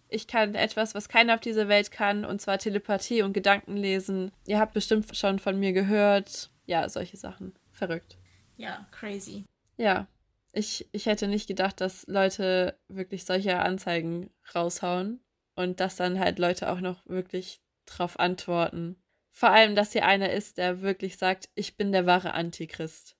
ich 0.08 0.26
kann 0.26 0.54
etwas, 0.54 0.94
was 0.94 1.08
keiner 1.08 1.34
auf 1.34 1.40
dieser 1.40 1.68
Welt 1.68 1.90
kann, 1.90 2.24
und 2.24 2.40
zwar 2.40 2.58
Telepathie 2.58 3.22
und 3.22 3.32
Gedanken 3.34 3.76
lesen. 3.76 4.32
Ihr 4.46 4.58
habt 4.58 4.74
bestimmt 4.74 5.16
schon 5.16 5.38
von 5.38 5.58
mir 5.58 5.72
gehört. 5.72 6.50
Ja, 6.66 6.88
solche 6.88 7.16
Sachen. 7.16 7.54
Verrückt. 7.72 8.18
Ja, 8.58 8.86
crazy. 8.90 9.46
Ja, 9.76 10.06
ich, 10.52 10.88
ich 10.92 11.06
hätte 11.06 11.28
nicht 11.28 11.46
gedacht, 11.46 11.80
dass 11.80 12.06
Leute 12.08 12.78
wirklich 12.88 13.24
solche 13.24 13.58
Anzeigen 13.60 14.30
raushauen 14.54 15.20
und 15.54 15.80
dass 15.80 15.96
dann 15.96 16.18
halt 16.18 16.38
Leute 16.38 16.70
auch 16.70 16.80
noch 16.80 17.06
wirklich 17.06 17.62
drauf 17.86 18.18
antworten. 18.18 18.96
Vor 19.30 19.50
allem, 19.50 19.76
dass 19.76 19.92
hier 19.92 20.04
einer 20.04 20.32
ist, 20.32 20.58
der 20.58 20.82
wirklich 20.82 21.16
sagt, 21.16 21.48
ich 21.54 21.76
bin 21.76 21.92
der 21.92 22.06
wahre 22.06 22.34
Antichrist. 22.34 23.16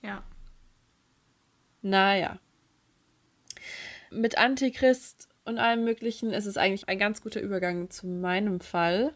Ja. 0.00 0.22
Naja. 1.82 2.38
Mit 4.10 4.38
Antichrist 4.38 5.28
und 5.44 5.58
allem 5.58 5.84
Möglichen 5.84 6.32
ist 6.32 6.46
es 6.46 6.56
eigentlich 6.56 6.88
ein 6.88 6.98
ganz 6.98 7.22
guter 7.22 7.40
Übergang 7.40 7.90
zu 7.90 8.06
meinem 8.06 8.60
Fall. 8.60 9.14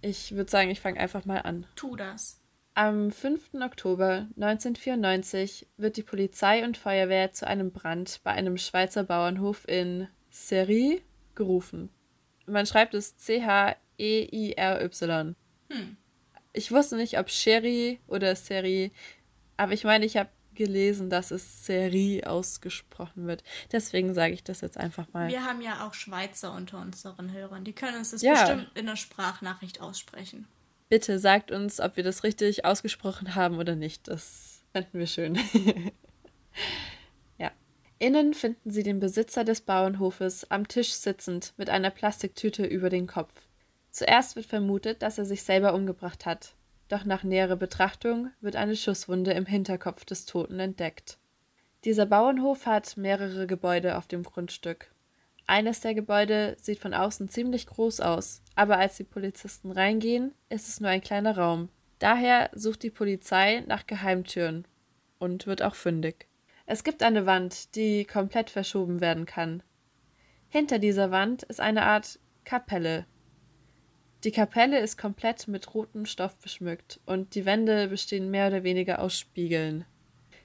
Ich 0.00 0.32
würde 0.32 0.50
sagen, 0.50 0.70
ich 0.70 0.80
fange 0.80 0.98
einfach 0.98 1.24
mal 1.24 1.38
an. 1.38 1.66
Tu 1.76 1.94
das. 1.94 2.37
Am 2.78 3.10
5. 3.10 3.54
Oktober 3.54 4.28
1994 4.36 5.66
wird 5.78 5.96
die 5.96 6.04
Polizei 6.04 6.62
und 6.64 6.76
Feuerwehr 6.76 7.32
zu 7.32 7.44
einem 7.44 7.72
Brand 7.72 8.20
bei 8.22 8.30
einem 8.30 8.56
Schweizer 8.56 9.02
Bauernhof 9.02 9.66
in 9.66 10.06
Serie 10.30 11.00
gerufen. 11.34 11.90
Man 12.46 12.66
schreibt 12.66 12.94
es 12.94 13.16
C-H-E-I-R-Y. 13.16 13.74
Hm. 15.70 15.96
Ich 16.52 16.70
wusste 16.70 16.94
nicht, 16.94 17.18
ob 17.18 17.30
Sherry 17.30 17.98
oder 18.06 18.36
Serie, 18.36 18.92
aber 19.56 19.72
ich 19.72 19.82
meine, 19.82 20.04
ich 20.04 20.16
habe 20.16 20.30
gelesen, 20.54 21.10
dass 21.10 21.32
es 21.32 21.66
Serie 21.66 22.30
ausgesprochen 22.30 23.26
wird. 23.26 23.42
Deswegen 23.72 24.14
sage 24.14 24.34
ich 24.34 24.44
das 24.44 24.60
jetzt 24.60 24.78
einfach 24.78 25.12
mal. 25.12 25.26
Wir 25.26 25.44
haben 25.44 25.62
ja 25.62 25.84
auch 25.84 25.94
Schweizer 25.94 26.54
unter 26.54 26.80
unseren 26.80 27.32
Hörern. 27.32 27.64
Die 27.64 27.72
können 27.72 27.98
uns 27.98 28.12
das 28.12 28.22
ja. 28.22 28.34
bestimmt 28.34 28.70
in 28.76 28.86
der 28.86 28.94
Sprachnachricht 28.94 29.80
aussprechen. 29.80 30.46
Bitte 30.88 31.18
sagt 31.18 31.50
uns, 31.50 31.80
ob 31.80 31.96
wir 31.96 32.04
das 32.04 32.24
richtig 32.24 32.64
ausgesprochen 32.64 33.34
haben 33.34 33.58
oder 33.58 33.76
nicht. 33.76 34.08
Das 34.08 34.64
fänden 34.72 34.98
wir 34.98 35.06
schön. 35.06 35.38
ja. 37.38 37.50
Innen 37.98 38.34
finden 38.34 38.70
sie 38.70 38.82
den 38.82 39.00
Besitzer 39.00 39.44
des 39.44 39.60
Bauernhofes 39.60 40.50
am 40.50 40.66
Tisch 40.66 40.92
sitzend 40.92 41.52
mit 41.56 41.68
einer 41.70 41.90
Plastiktüte 41.90 42.64
über 42.64 42.88
den 42.88 43.06
Kopf. 43.06 43.32
Zuerst 43.90 44.36
wird 44.36 44.46
vermutet, 44.46 45.02
dass 45.02 45.18
er 45.18 45.24
sich 45.24 45.42
selber 45.42 45.74
umgebracht 45.74 46.24
hat 46.26 46.54
doch 46.88 47.04
nach 47.04 47.22
näherer 47.22 47.56
Betrachtung 47.56 48.30
wird 48.40 48.56
eine 48.56 48.74
Schusswunde 48.74 49.32
im 49.32 49.44
Hinterkopf 49.44 50.04
des 50.06 50.24
Toten 50.24 50.58
entdeckt. 50.58 51.18
Dieser 51.84 52.06
Bauernhof 52.06 52.66
hat 52.66 52.96
mehrere 52.96 53.46
Gebäude 53.46 53.98
auf 53.98 54.06
dem 54.06 54.22
Grundstück. 54.22 54.90
Eines 55.48 55.80
der 55.80 55.94
Gebäude 55.94 56.56
sieht 56.60 56.78
von 56.78 56.94
außen 56.94 57.28
ziemlich 57.28 57.66
groß 57.66 57.98
aus, 57.98 58.42
aber 58.54 58.78
als 58.78 58.96
die 58.96 59.04
Polizisten 59.04 59.72
reingehen, 59.72 60.32
ist 60.48 60.68
es 60.68 60.80
nur 60.80 60.90
ein 60.90 61.00
kleiner 61.00 61.36
Raum. 61.36 61.70
Daher 61.98 62.50
sucht 62.52 62.84
die 62.84 62.90
Polizei 62.90 63.64
nach 63.66 63.88
Geheimtüren 63.88 64.64
und 65.18 65.48
wird 65.48 65.62
auch 65.62 65.74
fündig. 65.74 66.28
Es 66.66 66.84
gibt 66.84 67.02
eine 67.02 67.26
Wand, 67.26 67.74
die 67.74 68.04
komplett 68.04 68.50
verschoben 68.50 69.00
werden 69.00 69.26
kann. 69.26 69.64
Hinter 70.48 70.78
dieser 70.78 71.10
Wand 71.10 71.42
ist 71.42 71.60
eine 71.60 71.82
Art 71.82 72.20
Kapelle, 72.44 73.06
die 74.24 74.32
Kapelle 74.32 74.80
ist 74.80 74.98
komplett 74.98 75.46
mit 75.46 75.74
rotem 75.74 76.04
Stoff 76.04 76.36
beschmückt 76.38 76.98
und 77.06 77.36
die 77.36 77.44
Wände 77.44 77.86
bestehen 77.86 78.32
mehr 78.32 78.48
oder 78.48 78.64
weniger 78.64 79.00
aus 79.00 79.16
Spiegeln. 79.16 79.84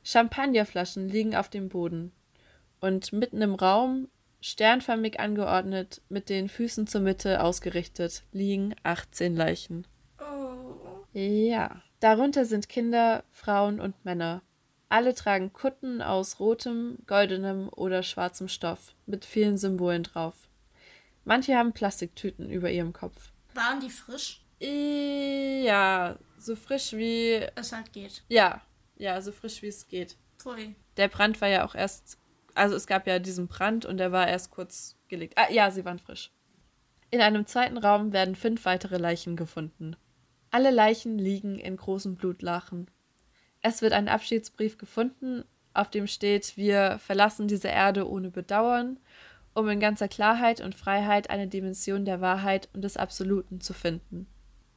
Champagnerflaschen 0.03 1.09
liegen 1.09 1.35
auf 1.35 1.49
dem 1.49 1.69
Boden 1.69 2.11
und 2.81 3.11
mitten 3.13 3.41
im 3.41 3.55
Raum, 3.55 4.09
sternförmig 4.43 5.19
angeordnet, 5.21 6.01
mit 6.09 6.29
den 6.29 6.49
Füßen 6.49 6.85
zur 6.85 7.01
Mitte 7.01 7.41
ausgerichtet, 7.41 8.23
liegen 8.33 8.75
18 8.83 9.35
Leichen. 9.35 9.87
Oh. 10.19 11.05
Ja, 11.13 11.81
darunter 12.01 12.43
sind 12.43 12.67
Kinder, 12.67 13.23
Frauen 13.31 13.79
und 13.79 14.03
Männer. 14.03 14.41
Alle 14.89 15.15
tragen 15.15 15.53
Kutten 15.53 16.01
aus 16.01 16.39
rotem, 16.39 16.99
goldenem 17.07 17.69
oder 17.69 18.03
schwarzem 18.03 18.49
Stoff 18.49 18.93
mit 19.05 19.23
vielen 19.23 19.57
Symbolen 19.57 20.03
drauf. 20.03 20.35
Manche 21.23 21.55
haben 21.55 21.71
Plastiktüten 21.71 22.49
über 22.49 22.69
ihrem 22.69 22.91
Kopf. 22.91 23.31
Waren 23.53 23.79
die 23.79 23.89
frisch? 23.89 24.43
Ja, 24.59 26.19
so 26.37 26.55
frisch 26.55 26.93
wie 26.93 27.47
es 27.55 27.71
halt 27.71 27.93
geht. 27.93 28.23
Ja, 28.27 28.61
ja, 28.97 29.21
so 29.21 29.31
frisch 29.31 29.61
wie 29.61 29.67
es 29.67 29.87
geht. 29.87 30.17
Pfui. 30.37 30.75
Der 30.97 31.07
Brand 31.07 31.39
war 31.39 31.47
ja 31.47 31.65
auch 31.65 31.75
erst 31.75 32.17
Also 32.55 32.75
es 32.75 32.87
gab 32.87 33.07
ja 33.07 33.19
diesen 33.19 33.47
Brand 33.47 33.85
und 33.85 33.97
der 33.97 34.11
war 34.11 34.27
erst 34.27 34.51
kurz 34.51 34.95
gelegt. 35.07 35.37
Ah, 35.37 35.51
ja, 35.51 35.71
sie 35.71 35.85
waren 35.85 35.99
frisch. 35.99 36.31
In 37.09 37.21
einem 37.21 37.45
zweiten 37.45 37.77
Raum 37.77 38.13
werden 38.13 38.35
fünf 38.35 38.65
weitere 38.65 38.97
Leichen 38.97 39.35
gefunden. 39.35 39.95
Alle 40.51 40.71
Leichen 40.71 41.17
liegen 41.17 41.57
in 41.59 41.77
großen 41.77 42.15
Blutlachen. 42.15 42.89
Es 43.61 43.81
wird 43.81 43.93
ein 43.93 44.07
Abschiedsbrief 44.07 44.77
gefunden, 44.77 45.43
auf 45.73 45.89
dem 45.89 46.07
steht, 46.07 46.57
wir 46.57 46.99
verlassen 46.99 47.47
diese 47.47 47.69
Erde 47.69 48.07
ohne 48.07 48.29
Bedauern, 48.29 48.99
um 49.53 49.67
in 49.69 49.79
ganzer 49.79 50.07
Klarheit 50.07 50.61
und 50.61 50.75
Freiheit 50.75 51.29
eine 51.29 51.47
Dimension 51.47 52.05
der 52.05 52.21
Wahrheit 52.21 52.69
und 52.73 52.83
des 52.83 52.97
Absoluten 52.97 53.61
zu 53.61 53.73
finden. 53.73 54.27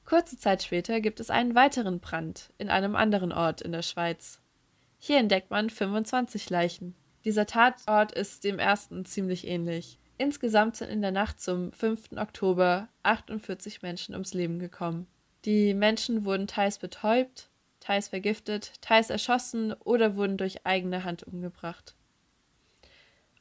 Kurze 0.04 0.38
Zeit 0.38 0.62
später 0.62 1.00
gibt 1.00 1.20
es 1.20 1.30
einen 1.30 1.54
weiteren 1.54 2.00
Brand 2.00 2.52
in 2.58 2.70
einem 2.70 2.94
anderen 2.94 3.32
Ort 3.32 3.60
in 3.60 3.72
der 3.72 3.82
Schweiz. 3.82 4.40
Hier 4.98 5.18
entdeckt 5.18 5.50
man 5.50 5.68
25 5.68 6.48
Leichen. 6.48 6.94
Dieser 7.26 7.44
Tatort 7.44 8.12
ist 8.12 8.44
dem 8.44 8.60
ersten 8.60 9.04
ziemlich 9.04 9.48
ähnlich. 9.48 9.98
Insgesamt 10.16 10.76
sind 10.76 10.90
in 10.90 11.02
der 11.02 11.10
Nacht 11.10 11.40
zum 11.40 11.72
5. 11.72 12.12
Oktober 12.16 12.88
48 13.02 13.82
Menschen 13.82 14.14
ums 14.14 14.32
Leben 14.32 14.60
gekommen. 14.60 15.08
Die 15.44 15.74
Menschen 15.74 16.24
wurden 16.24 16.46
teils 16.46 16.78
betäubt, 16.78 17.50
teils 17.80 18.08
vergiftet, 18.08 18.74
teils 18.80 19.10
erschossen 19.10 19.72
oder 19.72 20.14
wurden 20.14 20.36
durch 20.36 20.64
eigene 20.64 21.02
Hand 21.02 21.24
umgebracht. 21.24 21.96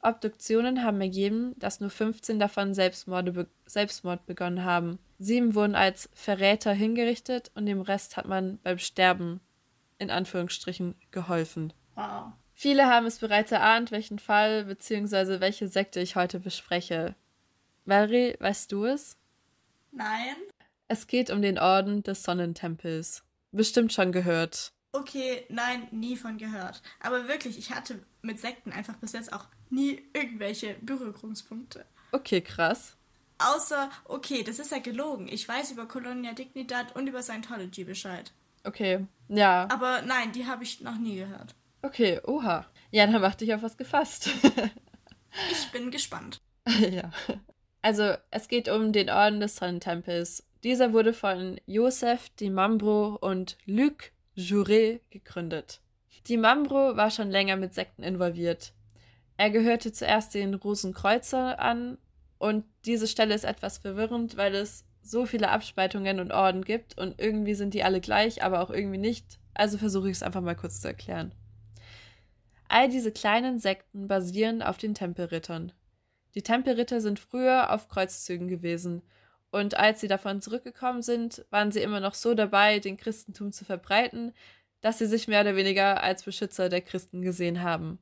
Obduktionen 0.02 0.82
haben 0.82 1.00
ergeben, 1.00 1.54
dass 1.56 1.78
nur 1.78 1.90
15 1.90 2.40
davon 2.40 2.74
Selbstmorde 2.74 3.46
Selbstmord 3.66 4.26
begonnen 4.26 4.64
haben. 4.64 4.98
Sieben 5.20 5.54
wurden 5.54 5.76
als 5.76 6.10
Verräter 6.12 6.72
hingerichtet 6.72 7.52
und 7.54 7.66
dem 7.66 7.82
Rest 7.82 8.16
hat 8.16 8.26
man 8.26 8.58
beim 8.64 8.78
Sterben 8.78 9.38
in 9.98 10.10
Anführungsstrichen 10.10 10.96
geholfen. 11.12 11.72
Wow. 11.94 12.32
Viele 12.58 12.86
haben 12.86 13.04
es 13.04 13.18
bereits 13.18 13.52
erahnt, 13.52 13.90
welchen 13.90 14.18
Fall 14.18 14.64
bzw. 14.64 15.40
welche 15.40 15.68
Sekte 15.68 16.00
ich 16.00 16.16
heute 16.16 16.40
bespreche. 16.40 17.14
Valerie, 17.84 18.34
weißt 18.40 18.72
du 18.72 18.86
es? 18.86 19.18
Nein. 19.92 20.36
Es 20.88 21.06
geht 21.06 21.28
um 21.28 21.42
den 21.42 21.58
Orden 21.58 22.02
des 22.02 22.22
Sonnentempels. 22.22 23.24
Bestimmt 23.52 23.92
schon 23.92 24.10
gehört. 24.10 24.72
Okay, 24.92 25.44
nein, 25.50 25.86
nie 25.90 26.16
von 26.16 26.38
gehört. 26.38 26.80
Aber 27.00 27.28
wirklich, 27.28 27.58
ich 27.58 27.74
hatte 27.74 28.02
mit 28.22 28.40
Sekten 28.40 28.72
einfach 28.72 28.96
bis 28.96 29.12
jetzt 29.12 29.34
auch 29.34 29.48
nie 29.68 30.02
irgendwelche 30.14 30.76
Berührungspunkte. 30.80 31.84
Okay, 32.10 32.40
krass. 32.40 32.96
Außer, 33.36 33.90
okay, 34.06 34.42
das 34.42 34.60
ist 34.60 34.70
ja 34.70 34.78
gelogen. 34.78 35.28
Ich 35.28 35.46
weiß 35.46 35.72
über 35.72 35.86
Colonia 35.86 36.32
Dignidad 36.32 36.96
und 36.96 37.06
über 37.06 37.22
Scientology 37.22 37.84
Bescheid. 37.84 38.32
Okay, 38.64 39.06
ja. 39.28 39.68
Aber 39.70 40.00
nein, 40.00 40.32
die 40.32 40.46
habe 40.46 40.64
ich 40.64 40.80
noch 40.80 40.96
nie 40.96 41.16
gehört. 41.16 41.54
Okay, 41.86 42.20
oha. 42.24 42.66
Ja, 42.90 43.06
dann 43.06 43.20
mach 43.20 43.36
dich 43.36 43.54
auf 43.54 43.62
was 43.62 43.76
gefasst. 43.76 44.28
ich 45.52 45.70
bin 45.70 45.92
gespannt. 45.92 46.40
ja. 46.66 47.12
Also, 47.80 48.14
es 48.32 48.48
geht 48.48 48.68
um 48.68 48.92
den 48.92 49.08
Orden 49.08 49.38
des 49.38 49.54
Sonnentempels. 49.54 50.44
Dieser 50.64 50.92
wurde 50.92 51.12
von 51.12 51.60
Joseph 51.66 52.28
Di 52.40 52.50
Mambro 52.50 53.16
und 53.20 53.56
Luc 53.66 54.10
Jouret 54.34 55.00
gegründet. 55.10 55.80
Di 56.26 56.36
Mambro 56.36 56.96
war 56.96 57.12
schon 57.12 57.30
länger 57.30 57.54
mit 57.54 57.72
Sekten 57.72 58.02
involviert. 58.02 58.72
Er 59.36 59.50
gehörte 59.50 59.92
zuerst 59.92 60.34
den 60.34 60.54
Rosenkreuzer 60.54 61.60
an 61.60 61.98
und 62.38 62.64
diese 62.84 63.06
Stelle 63.06 63.34
ist 63.34 63.44
etwas 63.44 63.78
verwirrend, 63.78 64.36
weil 64.36 64.56
es 64.56 64.84
so 65.02 65.24
viele 65.24 65.50
Abspaltungen 65.50 66.18
und 66.18 66.32
Orden 66.32 66.64
gibt 66.64 66.98
und 66.98 67.20
irgendwie 67.20 67.54
sind 67.54 67.74
die 67.74 67.84
alle 67.84 68.00
gleich, 68.00 68.42
aber 68.42 68.60
auch 68.60 68.70
irgendwie 68.70 68.98
nicht. 68.98 69.38
Also 69.54 69.78
versuche 69.78 70.10
ich 70.10 70.16
es 70.16 70.22
einfach 70.24 70.40
mal 70.40 70.56
kurz 70.56 70.80
zu 70.80 70.88
erklären. 70.88 71.32
All 72.68 72.88
diese 72.88 73.12
kleinen 73.12 73.58
Sekten 73.58 74.08
basieren 74.08 74.62
auf 74.62 74.78
den 74.78 74.94
Tempelrittern. 74.94 75.72
Die 76.34 76.42
Tempelritter 76.42 77.00
sind 77.00 77.18
früher 77.18 77.72
auf 77.72 77.88
Kreuzzügen 77.88 78.48
gewesen 78.48 79.02
und 79.50 79.76
als 79.76 80.00
sie 80.00 80.08
davon 80.08 80.40
zurückgekommen 80.40 81.02
sind, 81.02 81.46
waren 81.50 81.72
sie 81.72 81.80
immer 81.80 82.00
noch 82.00 82.14
so 82.14 82.34
dabei, 82.34 82.78
den 82.78 82.96
Christentum 82.96 83.52
zu 83.52 83.64
verbreiten, 83.64 84.32
dass 84.80 84.98
sie 84.98 85.06
sich 85.06 85.28
mehr 85.28 85.40
oder 85.40 85.56
weniger 85.56 86.02
als 86.02 86.24
Beschützer 86.24 86.68
der 86.68 86.82
Christen 86.82 87.22
gesehen 87.22 87.62
haben. 87.62 87.98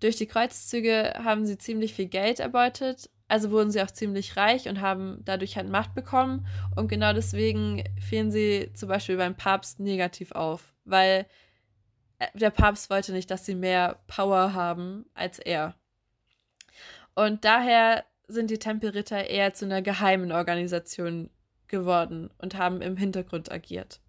Durch 0.00 0.16
die 0.16 0.26
Kreuzzüge 0.26 1.14
haben 1.24 1.44
sie 1.44 1.58
ziemlich 1.58 1.92
viel 1.94 2.06
Geld 2.06 2.38
erbeutet, 2.38 3.10
also 3.26 3.50
wurden 3.50 3.70
sie 3.70 3.82
auch 3.82 3.90
ziemlich 3.90 4.36
reich 4.36 4.68
und 4.68 4.80
haben 4.80 5.20
dadurch 5.24 5.56
halt 5.56 5.68
Macht 5.68 5.94
bekommen. 5.94 6.46
Und 6.76 6.88
genau 6.88 7.12
deswegen 7.12 7.84
fielen 8.00 8.30
sie 8.30 8.70
zum 8.74 8.88
Beispiel 8.88 9.16
beim 9.16 9.36
Papst 9.36 9.80
negativ 9.80 10.32
auf, 10.32 10.72
weil 10.84 11.26
der 12.34 12.50
Papst 12.50 12.90
wollte 12.90 13.12
nicht, 13.12 13.30
dass 13.30 13.46
sie 13.46 13.54
mehr 13.54 14.00
Power 14.06 14.54
haben 14.54 15.06
als 15.14 15.38
er. 15.38 15.74
Und 17.14 17.44
daher 17.44 18.04
sind 18.28 18.50
die 18.50 18.58
Tempelritter 18.58 19.28
eher 19.28 19.54
zu 19.54 19.64
einer 19.64 19.82
geheimen 19.82 20.32
Organisation 20.32 21.30
geworden 21.66 22.30
und 22.38 22.56
haben 22.56 22.82
im 22.82 22.96
Hintergrund 22.96 23.50
agiert. 23.50 24.00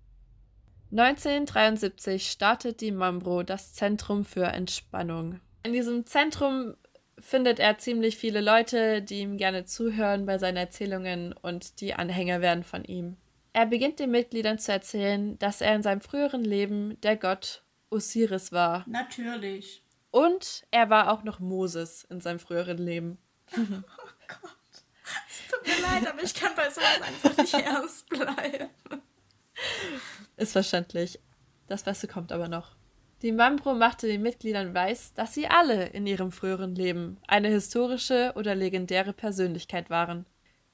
1973 0.91 2.29
startet 2.29 2.81
die 2.81 2.91
Mambro 2.91 3.43
das 3.43 3.73
Zentrum 3.73 4.25
für 4.25 4.45
Entspannung. 4.45 5.39
In 5.63 5.73
diesem 5.73 6.05
Zentrum 6.05 6.75
findet 7.19 7.59
er 7.59 7.77
ziemlich 7.77 8.17
viele 8.17 8.41
Leute, 8.41 9.01
die 9.01 9.19
ihm 9.19 9.37
gerne 9.37 9.65
zuhören 9.65 10.25
bei 10.25 10.37
seinen 10.37 10.57
Erzählungen 10.57 11.33
und 11.33 11.81
die 11.81 11.93
Anhänger 11.93 12.41
werden 12.41 12.63
von 12.63 12.83
ihm. 12.85 13.17
Er 13.53 13.65
beginnt 13.65 13.99
den 13.99 14.11
Mitgliedern 14.11 14.57
zu 14.57 14.71
erzählen, 14.71 15.37
dass 15.37 15.61
er 15.61 15.75
in 15.75 15.83
seinem 15.83 16.01
früheren 16.01 16.43
Leben 16.43 16.99
der 17.01 17.17
Gott 17.17 17.63
Osiris 17.89 18.51
war. 18.51 18.83
Natürlich. 18.87 19.83
Und 20.11 20.65
er 20.71 20.89
war 20.89 21.11
auch 21.11 21.23
noch 21.23 21.39
Moses 21.39 22.03
in 22.09 22.21
seinem 22.21 22.39
früheren 22.39 22.77
Leben. 22.77 23.17
Oh 23.55 23.61
Gott. 23.61 24.55
Es 25.29 25.47
tut 25.49 25.65
mir 25.65 25.81
leid, 25.81 26.07
aber 26.07 26.23
ich 26.23 26.33
kann 26.33 26.53
bei 26.55 26.69
sowas 26.69 27.01
einfach 27.01 27.37
nicht 27.37 27.53
ernst 27.53 28.09
bleiben. 28.09 28.69
Ist 30.37 30.51
verständlich. 30.51 31.19
Das 31.67 31.83
Beste 31.83 32.07
kommt 32.07 32.31
aber 32.31 32.47
noch. 32.47 32.75
Die 33.21 33.31
Mambro 33.31 33.73
machte 33.73 34.07
den 34.07 34.21
Mitgliedern 34.21 34.73
weiß, 34.73 35.13
dass 35.13 35.33
sie 35.33 35.47
alle 35.47 35.87
in 35.87 36.07
ihrem 36.07 36.31
früheren 36.31 36.73
Leben 36.73 37.17
eine 37.27 37.49
historische 37.49 38.31
oder 38.35 38.55
legendäre 38.55 39.13
Persönlichkeit 39.13 39.89
waren. 39.89 40.25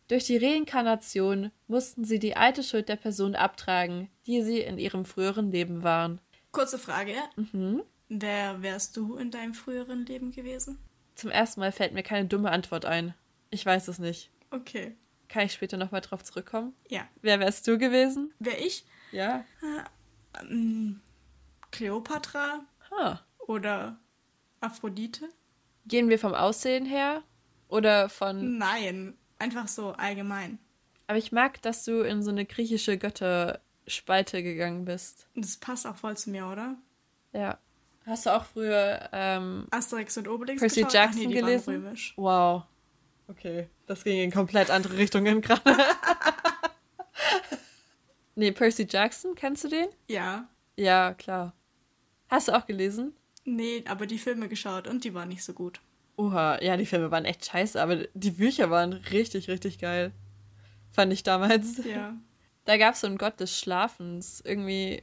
Durch 0.08 0.26
die 0.26 0.38
Reinkarnation 0.38 1.52
mussten 1.68 2.06
sie 2.06 2.20
die 2.20 2.36
alte 2.36 2.62
Schuld 2.62 2.88
der 2.88 2.98
Person 2.98 3.34
abtragen, 3.34 4.12
die 4.28 4.44
sie 4.44 4.60
in 4.60 4.78
ihrem 4.78 5.06
früheren 5.06 5.52
Leben 5.52 5.82
waren. 5.82 6.22
Kurze 6.56 6.80
Frage. 6.80 7.16
Mhm. 7.36 7.84
Wer 8.08 8.62
wärst 8.62 8.96
du 8.98 9.18
in 9.18 9.30
deinem 9.30 9.54
früheren 9.54 10.06
Leben 10.06 10.32
gewesen? 10.32 10.78
Zum 11.16 11.30
ersten 11.30 11.60
Mal 11.60 11.72
fällt 11.72 11.94
mir 11.94 12.04
keine 12.04 12.28
dumme 12.28 12.50
Antwort 12.52 12.86
ein. 12.86 13.14
Ich 13.50 13.66
weiß 13.66 13.88
es 13.90 14.00
nicht. 14.00 14.30
Okay. 14.52 14.96
Kann 15.28 15.46
ich 15.46 15.54
später 15.54 15.76
nochmal 15.78 16.02
drauf 16.02 16.24
zurückkommen? 16.24 16.74
Ja. 16.88 17.08
Wer 17.22 17.40
wärst 17.40 17.68
du 17.68 17.78
gewesen? 17.78 18.34
Wer 18.40 18.60
ich? 18.64 18.86
Ja. 19.12 19.44
Äh, 19.62 20.42
ähm, 20.42 21.02
Kleopatra 21.72 22.62
Ha. 22.92 23.22
oder 23.48 24.00
Aphrodite? 24.62 25.28
Gehen 25.88 26.10
wir 26.10 26.20
vom 26.20 26.34
Aussehen 26.34 26.86
her 26.86 27.24
oder 27.68 28.08
von. 28.08 28.58
Nein, 28.58 29.18
einfach 29.40 29.68
so 29.68 29.92
allgemein. 29.92 30.60
Aber 31.08 31.18
ich 31.18 31.32
mag, 31.32 31.62
dass 31.62 31.84
du 31.86 32.02
in 32.02 32.24
so 32.24 32.32
eine 32.32 32.46
griechische 32.46 32.98
Götterspalte 33.86 34.44
gegangen 34.44 34.86
bist. 34.86 35.28
Das 35.36 35.58
passt 35.58 35.86
auch 35.86 35.96
voll 35.96 36.18
zu 36.18 36.30
mir, 36.32 36.48
oder? 36.48 36.76
Ja. 37.34 37.60
Hast 38.06 38.26
du 38.26 38.36
auch 38.36 38.46
früher 38.46 39.10
ähm, 39.14 39.68
Asterix 39.72 40.18
und 40.18 40.28
Obelix 40.28 40.62
Percy 40.62 40.82
geschaut? 40.82 40.94
Jackson 40.94 41.22
Ach 41.24 41.28
nee, 41.28 41.34
gelesen? 41.34 41.76
römisch. 41.76 42.14
Wow. 42.18 42.64
Okay, 43.28 43.68
das 43.88 44.04
ging 44.04 44.20
in 44.22 44.32
komplett 44.32 44.70
andere 44.70 44.98
Richtungen 44.98 45.42
gerade. 45.42 45.62
nee, 48.36 48.52
Percy 48.52 48.88
Jackson, 48.88 49.34
kennst 49.34 49.64
du 49.64 49.70
den? 49.70 49.88
Ja. 50.08 50.48
Ja, 50.78 51.14
klar. 51.16 51.54
Hast 52.28 52.48
du 52.48 52.52
auch 52.52 52.68
gelesen? 52.68 53.14
Nee, 53.44 53.84
aber 53.88 54.06
die 54.06 54.20
Filme 54.20 54.48
geschaut 54.48 54.88
und 54.88 55.04
die 55.04 55.14
waren 55.14 55.30
nicht 55.30 55.44
so 55.44 55.54
gut. 55.54 55.82
Oha, 56.18 56.62
ja, 56.62 56.78
die 56.78 56.86
Filme 56.86 57.10
waren 57.12 57.26
echt 57.26 57.46
scheiße, 57.46 57.82
aber 57.82 58.06
die 58.14 58.32
Bücher 58.32 58.70
waren 58.70 58.94
richtig, 58.94 59.48
richtig 59.48 59.80
geil. 59.80 60.12
Fand 60.92 61.12
ich 61.12 61.24
damals. 61.24 61.84
Ja. 61.86 62.16
Da 62.66 62.78
gab 62.78 62.94
es 62.96 63.02
so 63.02 63.08
einen 63.08 63.18
Gott 63.18 63.40
des 63.40 63.58
Schlafens. 63.60 64.42
Irgendwie, 64.44 65.02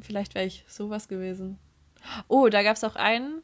vielleicht 0.00 0.34
wäre 0.34 0.46
ich 0.46 0.64
sowas 0.68 1.08
gewesen. 1.08 1.58
Oh, 2.28 2.48
da 2.48 2.62
gab 2.62 2.76
es 2.76 2.84
auch 2.84 2.96
einen, 2.96 3.42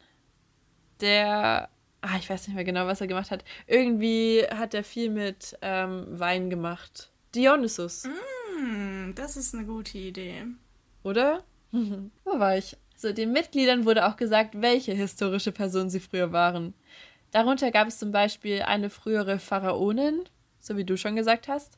der, 1.00 1.68
ah, 2.00 2.16
ich 2.18 2.28
weiß 2.28 2.46
nicht 2.48 2.54
mehr 2.56 2.64
genau, 2.64 2.86
was 2.86 3.00
er 3.00 3.06
gemacht 3.06 3.30
hat. 3.30 3.44
Irgendwie 3.66 4.44
hat 4.50 4.74
er 4.74 4.84
viel 4.84 5.10
mit 5.10 5.56
ähm, 5.62 6.06
Wein 6.08 6.50
gemacht. 6.50 7.10
Dionysus, 7.34 8.04
Hm, 8.04 9.12
das 9.14 9.36
ist 9.36 9.54
eine 9.54 9.64
gute 9.66 9.98
Idee. 9.98 10.44
oder? 11.04 11.44
Wo 11.70 12.38
war 12.38 12.56
ich? 12.56 12.76
So, 12.96 13.12
den 13.12 13.30
Mitgliedern 13.32 13.84
wurde 13.84 14.06
auch 14.06 14.16
gesagt, 14.16 14.60
welche 14.60 14.92
historische 14.92 15.52
Person 15.52 15.88
sie 15.90 16.00
früher 16.00 16.32
waren. 16.32 16.74
Darunter 17.30 17.70
gab 17.70 17.86
es 17.86 17.98
zum 17.98 18.10
Beispiel 18.10 18.62
eine 18.62 18.90
frühere 18.90 19.38
Pharaonin, 19.38 20.24
so 20.58 20.76
wie 20.76 20.84
du 20.84 20.96
schon 20.96 21.14
gesagt 21.14 21.46
hast, 21.46 21.77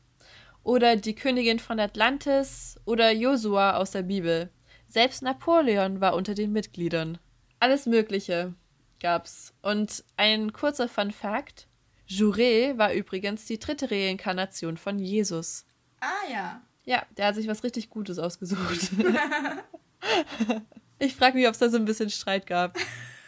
oder 0.63 0.95
die 0.95 1.15
Königin 1.15 1.59
von 1.59 1.79
Atlantis 1.79 2.79
oder 2.85 3.11
Josua 3.11 3.77
aus 3.77 3.91
der 3.91 4.03
Bibel. 4.03 4.49
Selbst 4.87 5.21
Napoleon 5.21 6.01
war 6.01 6.15
unter 6.15 6.33
den 6.33 6.51
Mitgliedern. 6.51 7.17
Alles 7.59 7.85
Mögliche. 7.85 8.53
gab's. 8.99 9.53
Und 9.61 10.03
ein 10.17 10.53
kurzer 10.53 10.87
Fun 10.87 11.11
Fact: 11.11 11.67
Juré 12.07 12.77
war 12.77 12.93
übrigens 12.93 13.45
die 13.45 13.59
dritte 13.59 13.89
Reinkarnation 13.89 14.77
von 14.77 14.99
Jesus. 14.99 15.65
Ah 15.99 16.31
ja. 16.31 16.61
Ja, 16.83 17.05
der 17.15 17.27
hat 17.27 17.35
sich 17.35 17.47
was 17.47 17.63
richtig 17.63 17.89
Gutes 17.89 18.19
ausgesucht. 18.19 18.91
ich 20.99 21.15
frage 21.15 21.37
mich, 21.37 21.47
ob 21.47 21.53
es 21.53 21.59
da 21.59 21.69
so 21.69 21.77
ein 21.77 21.85
bisschen 21.85 22.09
Streit 22.09 22.47
gab. 22.47 22.77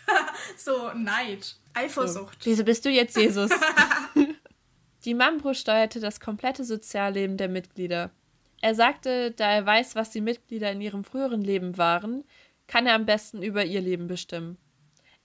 so 0.58 0.92
Neid, 0.94 1.56
Eifersucht. 1.74 2.44
So. 2.44 2.50
Wieso 2.50 2.64
bist 2.64 2.84
du 2.86 2.90
jetzt 2.90 3.16
Jesus? 3.16 3.52
die 5.06 5.14
Mambro 5.14 5.54
steuerte 5.54 5.99
das 5.99 6.20
komplette 6.20 6.64
Sozialleben 6.64 7.38
der 7.38 7.49
Mitglieder. 7.49 8.12
Er 8.62 8.76
sagte, 8.76 9.32
da 9.32 9.51
er 9.51 9.66
weiß, 9.66 9.95
was 9.95 10.12
die 10.12 10.22
Mitglieder 10.22 10.72
in 10.72 10.82
ihrem 10.82 11.04
früheren 11.04 11.41
Leben 11.41 11.78
waren, 11.78 12.24
kann 12.68 12.88
er 12.88 12.95
am 12.95 13.06
besten 13.06 13.43
über 13.43 13.66
ihr 13.66 13.82
Leben 13.82 14.08
bestimmen. 14.08 14.58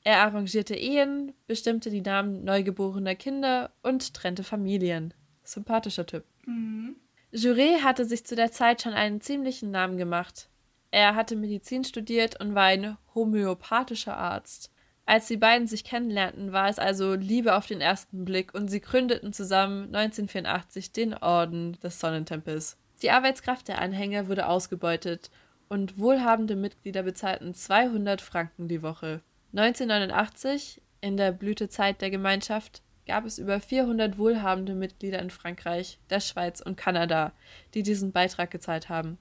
Er 0.03 0.23
arrangierte 0.23 0.75
Ehen, 0.75 1.33
bestimmte 1.47 1.91
die 1.91 2.01
Namen 2.01 2.45
neugeborener 2.45 3.15
Kinder 3.15 3.71
und 3.83 4.15
trennte 4.15 4.43
Familien. 4.43 5.15
Sympathischer 5.45 6.07
Typ. 6.07 6.25
Mhm. 6.47 6.97
Juré 7.33 7.83
hatte 7.83 8.05
sich 8.05 8.25
zu 8.25 8.35
der 8.35 8.53
Zeit 8.53 8.83
schon 8.83 8.95
einen 8.95 9.21
ziemlichen 9.21 9.71
Namen 9.71 9.99
gemacht. 9.99 10.49
Er 10.91 11.15
hatte 11.15 11.37
Medizin 11.37 11.85
studiert 11.85 12.41
und 12.41 12.55
war 12.55 12.65
ein 12.65 12.97
homöopathischer 13.15 14.17
Arzt. 14.17 14.73
Als 15.09 15.27
die 15.27 15.39
beiden 15.39 15.67
sich 15.67 15.85
kennenlernten, 15.85 16.53
war 16.53 16.69
es 16.69 16.79
also 16.79 17.15
Liebe 17.15 17.57
auf 17.57 17.65
den 17.65 17.81
ersten 17.81 18.27
Blick 18.27 18.53
und 18.53 18.69
sie 18.69 18.83
gründeten 18.83 19.33
zusammen 19.33 19.85
1984 19.87 20.93
den 20.93 21.15
Orden 21.15 21.79
des 21.83 21.99
Sonnentempels. 21.99 22.77
Die 23.01 23.11
Arbeitskraft 23.11 23.69
der 23.69 23.81
Anhänger 23.81 24.29
wurde 24.29 24.47
ausgebeutet 24.47 25.31
und 25.71 25.99
wohlhabende 25.99 26.57
Mitglieder 26.57 27.03
bezahlten 27.05 27.55
200 27.55 28.21
Franken 28.21 28.69
die 28.69 28.83
Woche. 28.83 29.23
1989, 29.55 30.83
in 31.01 31.17
der 31.17 31.33
Blütezeit 31.33 32.03
der 32.03 32.11
Gemeinschaft, 32.11 32.83
gab 33.07 33.25
es 33.25 33.39
über 33.39 33.61
400 33.61 34.19
wohlhabende 34.19 34.75
Mitglieder 34.75 35.21
in 35.21 35.31
Frankreich, 35.31 35.99
der 36.11 36.21
Schweiz 36.21 36.61
und 36.61 36.77
Kanada, 36.77 37.33
die 37.73 37.83
diesen 37.83 38.13
Beitrag 38.13 38.51
gezahlt 38.51 38.91
haben. 38.91 39.17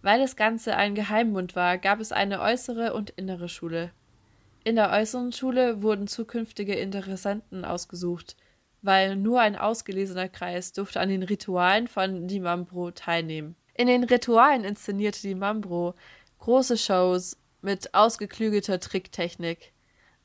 Weil 0.00 0.18
das 0.18 0.34
Ganze 0.34 0.74
ein 0.76 0.96
Geheimbund 0.96 1.54
war, 1.54 1.78
gab 1.78 2.00
es 2.00 2.10
eine 2.10 2.40
äußere 2.40 2.92
und 2.92 3.10
innere 3.10 3.48
Schule. 3.48 3.92
In 4.64 4.76
der 4.76 4.90
äußeren 4.90 5.32
Schule 5.32 5.82
wurden 5.82 6.06
zukünftige 6.06 6.74
Interessenten 6.74 7.64
ausgesucht, 7.64 8.36
weil 8.80 9.16
nur 9.16 9.40
ein 9.40 9.56
ausgelesener 9.56 10.28
Kreis 10.28 10.72
durfte 10.72 11.00
an 11.00 11.08
den 11.08 11.22
Ritualen 11.22 11.88
von 11.88 12.28
die 12.28 12.40
Mambro 12.40 12.92
teilnehmen. 12.92 13.56
In 13.74 13.88
den 13.88 14.04
Ritualen 14.04 14.64
inszenierte 14.64 15.22
die 15.22 15.34
Mambro 15.34 15.94
große 16.38 16.76
Shows 16.76 17.36
mit 17.60 17.94
ausgeklügelter 17.94 18.78
Tricktechnik. 18.78 19.72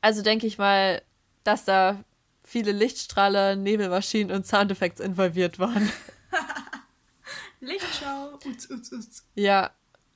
Also 0.01 0.21
denke 0.21 0.45
ich 0.45 0.57
mal, 0.57 1.01
dass 1.43 1.65
da 1.65 2.03
viele 2.43 2.71
Lichtstrahler, 2.71 3.55
Nebelmaschinen 3.55 4.35
und 4.35 4.45
Soundeffekte 4.45 5.03
involviert 5.03 5.59
waren. 5.59 5.91
Lichtschau. 7.59 8.33
Uts, 8.45 8.69
uts, 8.69 8.91
uts. 8.91 9.27
Ja, 9.35 9.71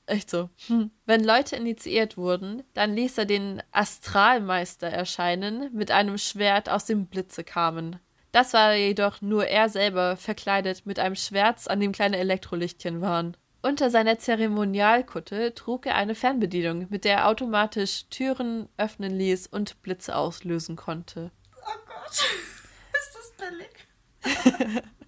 echt 0.05 0.29
so. 0.29 0.49
Hm. 0.67 0.91
Wenn 1.05 1.23
Leute 1.23 1.55
initiiert 1.55 2.17
wurden, 2.17 2.63
dann 2.73 2.95
ließ 2.95 3.17
er 3.17 3.25
den 3.25 3.61
Astralmeister 3.71 4.87
erscheinen 4.87 5.69
mit 5.73 5.91
einem 5.91 6.17
Schwert, 6.17 6.69
aus 6.69 6.85
dem 6.85 7.07
Blitze 7.07 7.43
kamen. 7.43 7.99
Das 8.31 8.53
war 8.53 8.73
jedoch 8.73 9.21
nur 9.21 9.47
er 9.47 9.67
selber, 9.69 10.15
verkleidet 10.15 10.85
mit 10.85 10.99
einem 10.99 11.15
Schwert, 11.15 11.69
an 11.69 11.79
dem 11.79 11.91
kleine 11.91 12.17
Elektrolichtchen 12.17 13.01
waren. 13.01 13.35
Unter 13.63 13.91
seiner 13.91 14.17
Zeremonialkutte 14.17 15.53
trug 15.53 15.85
er 15.85 15.95
eine 15.95 16.15
Fernbedienung, 16.15 16.87
mit 16.89 17.05
der 17.05 17.17
er 17.17 17.27
automatisch 17.27 18.05
Türen 18.09 18.69
öffnen 18.77 19.15
ließ 19.15 19.47
und 19.47 19.81
Blitze 19.83 20.15
auslösen 20.15 20.75
konnte. 20.75 21.31
Oh 21.61 21.79
Gott, 21.85 22.11
ist 22.99 23.15
das 23.15 23.33
billig? 23.37 24.83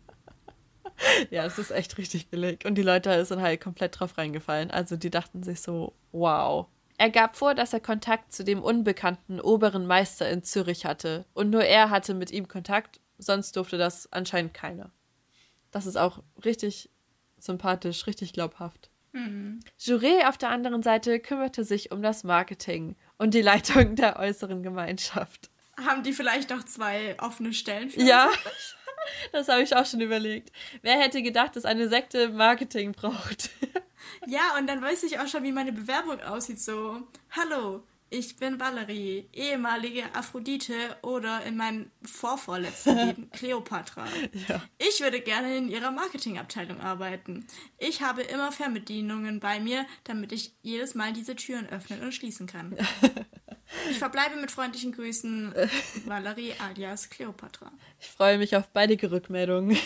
ja, 1.30 1.46
es 1.46 1.58
ist 1.58 1.72
echt 1.72 1.98
richtig 1.98 2.30
billig. 2.30 2.66
Und 2.66 2.76
die 2.76 2.82
Leute 2.82 3.24
sind 3.26 3.42
halt 3.42 3.62
komplett 3.62 4.00
drauf 4.00 4.18
reingefallen. 4.18 4.72
Also 4.72 4.96
die 4.96 5.10
dachten 5.10 5.44
sich 5.44 5.62
so, 5.62 5.94
wow. 6.12 6.68
Er 6.98 7.10
gab 7.10 7.36
vor, 7.36 7.56
dass 7.56 7.74
er 7.74 7.80
Kontakt 7.80 8.32
zu 8.34 8.44
dem 8.44 8.62
unbekannten 8.62 9.40
oberen 9.42 9.86
Meister 9.88 10.30
in 10.30 10.44
Zürich 10.44 10.86
hatte. 10.86 11.26
Und 11.34 11.50
nur 11.50 11.64
er 11.64 11.90
hatte 11.90 12.14
mit 12.14 12.32
ihm 12.32 12.48
Kontakt, 12.48 13.00
sonst 13.18 13.56
durfte 13.56 13.78
das 13.78 14.12
anscheinend 14.12 14.54
keiner. 14.54 14.92
Das 15.72 15.86
ist 15.86 15.98
auch 15.98 16.22
richtig 16.46 16.90
sympathisch, 17.40 18.08
richtig 18.08 18.34
glaubhaft. 18.34 18.90
Mhm. 19.12 19.60
Juré 19.80 20.28
auf 20.28 20.38
der 20.38 20.50
anderen 20.50 20.84
Seite 20.84 21.20
kümmerte 21.20 21.64
sich 21.64 21.92
um 21.92 22.02
das 22.02 22.24
Marketing 22.24 22.96
und 23.18 23.34
die 23.34 23.42
Leitung 23.42 23.96
der 23.96 24.20
äußeren 24.20 24.64
Gemeinschaft. 24.64 25.50
Haben 25.78 26.04
die 26.04 26.14
vielleicht 26.14 26.52
noch 26.52 26.64
zwei 26.64 27.16
offene 27.20 27.54
Stellen 27.54 27.90
für 27.90 28.02
Ja, 28.02 28.30
das 29.32 29.48
habe 29.48 29.62
ich 29.62 29.76
auch 29.76 29.86
schon 29.86 30.02
überlegt. 30.02 30.52
Wer 30.82 31.00
hätte 31.00 31.22
gedacht, 31.22 31.56
dass 31.56 31.66
eine 31.66 31.88
Sekte 31.90 32.30
Marketing 32.30 32.92
braucht? 32.92 33.50
ja, 34.28 34.58
und 34.58 34.68
dann 34.68 34.82
weiß 34.82 35.04
ich 35.04 35.20
auch 35.20 35.28
schon, 35.28 35.44
wie 35.44 35.52
meine 35.52 35.72
Bewerbung 35.72 36.22
aussieht. 36.22 36.60
So, 36.60 37.02
hallo, 37.32 37.84
ich 38.16 38.36
bin 38.36 38.60
Valerie, 38.60 39.28
ehemalige 39.34 40.04
Aphrodite 40.14 40.98
oder 41.02 41.44
in 41.46 41.58
meinem 41.58 41.90
vorvorletzten 42.04 42.96
Leben 43.08 43.32
Cleopatra. 43.32 44.06
Ja. 44.48 44.62
Ich 44.78 45.02
würde 45.02 45.20
gerne 45.20 45.58
in 45.58 45.68
ihrer 45.68 45.90
Marketingabteilung 45.90 46.80
arbeiten. 46.80 47.48
Ich 47.80 48.04
habe 48.04 48.22
immer 48.22 48.52
Fernbedienungen 48.52 49.40
bei 49.40 49.60
mir, 49.60 49.88
damit 50.04 50.32
ich 50.32 50.54
jedes 50.62 50.94
Mal 50.94 51.12
diese 51.14 51.36
Türen 51.36 51.68
öffnen 51.70 52.04
und 52.04 52.14
schließen 52.14 52.46
kann. 52.46 52.78
Ich 53.90 54.00
verbleibe 54.00 54.36
mit 54.38 54.52
freundlichen 54.52 54.92
Grüßen, 54.92 55.54
Valerie 56.06 56.54
alias 56.60 57.10
Cleopatra. 57.10 57.72
Ich 58.00 58.08
freue 58.08 58.38
mich 58.38 58.56
auf 58.56 58.70
beide 58.70 59.12
Rückmeldungen. 59.12 59.78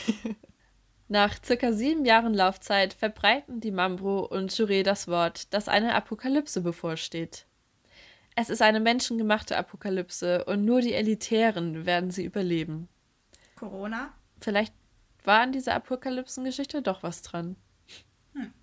Nach 1.09 1.35
circa 1.43 1.71
sieben 1.71 2.05
Jahren 2.05 2.33
Laufzeit 2.33 2.93
verbreiten 2.93 3.61
die 3.61 3.71
Mambro 3.71 4.19
und 4.25 4.51
Juré 4.51 4.83
das 4.83 5.07
Wort, 5.07 5.53
dass 5.53 5.69
eine 5.69 5.95
Apokalypse 5.95 6.61
bevorsteht. 6.61 7.45
Es 8.35 8.49
ist 8.49 8.61
eine 8.61 8.81
menschengemachte 8.81 9.57
Apokalypse 9.57 10.43
und 10.45 10.65
nur 10.65 10.81
die 10.81 10.93
Elitären 10.93 11.85
werden 11.85 12.11
sie 12.11 12.25
überleben. 12.25 12.89
Corona? 13.55 14.13
Vielleicht 14.41 14.73
war 15.23 15.39
an 15.41 15.53
dieser 15.53 15.75
Apokalypsengeschichte 15.75 16.81
doch 16.81 17.03
was 17.03 17.21
dran. 17.21 17.55
Hm. 18.33 18.53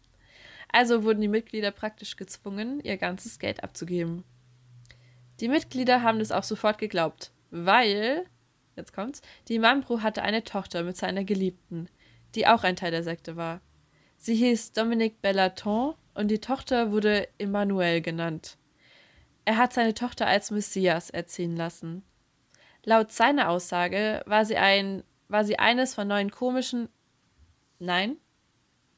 Also 0.71 1.03
wurden 1.03 1.23
die 1.23 1.29
Mitglieder 1.29 1.71
praktisch 1.71 2.17
gezwungen, 2.17 2.81
ihr 2.81 2.99
ganzes 2.99 3.39
Geld 3.39 3.65
abzugeben. 3.65 4.23
Die 5.41 5.49
Mitglieder 5.49 6.03
haben 6.03 6.19
das 6.19 6.33
auch 6.33 6.45
sofort 6.45 6.79
geglaubt, 6.79 7.33
weil, 7.51 8.27
jetzt 8.77 8.93
kommt's, 8.93 9.21
die 9.49 9.59
Mambro 9.59 10.03
hatte 10.03 10.23
eine 10.23 10.45
Tochter 10.45 10.83
mit 10.83 10.97
seiner 10.97 11.25
Geliebten, 11.25 11.89
die 12.35 12.47
auch 12.47 12.63
ein 12.63 12.77
Teil 12.77 12.93
der 12.93 13.03
Sekte 13.03 13.37
war. 13.37 13.61
Sie 14.17 14.35
hieß 14.37 14.73
Dominique 14.73 15.21
Bellaton 15.21 15.95
und 16.15 16.29
die 16.29 16.41
Tochter 16.41 16.93
wurde 16.93 17.29
Emmanuel 17.39 18.01
genannt. 18.01 18.57
Er 19.45 19.57
hat 19.57 19.73
seine 19.73 19.95
Tochter 19.95 20.27
als 20.27 20.51
Messias 20.51 21.11
erziehen 21.11 21.57
lassen. 21.57 22.03
Laut 22.85 23.13
seiner 23.13 23.51
Aussage 23.51 24.23
war 24.27 24.45
sie 24.45 24.57
ein, 24.57 25.03
war 25.29 25.45
sie 25.45 25.59
eines 25.59 25.95
von 25.95 26.09
neun 26.09 26.31
komischen. 26.31 26.89
Nein? 27.79 28.17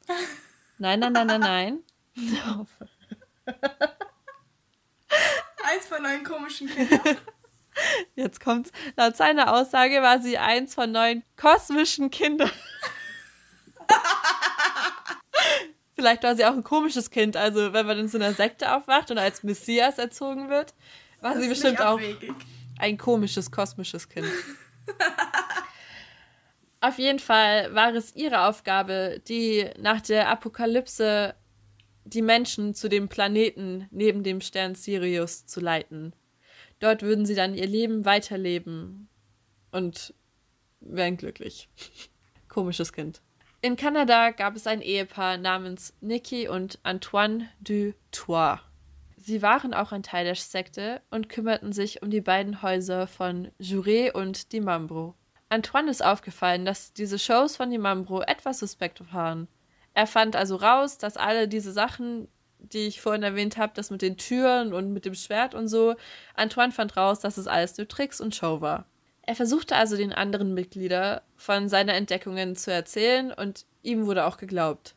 Nein, 0.78 1.00
nein, 1.00 1.12
nein, 1.14 1.26
nein, 1.26 1.40
nein. 1.40 1.78
eins 5.76 5.86
von 5.86 6.02
neun 6.02 6.24
komischen 6.24 6.68
Kindern. 6.68 7.16
Jetzt 8.14 8.40
kommt's. 8.40 8.72
Laut 8.96 9.16
seiner 9.16 9.52
Aussage 9.54 10.00
war 10.02 10.20
sie 10.20 10.38
eins 10.38 10.74
von 10.74 10.90
neun 10.92 11.22
kosmischen 11.36 12.10
Kindern. 12.10 12.50
Vielleicht 15.94 16.22
war 16.24 16.34
sie 16.36 16.44
auch 16.44 16.52
ein 16.52 16.64
komisches 16.64 17.10
Kind. 17.10 17.36
Also, 17.36 17.72
wenn 17.72 17.86
man 17.86 17.98
in 17.98 18.08
so 18.08 18.18
einer 18.18 18.32
Sekte 18.32 18.74
aufwacht 18.74 19.10
und 19.10 19.18
als 19.18 19.42
Messias 19.42 19.98
erzogen 19.98 20.48
wird, 20.48 20.74
war 21.20 21.34
das 21.34 21.42
sie 21.42 21.48
bestimmt 21.48 21.80
auch 21.80 22.00
ein 22.78 22.98
komisches, 22.98 23.50
kosmisches 23.50 24.08
Kind. 24.08 24.26
Auf 26.80 26.98
jeden 26.98 27.18
Fall 27.18 27.74
war 27.74 27.94
es 27.94 28.14
ihre 28.14 28.42
Aufgabe, 28.42 29.20
die 29.26 29.70
nach 29.78 30.02
der 30.02 30.28
Apokalypse 30.28 31.34
die 32.06 32.22
Menschen 32.22 32.74
zu 32.74 32.88
dem 32.88 33.08
Planeten 33.08 33.88
neben 33.90 34.22
dem 34.22 34.40
Stern 34.40 34.74
Sirius 34.74 35.46
zu 35.46 35.60
leiten. 35.60 36.14
Dort 36.78 37.02
würden 37.02 37.26
sie 37.26 37.34
dann 37.34 37.54
ihr 37.54 37.66
Leben 37.66 38.04
weiterleben 38.04 39.08
und 39.72 40.14
wären 40.80 41.16
glücklich. 41.16 41.68
Komisches 42.48 42.92
Kind. 42.92 43.20
In 43.60 43.76
Kanada 43.76 44.30
gab 44.30 44.54
es 44.54 44.66
ein 44.66 44.82
Ehepaar 44.82 45.38
namens 45.38 45.94
Nikki 46.00 46.48
und 46.48 46.78
Antoine 46.84 47.48
du 47.60 47.94
Toit. 48.12 48.60
Sie 49.16 49.42
waren 49.42 49.74
auch 49.74 49.90
ein 49.90 50.04
Teil 50.04 50.24
der 50.24 50.36
Sekte 50.36 51.02
und 51.10 51.28
kümmerten 51.28 51.72
sich 51.72 52.02
um 52.02 52.10
die 52.10 52.20
beiden 52.20 52.62
Häuser 52.62 53.08
von 53.08 53.50
Juré 53.60 54.12
und 54.12 54.52
die 54.52 54.60
Mambro. 54.60 55.16
Antoine 55.48 55.90
ist 55.90 56.04
aufgefallen, 56.04 56.64
dass 56.64 56.92
diese 56.92 57.18
Shows 57.18 57.56
von 57.56 57.70
die 57.70 57.78
Mambro 57.78 58.20
etwas 58.22 58.60
suspekt 58.60 59.12
waren. 59.12 59.48
Er 59.96 60.06
fand 60.06 60.36
also 60.36 60.56
raus, 60.56 60.98
dass 60.98 61.16
alle 61.16 61.48
diese 61.48 61.72
Sachen, 61.72 62.28
die 62.58 62.86
ich 62.86 63.00
vorhin 63.00 63.22
erwähnt 63.22 63.56
habe, 63.56 63.72
das 63.74 63.90
mit 63.90 64.02
den 64.02 64.18
Türen 64.18 64.74
und 64.74 64.92
mit 64.92 65.06
dem 65.06 65.14
Schwert 65.14 65.54
und 65.54 65.68
so. 65.68 65.94
Antoine 66.34 66.70
fand 66.70 66.98
raus, 66.98 67.20
dass 67.20 67.38
es 67.38 67.46
alles 67.46 67.78
nur 67.78 67.88
Tricks 67.88 68.20
und 68.20 68.34
Show 68.34 68.60
war. 68.60 68.84
Er 69.22 69.34
versuchte 69.34 69.74
also 69.74 69.96
den 69.96 70.12
anderen 70.12 70.52
Mitgliedern 70.52 71.22
von 71.36 71.70
seinen 71.70 71.88
Entdeckungen 71.88 72.56
zu 72.56 72.70
erzählen 72.70 73.32
und 73.32 73.64
ihm 73.82 74.04
wurde 74.04 74.26
auch 74.26 74.36
geglaubt. 74.36 74.96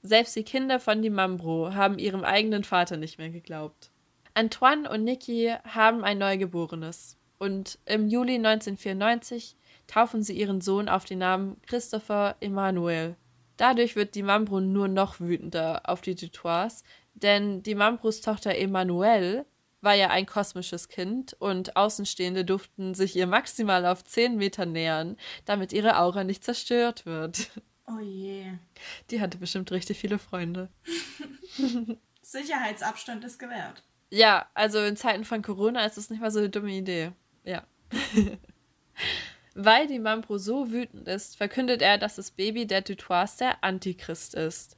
Selbst 0.00 0.34
die 0.34 0.44
Kinder 0.44 0.80
von 0.80 1.02
Dimambro 1.02 1.74
haben 1.74 1.98
ihrem 1.98 2.24
eigenen 2.24 2.64
Vater 2.64 2.96
nicht 2.96 3.18
mehr 3.18 3.28
geglaubt. 3.28 3.90
Antoine 4.32 4.88
und 4.88 5.04
Niki 5.04 5.52
haben 5.64 6.04
ein 6.04 6.16
Neugeborenes 6.16 7.18
und 7.38 7.78
im 7.84 8.08
Juli 8.08 8.36
1994 8.36 9.56
taufen 9.86 10.22
sie 10.22 10.38
ihren 10.38 10.62
Sohn 10.62 10.88
auf 10.88 11.04
den 11.04 11.18
Namen 11.18 11.60
Christopher 11.66 12.36
Emanuel. 12.40 13.16
Dadurch 13.58 13.96
wird 13.96 14.14
die 14.14 14.22
Mambro 14.22 14.60
nur 14.60 14.88
noch 14.88 15.20
wütender 15.20 15.82
auf 15.84 16.00
die 16.00 16.14
Dutois, 16.14 16.82
denn 17.14 17.62
die 17.62 17.74
Mambros 17.74 18.22
Tochter 18.22 18.56
Emanuel 18.56 19.44
war 19.80 19.94
ja 19.94 20.10
ein 20.10 20.26
kosmisches 20.26 20.88
Kind 20.88 21.34
und 21.38 21.76
Außenstehende 21.76 22.44
durften 22.44 22.94
sich 22.94 23.14
ihr 23.16 23.26
maximal 23.26 23.84
auf 23.84 24.04
10 24.04 24.36
Meter 24.36 24.64
nähern, 24.64 25.16
damit 25.44 25.72
ihre 25.72 25.98
Aura 25.98 26.24
nicht 26.24 26.44
zerstört 26.44 27.04
wird. 27.04 27.50
Oh 27.86 28.00
je. 28.00 28.44
Die 29.10 29.20
hatte 29.20 29.38
bestimmt 29.38 29.72
richtig 29.72 29.98
viele 29.98 30.18
Freunde. 30.18 30.68
Sicherheitsabstand 32.22 33.24
ist 33.24 33.38
gewährt. 33.38 33.82
Ja, 34.10 34.48
also 34.54 34.78
in 34.78 34.96
Zeiten 34.96 35.24
von 35.24 35.42
Corona 35.42 35.84
ist 35.84 35.98
es 35.98 36.10
nicht 36.10 36.20
mal 36.20 36.30
so 36.30 36.38
eine 36.38 36.50
dumme 36.50 36.72
Idee. 36.72 37.12
Ja. 37.44 37.64
Weil 39.60 39.88
die 39.88 39.98
Mambro 39.98 40.38
so 40.38 40.70
wütend 40.70 41.08
ist, 41.08 41.36
verkündet 41.36 41.82
er, 41.82 41.98
dass 41.98 42.14
das 42.14 42.30
Baby 42.30 42.68
der 42.68 42.80
Dutois 42.80 43.38
der 43.40 43.64
Antichrist 43.64 44.36
ist 44.36 44.76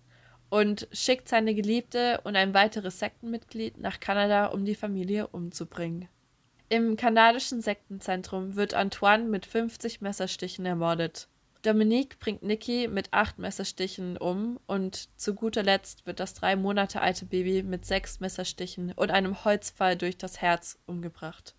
und 0.49 0.89
schickt 0.91 1.29
seine 1.29 1.55
Geliebte 1.55 2.23
und 2.25 2.35
ein 2.35 2.55
weiteres 2.55 2.99
Sektenmitglied 2.99 3.77
nach 3.77 4.01
Kanada, 4.01 4.47
um 4.47 4.65
die 4.65 4.75
Familie 4.75 5.27
umzubringen. 5.27 6.09
Im 6.71 6.97
kanadischen 6.97 7.61
Sektenzentrum 7.61 8.57
wird 8.57 8.73
Antoine 8.73 9.25
mit 9.25 9.45
50 9.45 10.01
Messerstichen 10.01 10.65
ermordet. 10.65 11.29
Dominique 11.61 12.19
bringt 12.19 12.43
Nikki 12.43 12.89
mit 12.89 13.13
acht 13.13 13.39
Messerstichen 13.39 14.17
um 14.17 14.59
und 14.67 15.11
zu 15.21 15.35
guter 15.35 15.63
Letzt 15.63 16.07
wird 16.07 16.21
das 16.21 16.33
drei 16.33 16.57
Monate 16.57 17.03
alte 17.03 17.27
Baby 17.27 17.63
mit 17.63 17.85
sechs 17.85 18.21
Messerstichen 18.21 18.95
und 18.97 19.11
einem 19.11 19.45
Holzpfeil 19.45 19.97
durch 19.97 20.17
das 20.17 20.41
Herz 20.41 20.79
umgebracht. 20.87 21.55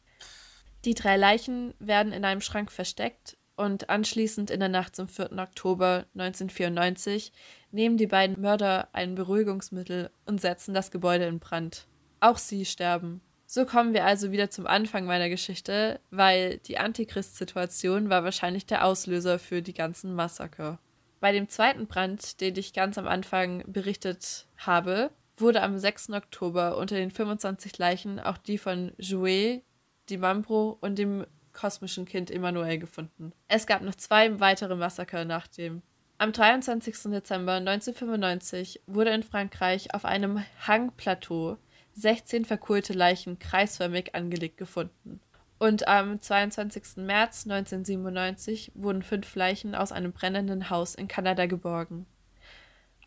Die 0.86 0.96
drei 0.96 1.16
Leichen 1.16 1.74
werden 1.80 2.12
in 2.12 2.26
einem 2.26 2.42
Schrank 2.42 2.72
versteckt 2.72 3.38
und 3.56 3.90
anschließend 3.90 4.50
in 4.50 4.60
der 4.60 4.70
Nacht 4.70 4.96
zum 4.96 5.08
4. 5.08 5.34
Oktober 5.38 6.06
1994 6.16 7.32
nehmen 7.72 7.98
die 7.98 8.08
beiden 8.08 8.42
Mörder 8.42 8.90
ein 8.92 9.14
Beruhigungsmittel 9.14 10.10
und 10.26 10.42
setzen 10.42 10.74
das 10.74 10.90
Gebäude 10.90 11.26
in 11.26 11.40
Brand. 11.40 11.86
Auch 12.20 12.38
sie 12.38 12.66
sterben. 12.66 13.22
So 13.46 13.66
kommen 13.66 13.94
wir 13.94 14.06
also 14.06 14.32
wieder 14.32 14.50
zum 14.50 14.66
Anfang 14.66 15.06
meiner 15.06 15.30
Geschichte, 15.30 16.00
weil 16.10 16.58
die 16.60 16.78
Antichrist-Situation 16.78 18.10
war 18.10 18.24
wahrscheinlich 18.24 18.66
der 18.66 18.86
Auslöser 18.86 19.40
für 19.40 19.62
die 19.62 19.74
ganzen 19.74 20.16
Massaker. 20.16 20.80
Bei 21.20 21.32
dem 21.32 21.50
zweiten 21.50 21.86
Brand, 21.86 22.42
den 22.42 22.56
ich 22.56 22.74
ganz 22.74 22.98
am 22.98 23.08
Anfang 23.08 23.64
berichtet 23.68 24.48
habe, 24.58 25.12
wurde 25.36 25.62
am 25.62 25.78
6. 25.78 26.12
Oktober 26.12 26.78
unter 26.78 26.96
den 26.96 27.12
25 27.12 27.78
Leichen 27.78 28.20
auch 28.20 28.38
die 28.38 28.58
von 28.58 28.94
Jouet, 28.98 29.64
die 30.12 30.18
Mambro 30.18 30.78
und 30.82 31.00
dem 31.00 31.26
kosmischen 31.54 32.06
Kind 32.06 32.30
Emanuel 32.30 32.78
gefunden. 32.78 33.34
Es 33.48 33.66
gab 33.66 33.82
noch 33.82 33.96
zwei 33.96 34.40
weitere 34.40 34.76
Massaker 34.76 35.26
nach 35.26 35.48
dem. 35.48 35.82
Am 36.18 36.32
23. 36.32 37.12
Dezember 37.12 37.54
1995 37.54 38.82
wurde 38.86 39.10
in 39.10 39.24
Frankreich 39.24 39.94
auf 39.96 40.06
einem 40.06 40.44
Hangplateau 40.68 41.58
16 41.94 42.46
verkohlte 42.46 42.94
Leichen 42.94 43.40
kreisförmig 43.40 44.16
angelegt 44.16 44.58
gefunden. 44.58 45.20
Und 45.60 45.88
am 45.88 46.20
22. 46.20 46.98
März 46.98 47.46
1997 47.46 48.72
wurden 48.76 49.04
fünf 49.04 49.36
Leichen 49.36 49.76
aus 49.76 49.92
einem 49.92 50.12
brennenden 50.12 50.70
Haus 50.70 50.96
in 50.96 51.08
Kanada 51.08 51.46
geborgen. 51.46 52.06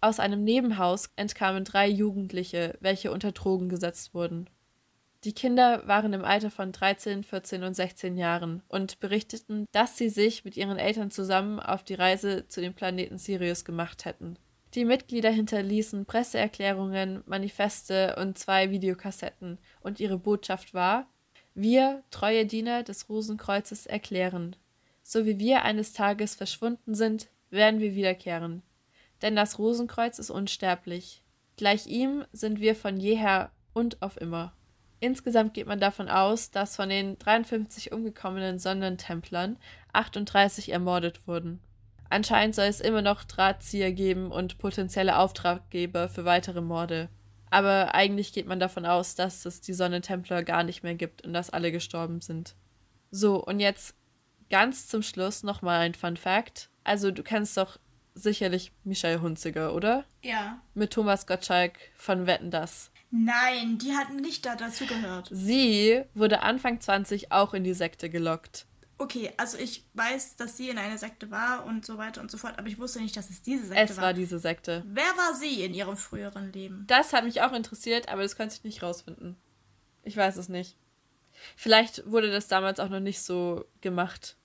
Aus 0.01 0.21
einem 0.21 0.45
Nebenhaus 0.45 1.11
entkamen 1.17 1.65
drei 1.65 1.89
Jugendliche, 1.89 2.77
welche 2.81 3.11
unter 3.11 3.33
Drogen 3.33 3.69
gesetzt 3.69 4.15
wurden. 4.15 4.49
Die 5.25 5.33
Kinder 5.33 5.89
waren 5.89 6.13
im 6.13 6.23
Alter 6.23 6.51
von 6.51 6.71
13, 6.71 7.25
14 7.25 7.65
und 7.65 7.73
16 7.73 8.19
Jahren 8.19 8.63
und 8.69 9.01
berichteten, 9.01 9.65
dass 9.73 9.97
sie 9.97 10.11
sich 10.11 10.45
mit 10.45 10.55
ihren 10.59 10.77
Eltern 10.77 11.11
zusammen 11.11 11.61
auf 11.61 11.83
die 11.83 11.95
Reise 11.95 12.47
zu 12.49 12.61
dem 12.61 12.75
Planeten 12.75 13.17
Sirius 13.17 13.65
gemacht 13.65 14.05
hätten. 14.05 14.37
Die 14.75 14.85
Mitglieder 14.85 15.31
hinterließen 15.31 16.05
Presseerklärungen, 16.05 17.23
Manifeste 17.25 18.17
und 18.17 18.37
zwei 18.37 18.71
Videokassetten, 18.71 19.59
und 19.81 19.99
ihre 19.99 20.19
Botschaft 20.19 20.75
war 20.75 21.07
Wir, 21.55 22.03
treue 22.11 22.45
Diener 22.45 22.83
des 22.83 23.09
Rosenkreuzes, 23.09 23.87
erklären. 23.87 24.57
So 25.03 25.25
wie 25.25 25.39
wir 25.39 25.63
eines 25.63 25.95
Tages 25.95 26.35
verschwunden 26.35 26.95
sind, 26.95 27.29
werden 27.49 27.81
wir 27.81 27.95
wiederkehren. 27.95 28.63
Denn 29.23 29.37
das 29.37 29.59
Rosenkreuz 29.59 30.19
ist 30.19 30.31
unsterblich. 30.31 31.23
Gleich 31.57 31.87
ihm 31.87 32.25
sind 32.33 32.61
wir 32.61 32.75
von 32.75 32.99
jeher 32.99 33.53
und 33.73 34.03
auf 34.03 34.21
immer. 34.21 34.53
Insgesamt 35.01 35.55
geht 35.55 35.67
man 35.67 35.81
davon 35.81 36.09
aus, 36.09 36.51
dass 36.51 36.77
von 36.77 36.89
den 36.89 37.19
53 37.19 37.93
umgekommenen 37.93 38.59
Sonnentemplern 38.59 39.59
38 39.93 40.73
ermordet 40.73 41.27
wurden. 41.27 41.61
Anscheinend 42.11 42.55
soll 42.55 42.67
es 42.67 42.81
immer 42.81 43.03
noch 43.03 43.25
Drahtzieher 43.25 43.93
geben 43.93 44.31
und 44.31 44.59
potenzielle 44.59 45.19
Auftraggeber 45.19 46.09
für 46.09 46.25
weitere 46.25 46.61
Morde. 46.61 47.09
Aber 47.51 47.95
eigentlich 47.95 48.33
geht 48.33 48.47
man 48.47 48.61
davon 48.61 48.87
aus, 48.87 49.15
dass 49.15 49.45
es 49.47 49.61
die 49.61 49.73
Sonnentempler 49.73 50.43
gar 50.43 50.65
nicht 50.65 50.83
mehr 50.83 50.95
gibt 50.95 51.23
und 51.23 51.33
dass 51.33 51.51
alle 51.51 51.73
gestorben 51.73 52.21
sind. 52.21 52.55
So, 53.11 53.43
und 53.43 53.61
jetzt 53.61 53.95
ganz 54.51 54.89
zum 54.89 55.03
Schluss 55.03 55.43
nochmal 55.43 55.81
ein 55.81 55.95
Fun 55.95 56.17
Fact. 56.17 56.69
Also, 56.83 57.11
du 57.11 57.23
kennst 57.23 57.57
doch 57.57 57.79
sicherlich 58.15 58.73
Michelle 58.85 59.21
Hunziger, 59.21 59.75
oder? 59.75 60.05
Ja. 60.23 60.61
Mit 60.75 60.93
Thomas 60.93 61.27
Gottschalk 61.27 61.79
von 61.97 62.27
Wetten 62.27 62.51
das. 62.51 62.91
Nein, 63.17 63.79
die 63.79 63.95
hatten 63.95 64.17
nicht 64.17 64.45
da 64.45 64.57
dazu 64.57 64.87
gehört. 64.87 65.29
Sie 65.31 66.03
wurde 66.15 66.43
Anfang 66.43 66.81
20 66.81 67.31
auch 67.31 67.55
in 67.55 67.63
die 67.63 67.73
Sekte 67.73 68.11
gelockt. 68.11 68.67
Okay, 68.99 69.33
also 69.37 69.57
ich 69.57 69.85
weiß, 69.95 70.35
dass 70.35 70.57
sie 70.57 70.69
in 70.69 70.79
einer 70.79 70.99
Sekte 70.99 71.31
war 71.31 71.65
und 71.65 71.87
so 71.87 71.97
weiter 71.97 72.21
und 72.21 72.31
so 72.31 72.39
fort, 72.39 72.59
aber 72.59 72.67
ich 72.67 72.79
wusste 72.79 73.01
nicht, 73.01 73.17
dass 73.17 73.31
es 73.31 73.41
diese 73.41 73.67
Sekte 73.67 73.77
war. 73.77 73.85
Es 73.85 74.01
war 74.01 74.13
diese 74.15 74.41
Sekte. 74.41 74.83
Wer 74.87 75.05
war 75.17 75.35
sie 75.35 75.63
in 75.63 75.75
ihrem 75.75 75.97
früheren 75.97 76.53
Leben? 76.53 76.85
Das 76.89 77.13
hat 77.13 77.25
mich 77.25 77.41
auch 77.43 77.53
interessiert, 77.53 78.09
aber 78.09 78.23
das 78.23 78.37
konnte 78.37 78.57
ich 78.57 78.65
nicht 78.65 78.83
rausfinden. 78.83 79.37
Ich 80.03 80.17
weiß 80.17 80.37
es 80.37 80.49
nicht. 80.49 80.77
Vielleicht 81.55 82.11
wurde 82.11 82.33
das 82.33 82.49
damals 82.49 82.81
auch 82.81 82.89
noch 82.89 83.01
nicht 83.01 83.21
so 83.23 83.65
gemacht. 83.81 84.37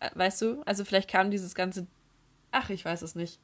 Äh, 0.00 0.10
weißt 0.14 0.42
du? 0.42 0.62
Also 0.66 0.84
vielleicht 0.84 1.10
kam 1.10 1.30
dieses 1.30 1.54
ganze. 1.54 1.86
Ach, 2.50 2.68
ich 2.68 2.84
weiß 2.84 3.00
es 3.00 3.14
nicht. 3.14 3.40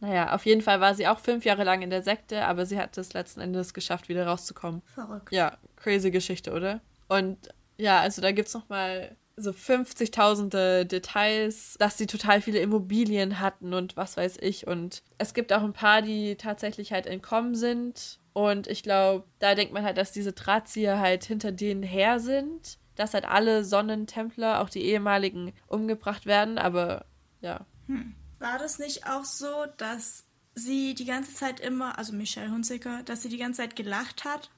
Naja, 0.00 0.34
auf 0.34 0.46
jeden 0.46 0.62
Fall 0.62 0.80
war 0.80 0.94
sie 0.94 1.06
auch 1.06 1.18
fünf 1.18 1.44
Jahre 1.44 1.64
lang 1.64 1.82
in 1.82 1.90
der 1.90 2.02
Sekte, 2.02 2.46
aber 2.46 2.64
sie 2.66 2.78
hat 2.78 2.96
es 2.96 3.12
letzten 3.12 3.40
Endes 3.40 3.74
geschafft, 3.74 4.08
wieder 4.08 4.26
rauszukommen. 4.26 4.82
Verrückt. 4.86 5.30
Ja, 5.32 5.58
crazy 5.76 6.10
Geschichte, 6.10 6.52
oder? 6.52 6.80
Und 7.08 7.50
ja, 7.76 8.00
also 8.00 8.22
da 8.22 8.32
gibt 8.32 8.48
es 8.48 8.54
nochmal 8.54 9.16
so 9.36 9.50
50.000 9.50 10.84
Details, 10.84 11.76
dass 11.78 11.98
sie 11.98 12.06
total 12.06 12.40
viele 12.40 12.60
Immobilien 12.60 13.40
hatten 13.40 13.74
und 13.74 13.96
was 13.96 14.16
weiß 14.16 14.38
ich. 14.40 14.66
Und 14.66 15.02
es 15.18 15.34
gibt 15.34 15.52
auch 15.52 15.62
ein 15.62 15.72
paar, 15.72 16.02
die 16.02 16.36
tatsächlich 16.36 16.92
halt 16.92 17.06
entkommen 17.06 17.54
sind. 17.54 18.18
Und 18.32 18.66
ich 18.68 18.82
glaube, 18.82 19.24
da 19.38 19.54
denkt 19.54 19.72
man 19.72 19.84
halt, 19.84 19.98
dass 19.98 20.12
diese 20.12 20.32
Drahtzieher 20.32 20.98
halt 20.98 21.24
hinter 21.24 21.52
denen 21.52 21.82
her 21.82 22.20
sind. 22.20 22.78
Dass 22.96 23.14
halt 23.14 23.24
alle 23.24 23.64
Sonnentempler, 23.64 24.60
auch 24.60 24.68
die 24.68 24.84
ehemaligen, 24.84 25.52
umgebracht 25.66 26.26
werden. 26.26 26.58
Aber 26.58 27.06
ja. 27.40 27.66
Hm. 27.86 28.14
War 28.40 28.58
das 28.58 28.78
nicht 28.78 29.06
auch 29.06 29.24
so, 29.24 29.66
dass 29.76 30.24
sie 30.54 30.94
die 30.94 31.04
ganze 31.04 31.34
Zeit 31.34 31.60
immer, 31.60 31.98
also 31.98 32.12
Michelle 32.12 32.50
Hunziker, 32.50 33.02
dass 33.04 33.22
sie 33.22 33.28
die 33.28 33.38
ganze 33.38 33.62
Zeit 33.62 33.76
gelacht 33.76 34.24
hat? 34.24 34.50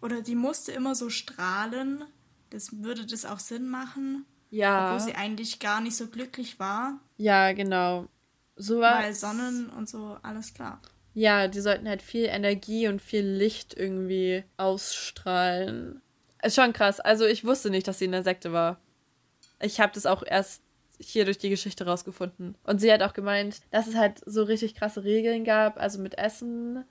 Oder 0.00 0.22
sie 0.24 0.34
musste 0.34 0.72
immer 0.72 0.94
so 0.94 1.08
strahlen? 1.08 2.04
Das 2.50 2.82
würde 2.82 3.06
das 3.06 3.24
auch 3.24 3.40
Sinn 3.40 3.68
machen? 3.68 4.26
Ja. 4.50 4.92
Obwohl 4.92 5.06
sie 5.08 5.14
eigentlich 5.14 5.58
gar 5.58 5.80
nicht 5.80 5.96
so 5.96 6.06
glücklich 6.08 6.60
war. 6.60 7.00
Ja, 7.16 7.52
genau. 7.52 8.06
So 8.56 8.80
war 8.80 9.02
Weil 9.02 9.14
Sonnen 9.14 9.70
und 9.70 9.88
so, 9.88 10.18
alles 10.22 10.52
klar. 10.52 10.80
Ja, 11.14 11.48
die 11.48 11.60
sollten 11.60 11.88
halt 11.88 12.02
viel 12.02 12.26
Energie 12.26 12.88
und 12.88 13.00
viel 13.00 13.24
Licht 13.24 13.74
irgendwie 13.74 14.44
ausstrahlen. 14.58 16.02
Ist 16.42 16.56
schon 16.56 16.74
krass. 16.74 17.00
Also 17.00 17.24
ich 17.24 17.44
wusste 17.44 17.70
nicht, 17.70 17.88
dass 17.88 17.98
sie 17.98 18.04
in 18.04 18.12
der 18.12 18.22
Sekte 18.22 18.52
war. 18.52 18.78
Ich 19.60 19.80
habe 19.80 19.94
das 19.94 20.04
auch 20.04 20.22
erst 20.26 20.63
hier 21.08 21.24
durch 21.24 21.38
die 21.38 21.50
Geschichte 21.50 21.86
rausgefunden. 21.86 22.56
Und 22.64 22.80
sie 22.80 22.92
hat 22.92 23.02
auch 23.02 23.12
gemeint, 23.12 23.60
dass 23.70 23.86
es 23.86 23.96
halt 23.96 24.20
so 24.26 24.42
richtig 24.42 24.74
krasse 24.74 25.04
Regeln 25.04 25.44
gab, 25.44 25.78
also 25.80 26.00
mit 26.00 26.18
Essen. 26.18 26.84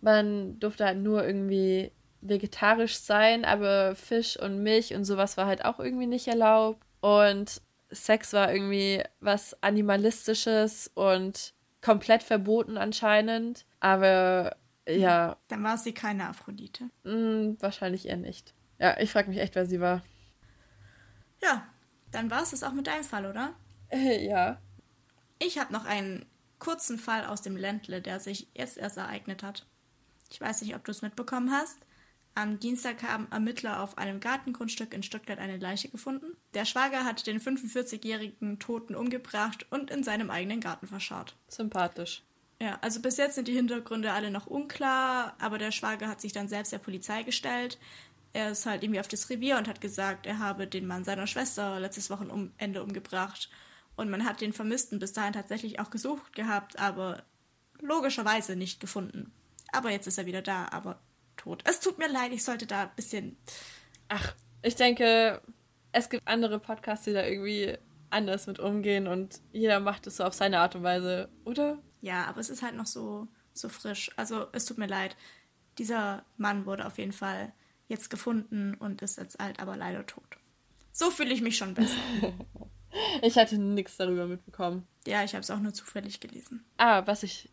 Man 0.00 0.58
durfte 0.60 0.84
halt 0.84 0.98
nur 0.98 1.24
irgendwie 1.26 1.92
vegetarisch 2.20 2.96
sein, 2.98 3.44
aber 3.44 3.94
Fisch 3.96 4.38
und 4.38 4.62
Milch 4.62 4.94
und 4.94 5.04
sowas 5.04 5.36
war 5.36 5.46
halt 5.46 5.64
auch 5.64 5.78
irgendwie 5.78 6.06
nicht 6.06 6.26
erlaubt. 6.28 6.82
Und 7.00 7.60
Sex 7.90 8.32
war 8.32 8.52
irgendwie 8.52 9.02
was 9.20 9.62
Animalistisches 9.62 10.90
und 10.94 11.52
komplett 11.82 12.22
verboten 12.22 12.76
anscheinend. 12.78 13.66
Aber 13.80 14.56
Ja. 14.88 15.36
Dann 15.48 15.62
war 15.62 15.78
sie 15.78 15.92
keine 15.92 16.28
Aphrodite. 16.28 16.90
Mh, 17.04 17.56
wahrscheinlich 17.60 18.08
eher 18.08 18.16
nicht. 18.16 18.54
Ja, 18.78 18.98
ich 18.98 19.10
frage 19.10 19.28
mich 19.28 19.38
echt, 19.38 19.54
wer 19.54 19.66
sie 19.66 19.80
war. 19.80 20.02
Ja, 21.42 21.66
dann 22.14 22.30
war 22.30 22.42
es 22.42 22.50
das 22.50 22.62
auch 22.62 22.72
mit 22.72 22.86
deinem 22.86 23.04
Fall, 23.04 23.26
oder? 23.26 23.54
ja. 23.92 24.58
Ich 25.38 25.58
habe 25.58 25.72
noch 25.72 25.84
einen 25.84 26.26
kurzen 26.58 26.98
Fall 26.98 27.26
aus 27.26 27.42
dem 27.42 27.56
Ländle, 27.56 28.00
der 28.00 28.20
sich 28.20 28.48
jetzt 28.54 28.78
erst 28.78 28.96
ereignet 28.96 29.42
hat. 29.42 29.66
Ich 30.30 30.40
weiß 30.40 30.62
nicht, 30.62 30.74
ob 30.74 30.84
du 30.84 30.90
es 30.90 31.02
mitbekommen 31.02 31.50
hast. 31.52 31.78
Am 32.36 32.58
Dienstag 32.58 33.02
haben 33.04 33.28
Ermittler 33.30 33.80
auf 33.80 33.96
einem 33.96 34.18
Gartengrundstück 34.18 34.92
in 34.92 35.04
Stuttgart 35.04 35.38
eine 35.38 35.58
Leiche 35.58 35.88
gefunden. 35.88 36.36
Der 36.54 36.64
Schwager 36.64 37.04
hatte 37.04 37.24
den 37.24 37.40
45-jährigen 37.40 38.58
Toten 38.58 38.96
umgebracht 38.96 39.66
und 39.70 39.90
in 39.90 40.02
seinem 40.02 40.30
eigenen 40.30 40.60
Garten 40.60 40.88
verscharrt. 40.88 41.36
Sympathisch. 41.46 42.24
Ja, 42.60 42.78
also 42.80 43.00
bis 43.00 43.18
jetzt 43.18 43.34
sind 43.34 43.46
die 43.46 43.52
Hintergründe 43.52 44.12
alle 44.12 44.30
noch 44.30 44.46
unklar, 44.46 45.36
aber 45.38 45.58
der 45.58 45.70
Schwager 45.70 46.08
hat 46.08 46.20
sich 46.20 46.32
dann 46.32 46.48
selbst 46.48 46.72
der 46.72 46.78
Polizei 46.78 47.22
gestellt. 47.22 47.78
Er 48.34 48.50
ist 48.50 48.66
halt 48.66 48.82
irgendwie 48.82 49.00
auf 49.00 49.08
das 49.08 49.30
Revier 49.30 49.56
und 49.56 49.68
hat 49.68 49.80
gesagt, 49.80 50.26
er 50.26 50.38
habe 50.38 50.66
den 50.66 50.86
Mann 50.86 51.04
seiner 51.04 51.26
Schwester 51.26 51.80
letztes 51.80 52.10
Wochenende 52.10 52.82
umgebracht. 52.82 53.48
Und 53.96 54.10
man 54.10 54.24
hat 54.24 54.40
den 54.40 54.52
Vermissten 54.52 54.98
bis 54.98 55.12
dahin 55.12 55.32
tatsächlich 55.32 55.80
auch 55.80 55.88
gesucht 55.88 56.34
gehabt, 56.34 56.78
aber 56.78 57.22
logischerweise 57.80 58.56
nicht 58.56 58.80
gefunden. 58.80 59.32
Aber 59.72 59.90
jetzt 59.90 60.06
ist 60.06 60.18
er 60.18 60.26
wieder 60.26 60.42
da, 60.42 60.66
aber 60.70 61.00
tot. 61.36 61.62
Es 61.64 61.80
tut 61.80 61.98
mir 61.98 62.08
leid, 62.08 62.32
ich 62.32 62.44
sollte 62.44 62.66
da 62.66 62.82
ein 62.82 62.90
bisschen. 62.96 63.36
Ach, 64.08 64.34
ich 64.62 64.74
denke, 64.76 65.40
es 65.92 66.10
gibt 66.10 66.26
andere 66.26 66.58
Podcasts, 66.58 67.04
die 67.04 67.12
da 67.12 67.24
irgendwie 67.24 67.78
anders 68.10 68.46
mit 68.46 68.58
umgehen 68.58 69.06
und 69.06 69.40
jeder 69.52 69.80
macht 69.80 70.06
es 70.06 70.16
so 70.16 70.24
auf 70.24 70.34
seine 70.34 70.58
Art 70.58 70.74
und 70.74 70.82
Weise, 70.82 71.28
oder? 71.44 71.78
Ja, 72.00 72.24
aber 72.26 72.40
es 72.40 72.50
ist 72.50 72.62
halt 72.62 72.74
noch 72.74 72.86
so, 72.86 73.28
so 73.52 73.68
frisch. 73.68 74.10
Also 74.16 74.46
es 74.52 74.66
tut 74.66 74.78
mir 74.78 74.86
leid. 74.86 75.16
Dieser 75.78 76.24
Mann 76.36 76.66
wurde 76.66 76.86
auf 76.86 76.98
jeden 76.98 77.12
Fall 77.12 77.52
jetzt 77.88 78.10
gefunden 78.10 78.74
und 78.74 79.02
ist 79.02 79.18
jetzt 79.18 79.40
alt, 79.40 79.60
aber 79.60 79.76
leider 79.76 80.06
tot. 80.06 80.38
So 80.92 81.10
fühle 81.10 81.34
ich 81.34 81.42
mich 81.42 81.56
schon 81.56 81.74
besser. 81.74 81.98
ich 83.22 83.36
hatte 83.36 83.58
nichts 83.58 83.96
darüber 83.96 84.26
mitbekommen. 84.26 84.86
Ja, 85.06 85.24
ich 85.24 85.32
habe 85.32 85.42
es 85.42 85.50
auch 85.50 85.58
nur 85.58 85.74
zufällig 85.74 86.20
gelesen. 86.20 86.64
Ah, 86.76 87.02
was 87.06 87.22
ich. 87.22 87.50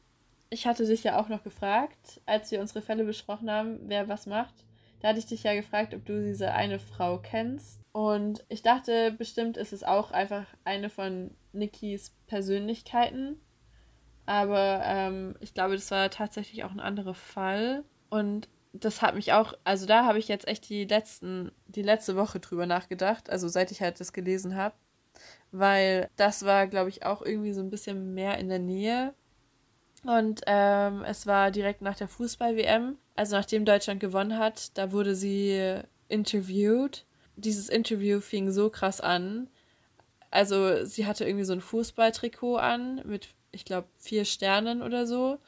Ich 0.54 0.68
hatte 0.68 0.86
dich 0.86 1.04
ja 1.04 1.18
auch 1.18 1.30
noch 1.30 1.44
gefragt, 1.44 2.20
als 2.26 2.52
wir 2.52 2.60
unsere 2.60 2.82
Fälle 2.82 3.06
besprochen 3.06 3.50
haben, 3.50 3.80
wer 3.88 4.10
was 4.10 4.26
macht. 4.26 4.54
Da 5.00 5.08
hatte 5.10 5.20
ich 5.20 5.26
dich 5.26 5.44
ja 5.44 5.56
gefragt, 5.56 5.94
ob 5.94 6.06
du 6.06 6.22
diese 6.24 6.54
eine 6.54 6.78
Frau 6.78 7.18
kennst. 7.20 7.80
Und 7.94 8.44
ich 8.50 8.62
dachte, 8.62 9.12
bestimmt 9.18 9.58
ist 9.58 9.74
es 9.74 9.84
auch 9.84 10.12
einfach 10.12 10.46
eine 10.64 10.90
von 10.90 11.32
Nikis 11.54 12.14
Persönlichkeiten. 12.28 13.40
Aber 14.26 14.82
ähm, 14.84 15.36
ich 15.40 15.54
glaube, 15.54 15.76
das 15.76 15.90
war 15.90 16.10
tatsächlich 16.10 16.64
auch 16.64 16.72
ein 16.72 16.80
anderer 16.80 17.16
Fall. 17.16 17.84
Und 18.10 18.48
das 18.74 19.02
hat 19.02 19.16
mich 19.16 19.34
auch, 19.34 19.54
also 19.64 19.86
da 19.86 20.06
habe 20.06 20.20
ich 20.20 20.28
jetzt 20.28 20.48
echt 20.48 20.70
die 20.70 20.86
letzten, 20.86 21.52
die 21.68 21.82
letzte 21.82 22.16
Woche 22.16 22.40
drüber 22.40 22.66
nachgedacht, 22.66 23.30
also 23.30 23.48
seit 23.48 23.72
ich 23.72 23.82
halt 23.82 24.00
das 24.00 24.14
gelesen 24.14 24.56
habe. 24.56 24.76
Weil 25.52 26.10
das 26.16 26.46
war, 26.46 26.68
glaube 26.68 26.90
ich, 26.90 27.06
auch 27.06 27.22
irgendwie 27.22 27.52
so 27.52 27.62
ein 27.62 27.70
bisschen 27.70 28.14
mehr 28.14 28.38
in 28.38 28.48
der 28.48 28.60
Nähe. 28.60 29.14
Und 30.04 30.42
ähm, 30.48 31.04
es 31.04 31.28
war 31.28 31.52
direkt 31.52 31.82
nach 31.82 31.98
der 31.98 32.08
Fußball-WM, 32.08 32.98
also 33.16 33.36
nachdem 33.36 33.66
Deutschland 33.66 34.00
gewonnen 34.00 34.38
hat, 34.38 34.76
da 34.78 34.92
wurde 34.92 35.16
sie 35.16 35.80
interviewt. 36.08 37.06
Dieses 37.36 37.70
Interview 37.70 38.20
fing 38.20 38.52
so 38.52 38.70
krass 38.70 39.02
an. 39.02 39.48
Also 40.32 40.86
sie 40.86 41.06
hatte 41.06 41.26
irgendwie 41.26 41.46
so 41.46 41.54
ein 41.54 41.62
Fußballtrikot 41.62 42.56
an 42.58 43.02
mit, 43.06 43.28
ich 43.52 43.66
glaube, 43.66 43.88
vier 44.00 44.26
Sternen 44.26 44.82
oder 44.82 45.06
so. 45.06 45.40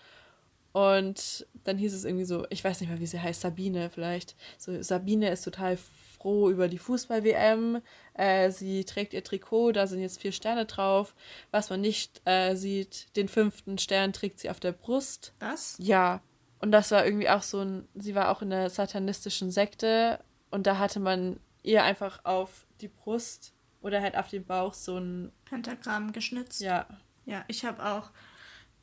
Und 0.73 1.45
dann 1.63 1.77
hieß 1.77 1.93
es 1.93 2.03
irgendwie 2.03 2.25
so, 2.25 2.45
ich 2.49 2.63
weiß 2.63 2.81
nicht 2.81 2.89
mehr, 2.89 2.99
wie 2.99 3.05
sie 3.05 3.21
heißt, 3.21 3.41
Sabine 3.41 3.91
vielleicht. 3.91 4.35
So, 4.57 4.81
Sabine 4.81 5.29
ist 5.29 5.43
total 5.43 5.77
froh 5.77 6.49
über 6.49 6.67
die 6.67 6.79
Fußball-WM. 6.79 7.81
Äh, 8.15 8.49
sie 8.49 8.83
trägt 8.83 9.13
ihr 9.13 9.23
Trikot, 9.23 9.73
da 9.73 9.85
sind 9.85 10.01
jetzt 10.01 10.19
vier 10.19 10.31
Sterne 10.31 10.65
drauf. 10.65 11.13
Was 11.51 11.69
man 11.69 11.79
nicht 11.79 12.21
äh, 12.25 12.55
sieht, 12.55 13.15
den 13.15 13.27
fünften 13.27 13.77
Stern 13.77 14.13
trägt 14.13 14.39
sie 14.39 14.49
auf 14.49 14.59
der 14.59 14.71
Brust. 14.71 15.33
Was? 15.39 15.75
Ja. 15.77 16.21
Und 16.59 16.71
das 16.71 16.89
war 16.89 17.05
irgendwie 17.05 17.29
auch 17.29 17.43
so 17.43 17.59
ein, 17.59 17.87
sie 17.93 18.15
war 18.15 18.29
auch 18.29 18.41
in 18.41 18.49
der 18.49 18.69
satanistischen 18.71 19.51
Sekte 19.51 20.19
und 20.49 20.65
da 20.65 20.79
hatte 20.79 20.99
man 20.99 21.39
ihr 21.61 21.83
einfach 21.83 22.25
auf 22.25 22.65
die 22.81 22.87
Brust 22.87 23.53
oder 23.81 24.01
halt 24.01 24.17
auf 24.17 24.29
den 24.29 24.45
Bauch 24.45 24.73
so 24.73 24.97
ein 24.97 25.31
Pentagramm 25.45 26.13
geschnitzt. 26.13 26.61
Ja. 26.61 26.87
Ja, 27.25 27.45
ich 27.47 27.63
habe 27.63 27.85
auch 27.85 28.09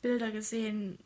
Bilder 0.01 0.31
gesehen, 0.31 0.99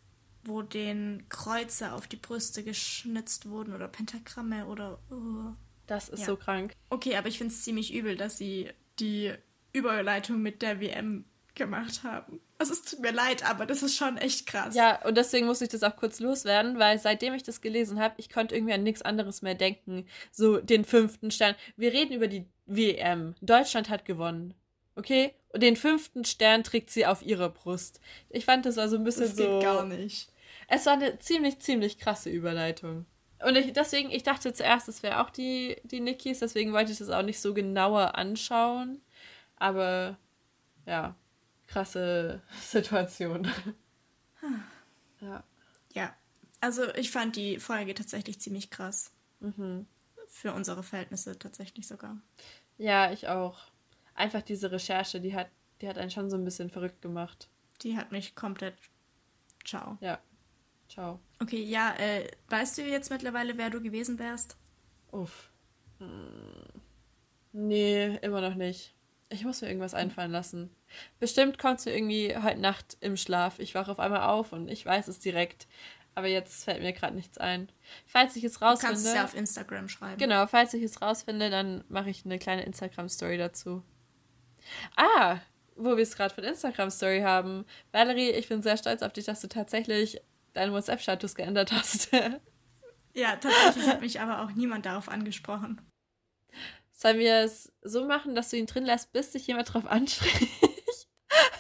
wo 0.48 0.62
den 0.62 1.26
Kreuze 1.30 1.94
auf 1.94 2.08
die 2.08 2.16
Brüste 2.16 2.64
geschnitzt 2.64 3.50
wurden 3.50 3.74
oder 3.74 3.88
Pentagramme 3.88 4.66
oder. 4.66 5.00
Oh. 5.10 5.54
Das 5.88 6.10
ist 6.10 6.22
ja. 6.22 6.26
so 6.26 6.36
krank. 6.36 6.74
Okay, 6.90 7.16
aber 7.16 7.28
ich 7.28 7.38
finde 7.38 7.54
es 7.54 7.64
ziemlich 7.64 7.94
übel, 7.94 8.16
dass 8.16 8.38
sie 8.38 8.70
die 9.00 9.34
Überleitung 9.72 10.42
mit 10.42 10.62
der 10.62 10.80
WM 10.80 11.26
gemacht 11.54 12.04
haben. 12.04 12.40
Also 12.58 12.74
es 12.74 12.84
tut 12.84 13.00
mir 13.00 13.12
leid, 13.12 13.48
aber 13.50 13.66
das 13.66 13.84
ist 13.84 13.96
schon 13.96 14.18
echt 14.18 14.46
krass. 14.46 14.76
Ja, 14.76 15.02
und 15.06 15.18
deswegen 15.18 15.46
muss 15.46 15.62
ich 15.62 15.70
das 15.70 15.84
auch 15.84 15.96
kurz 15.96 16.20
loswerden, 16.20 16.80
weil 16.80 17.00
seitdem 17.00 17.34
ich 17.34 17.44
das 17.44 17.62
gelesen 17.62 18.00
habe, 18.00 18.16
ich 18.18 18.30
konnte 18.30 18.56
irgendwie 18.56 18.74
an 18.74 18.84
nichts 18.84 19.02
anderes 19.02 19.42
mehr 19.42 19.56
denken. 19.56 20.06
So 20.32 20.58
den 20.58 20.86
fünften 20.86 21.32
Stern. 21.32 21.56
Wir 21.76 21.92
reden 21.92 22.14
über 22.14 22.28
die 22.28 22.46
WM. 22.66 23.36
Deutschland 23.42 23.90
hat 23.90 24.06
gewonnen. 24.06 24.54
Okay? 24.96 25.34
Und 25.50 25.64
den 25.64 25.76
fünften 25.76 26.26
Stern 26.26 26.64
trägt 26.64 26.90
sie 26.90 27.06
auf 27.06 27.22
ihrer 27.22 27.50
Brust. 27.50 28.00
Ich 28.30 28.46
fand, 28.46 28.66
das 28.66 28.78
war 28.78 28.90
so 28.90 28.96
ein 28.96 29.04
bisschen 29.04 29.24
das 29.24 29.36
geht 29.36 29.46
so. 29.46 29.60
gar 29.60 29.86
nicht. 29.86 30.30
Es 30.68 30.86
war 30.86 30.94
eine 30.94 31.20
ziemlich, 31.20 31.60
ziemlich 31.60 31.98
krasse 31.98 32.30
Überleitung. 32.30 33.06
Und 33.44 33.56
ich, 33.58 33.74
deswegen, 33.74 34.12
ich 34.12 34.24
dachte 34.24 34.54
zuerst, 34.54 34.88
es 34.88 35.04
wäre 35.04 35.20
auch 35.22 35.30
die, 35.30 35.78
die 35.84 36.00
Nikis, 36.00 36.40
deswegen 36.40 36.74
wollte 36.74 36.92
ich 36.92 36.98
das 36.98 37.10
auch 37.10 37.22
nicht 37.22 37.40
so 37.40 37.54
genauer 37.54 38.16
anschauen. 38.16 39.02
Aber 39.58 40.18
ja, 40.86 41.16
krasse 41.68 42.42
Situation. 42.62 43.48
ja. 45.22 45.44
Ja. 45.94 46.16
Also 46.62 46.94
ich 46.96 47.12
fand 47.12 47.36
die 47.36 47.60
Folge 47.60 47.94
tatsächlich 47.94 48.40
ziemlich 48.40 48.70
krass. 48.70 49.12
Mhm. 49.40 49.86
Für 50.28 50.54
unsere 50.54 50.84
Verhältnisse 50.84 51.38
tatsächlich 51.38 51.88
sogar. 51.88 52.18
Ja, 52.78 53.12
ich 53.12 53.28
auch. 53.28 53.60
Einfach 54.16 54.42
diese 54.42 54.72
Recherche, 54.72 55.22
die 55.22 55.36
hat, 55.36 55.50
die 55.82 55.88
hat 55.88 55.98
einen 55.98 56.12
schon 56.12 56.30
so 56.30 56.38
ein 56.38 56.46
bisschen 56.46 56.70
verrückt 56.70 57.02
gemacht. 57.02 57.50
Die 57.82 57.98
hat 57.98 58.12
mich 58.12 58.36
komplett. 58.36 58.76
Ciao. 59.64 59.98
Ja, 60.02 60.20
Ciao. 60.90 61.20
Okay, 61.42 61.62
ja, 61.64 61.96
äh, 61.98 62.28
weißt 62.50 62.78
du 62.78 62.84
jetzt 62.84 63.10
mittlerweile, 63.10 63.58
wer 63.58 63.70
du 63.70 63.82
gewesen 63.82 64.20
wärst? 64.20 64.58
Uff. 65.12 65.52
Hm. 66.00 66.82
Nee, 67.54 68.18
immer 68.18 68.42
noch 68.42 68.56
nicht. 68.56 68.94
Ich 69.30 69.44
muss 69.44 69.62
mir 69.62 69.68
irgendwas 69.68 69.94
einfallen 69.94 70.32
lassen. 70.32 70.70
Bestimmt 71.20 71.58
kommt 71.58 71.80
es 71.80 71.86
mir 71.86 71.96
irgendwie 71.96 72.36
heute 72.38 72.60
Nacht 72.60 72.98
im 73.00 73.18
Schlaf. 73.18 73.60
Ich 73.60 73.74
wache 73.74 73.92
auf 73.92 74.00
einmal 74.00 74.24
auf 74.24 74.54
und 74.54 74.70
ich 74.70 74.86
weiß 74.86 75.08
es 75.08 75.20
direkt. 75.20 75.68
Aber 76.14 76.28
jetzt 76.28 76.64
fällt 76.64 76.82
mir 76.82 76.94
gerade 76.94 77.16
nichts 77.16 77.38
ein. 77.38 77.70
Falls 78.06 78.36
ich 78.36 78.44
es 78.44 78.62
rausfinde. 78.62 78.94
Du 78.94 78.94
kannst 78.94 79.06
es 79.08 79.14
ja 79.14 79.26
auf 79.26 79.36
Instagram 79.36 79.90
schreiben. 79.90 80.18
Genau, 80.18 80.48
falls 80.48 80.74
ich 80.74 80.84
es 80.84 81.02
rausfinde, 81.02 81.50
dann 81.50 81.84
mache 81.90 82.10
ich 82.10 82.24
eine 82.24 82.40
kleine 82.40 82.64
Instagram-Story 82.64 83.38
dazu. 83.38 83.84
Ah, 84.96 85.40
wo 85.76 85.98
wir 85.98 86.04
es 86.04 86.16
gerade 86.16 86.34
von 86.34 86.46
Instagram-Story 86.46 87.22
haben. 87.22 87.66
Valerie, 87.92 88.30
ich 88.30 88.48
bin 88.48 88.62
sehr 88.62 88.78
stolz 88.78 89.02
auf 89.02 89.12
dich, 89.12 89.26
dass 89.26 89.42
du 89.42 89.48
tatsächlich 89.48 90.22
deinen 90.56 90.74
WhatsApp-Status 90.74 91.36
geändert 91.36 91.72
hast. 91.72 92.12
ja, 93.14 93.36
tatsächlich 93.36 93.88
hat 93.88 94.02
mich 94.02 94.20
aber 94.20 94.44
auch 94.44 94.52
niemand 94.52 94.86
darauf 94.86 95.10
angesprochen. 95.10 95.82
Sollen 96.92 97.20
wir 97.20 97.40
es 97.40 97.74
so 97.82 98.06
machen, 98.06 98.36
dass 98.36 98.50
du 98.50 98.58
ihn 98.58 98.68
drin 98.68 98.86
lässt, 98.86 99.12
bis 99.12 99.32
dich 99.32 99.48
jemand 99.48 99.70
darauf 99.70 99.86
anspricht? 99.86 100.50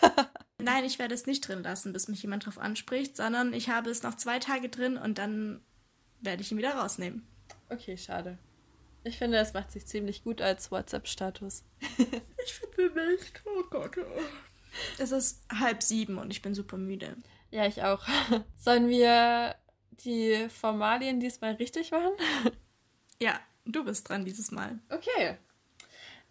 Nein, 0.57 0.85
ich 0.85 0.97
werde 0.97 1.13
es 1.13 1.27
nicht 1.27 1.47
drin 1.47 1.61
lassen, 1.61 1.93
bis 1.93 2.07
mich 2.07 2.21
jemand 2.21 2.43
darauf 2.43 2.57
anspricht, 2.57 3.17
sondern 3.17 3.53
ich 3.53 3.69
habe 3.69 3.89
es 3.89 4.01
noch 4.01 4.15
zwei 4.15 4.39
Tage 4.39 4.69
drin 4.69 4.97
und 4.97 5.17
dann 5.17 5.61
werde 6.21 6.41
ich 6.41 6.51
ihn 6.51 6.57
wieder 6.57 6.75
rausnehmen. 6.75 7.27
Okay, 7.69 7.97
schade. 7.97 8.37
Ich 9.03 9.17
finde, 9.17 9.37
es 9.37 9.53
macht 9.53 9.71
sich 9.71 9.85
ziemlich 9.85 10.23
gut 10.23 10.41
als 10.41 10.71
WhatsApp-Status. 10.71 11.63
ich 11.97 12.53
finde 12.53 13.11
nicht. 13.11 13.43
Oh 13.45 13.63
Gott. 13.69 13.97
Es 14.97 15.11
ist 15.11 15.43
halb 15.51 15.83
sieben 15.83 16.17
und 16.17 16.31
ich 16.31 16.41
bin 16.41 16.55
super 16.55 16.77
müde. 16.77 17.15
Ja, 17.55 17.65
ich 17.65 17.81
auch. 17.83 18.03
Sollen 18.57 18.89
wir 18.89 19.55
die 20.03 20.49
Formalien 20.49 21.21
diesmal 21.21 21.53
richtig 21.53 21.91
machen? 21.91 22.11
Ja, 23.21 23.39
du 23.63 23.85
bist 23.85 24.09
dran 24.09 24.25
dieses 24.25 24.51
Mal. 24.51 24.77
Okay. 24.89 25.37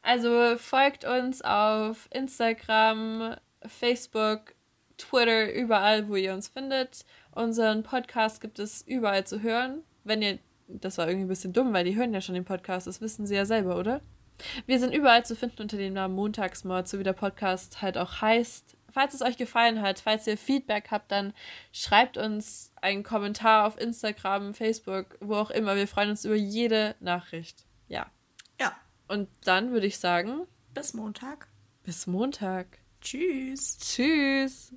Also 0.02 0.58
folgt 0.58 1.06
uns 1.06 1.40
auf 1.40 2.10
Instagram, 2.12 3.36
Facebook, 3.66 4.54
Twitter, 4.98 5.50
überall, 5.50 6.10
wo 6.10 6.16
ihr 6.16 6.34
uns 6.34 6.48
findet. 6.48 7.06
Unseren 7.30 7.84
Podcast 7.84 8.42
gibt 8.42 8.58
es 8.58 8.82
überall 8.82 9.26
zu 9.26 9.40
hören. 9.40 9.82
Wenn 10.04 10.20
ihr, 10.20 10.38
das 10.68 10.98
war 10.98 11.08
irgendwie 11.08 11.24
ein 11.24 11.28
bisschen 11.28 11.54
dumm, 11.54 11.72
weil 11.72 11.86
die 11.86 11.96
hören 11.96 12.12
ja 12.12 12.20
schon 12.20 12.34
den 12.34 12.44
Podcast, 12.44 12.86
das 12.86 13.00
wissen 13.00 13.26
sie 13.26 13.34
ja 13.34 13.46
selber, 13.46 13.78
oder? 13.78 14.02
Wir 14.66 14.78
sind 14.78 14.94
überall 14.94 15.24
zu 15.24 15.34
finden 15.34 15.62
unter 15.62 15.78
dem 15.78 15.94
Namen 15.94 16.16
Montagsmord, 16.16 16.86
so 16.86 16.98
wie 16.98 17.02
der 17.02 17.14
Podcast 17.14 17.80
halt 17.80 17.96
auch 17.96 18.20
heißt. 18.20 18.76
Falls 18.94 19.12
es 19.12 19.22
euch 19.22 19.36
gefallen 19.36 19.82
hat, 19.82 19.98
falls 19.98 20.26
ihr 20.26 20.38
Feedback 20.38 20.90
habt, 20.90 21.10
dann 21.10 21.34
schreibt 21.72 22.16
uns 22.16 22.72
einen 22.80 23.02
Kommentar 23.02 23.66
auf 23.66 23.78
Instagram, 23.78 24.54
Facebook, 24.54 25.18
wo 25.20 25.34
auch 25.34 25.50
immer. 25.50 25.74
Wir 25.74 25.88
freuen 25.88 26.10
uns 26.10 26.24
über 26.24 26.36
jede 26.36 26.94
Nachricht. 27.00 27.66
Ja. 27.88 28.06
Ja. 28.60 28.72
Und 29.08 29.28
dann 29.44 29.72
würde 29.72 29.88
ich 29.88 29.98
sagen. 29.98 30.46
Bis 30.72 30.94
Montag. 30.94 31.48
Bis 31.82 32.06
Montag. 32.06 32.78
Tschüss. 33.00 33.78
Tschüss. 33.78 34.70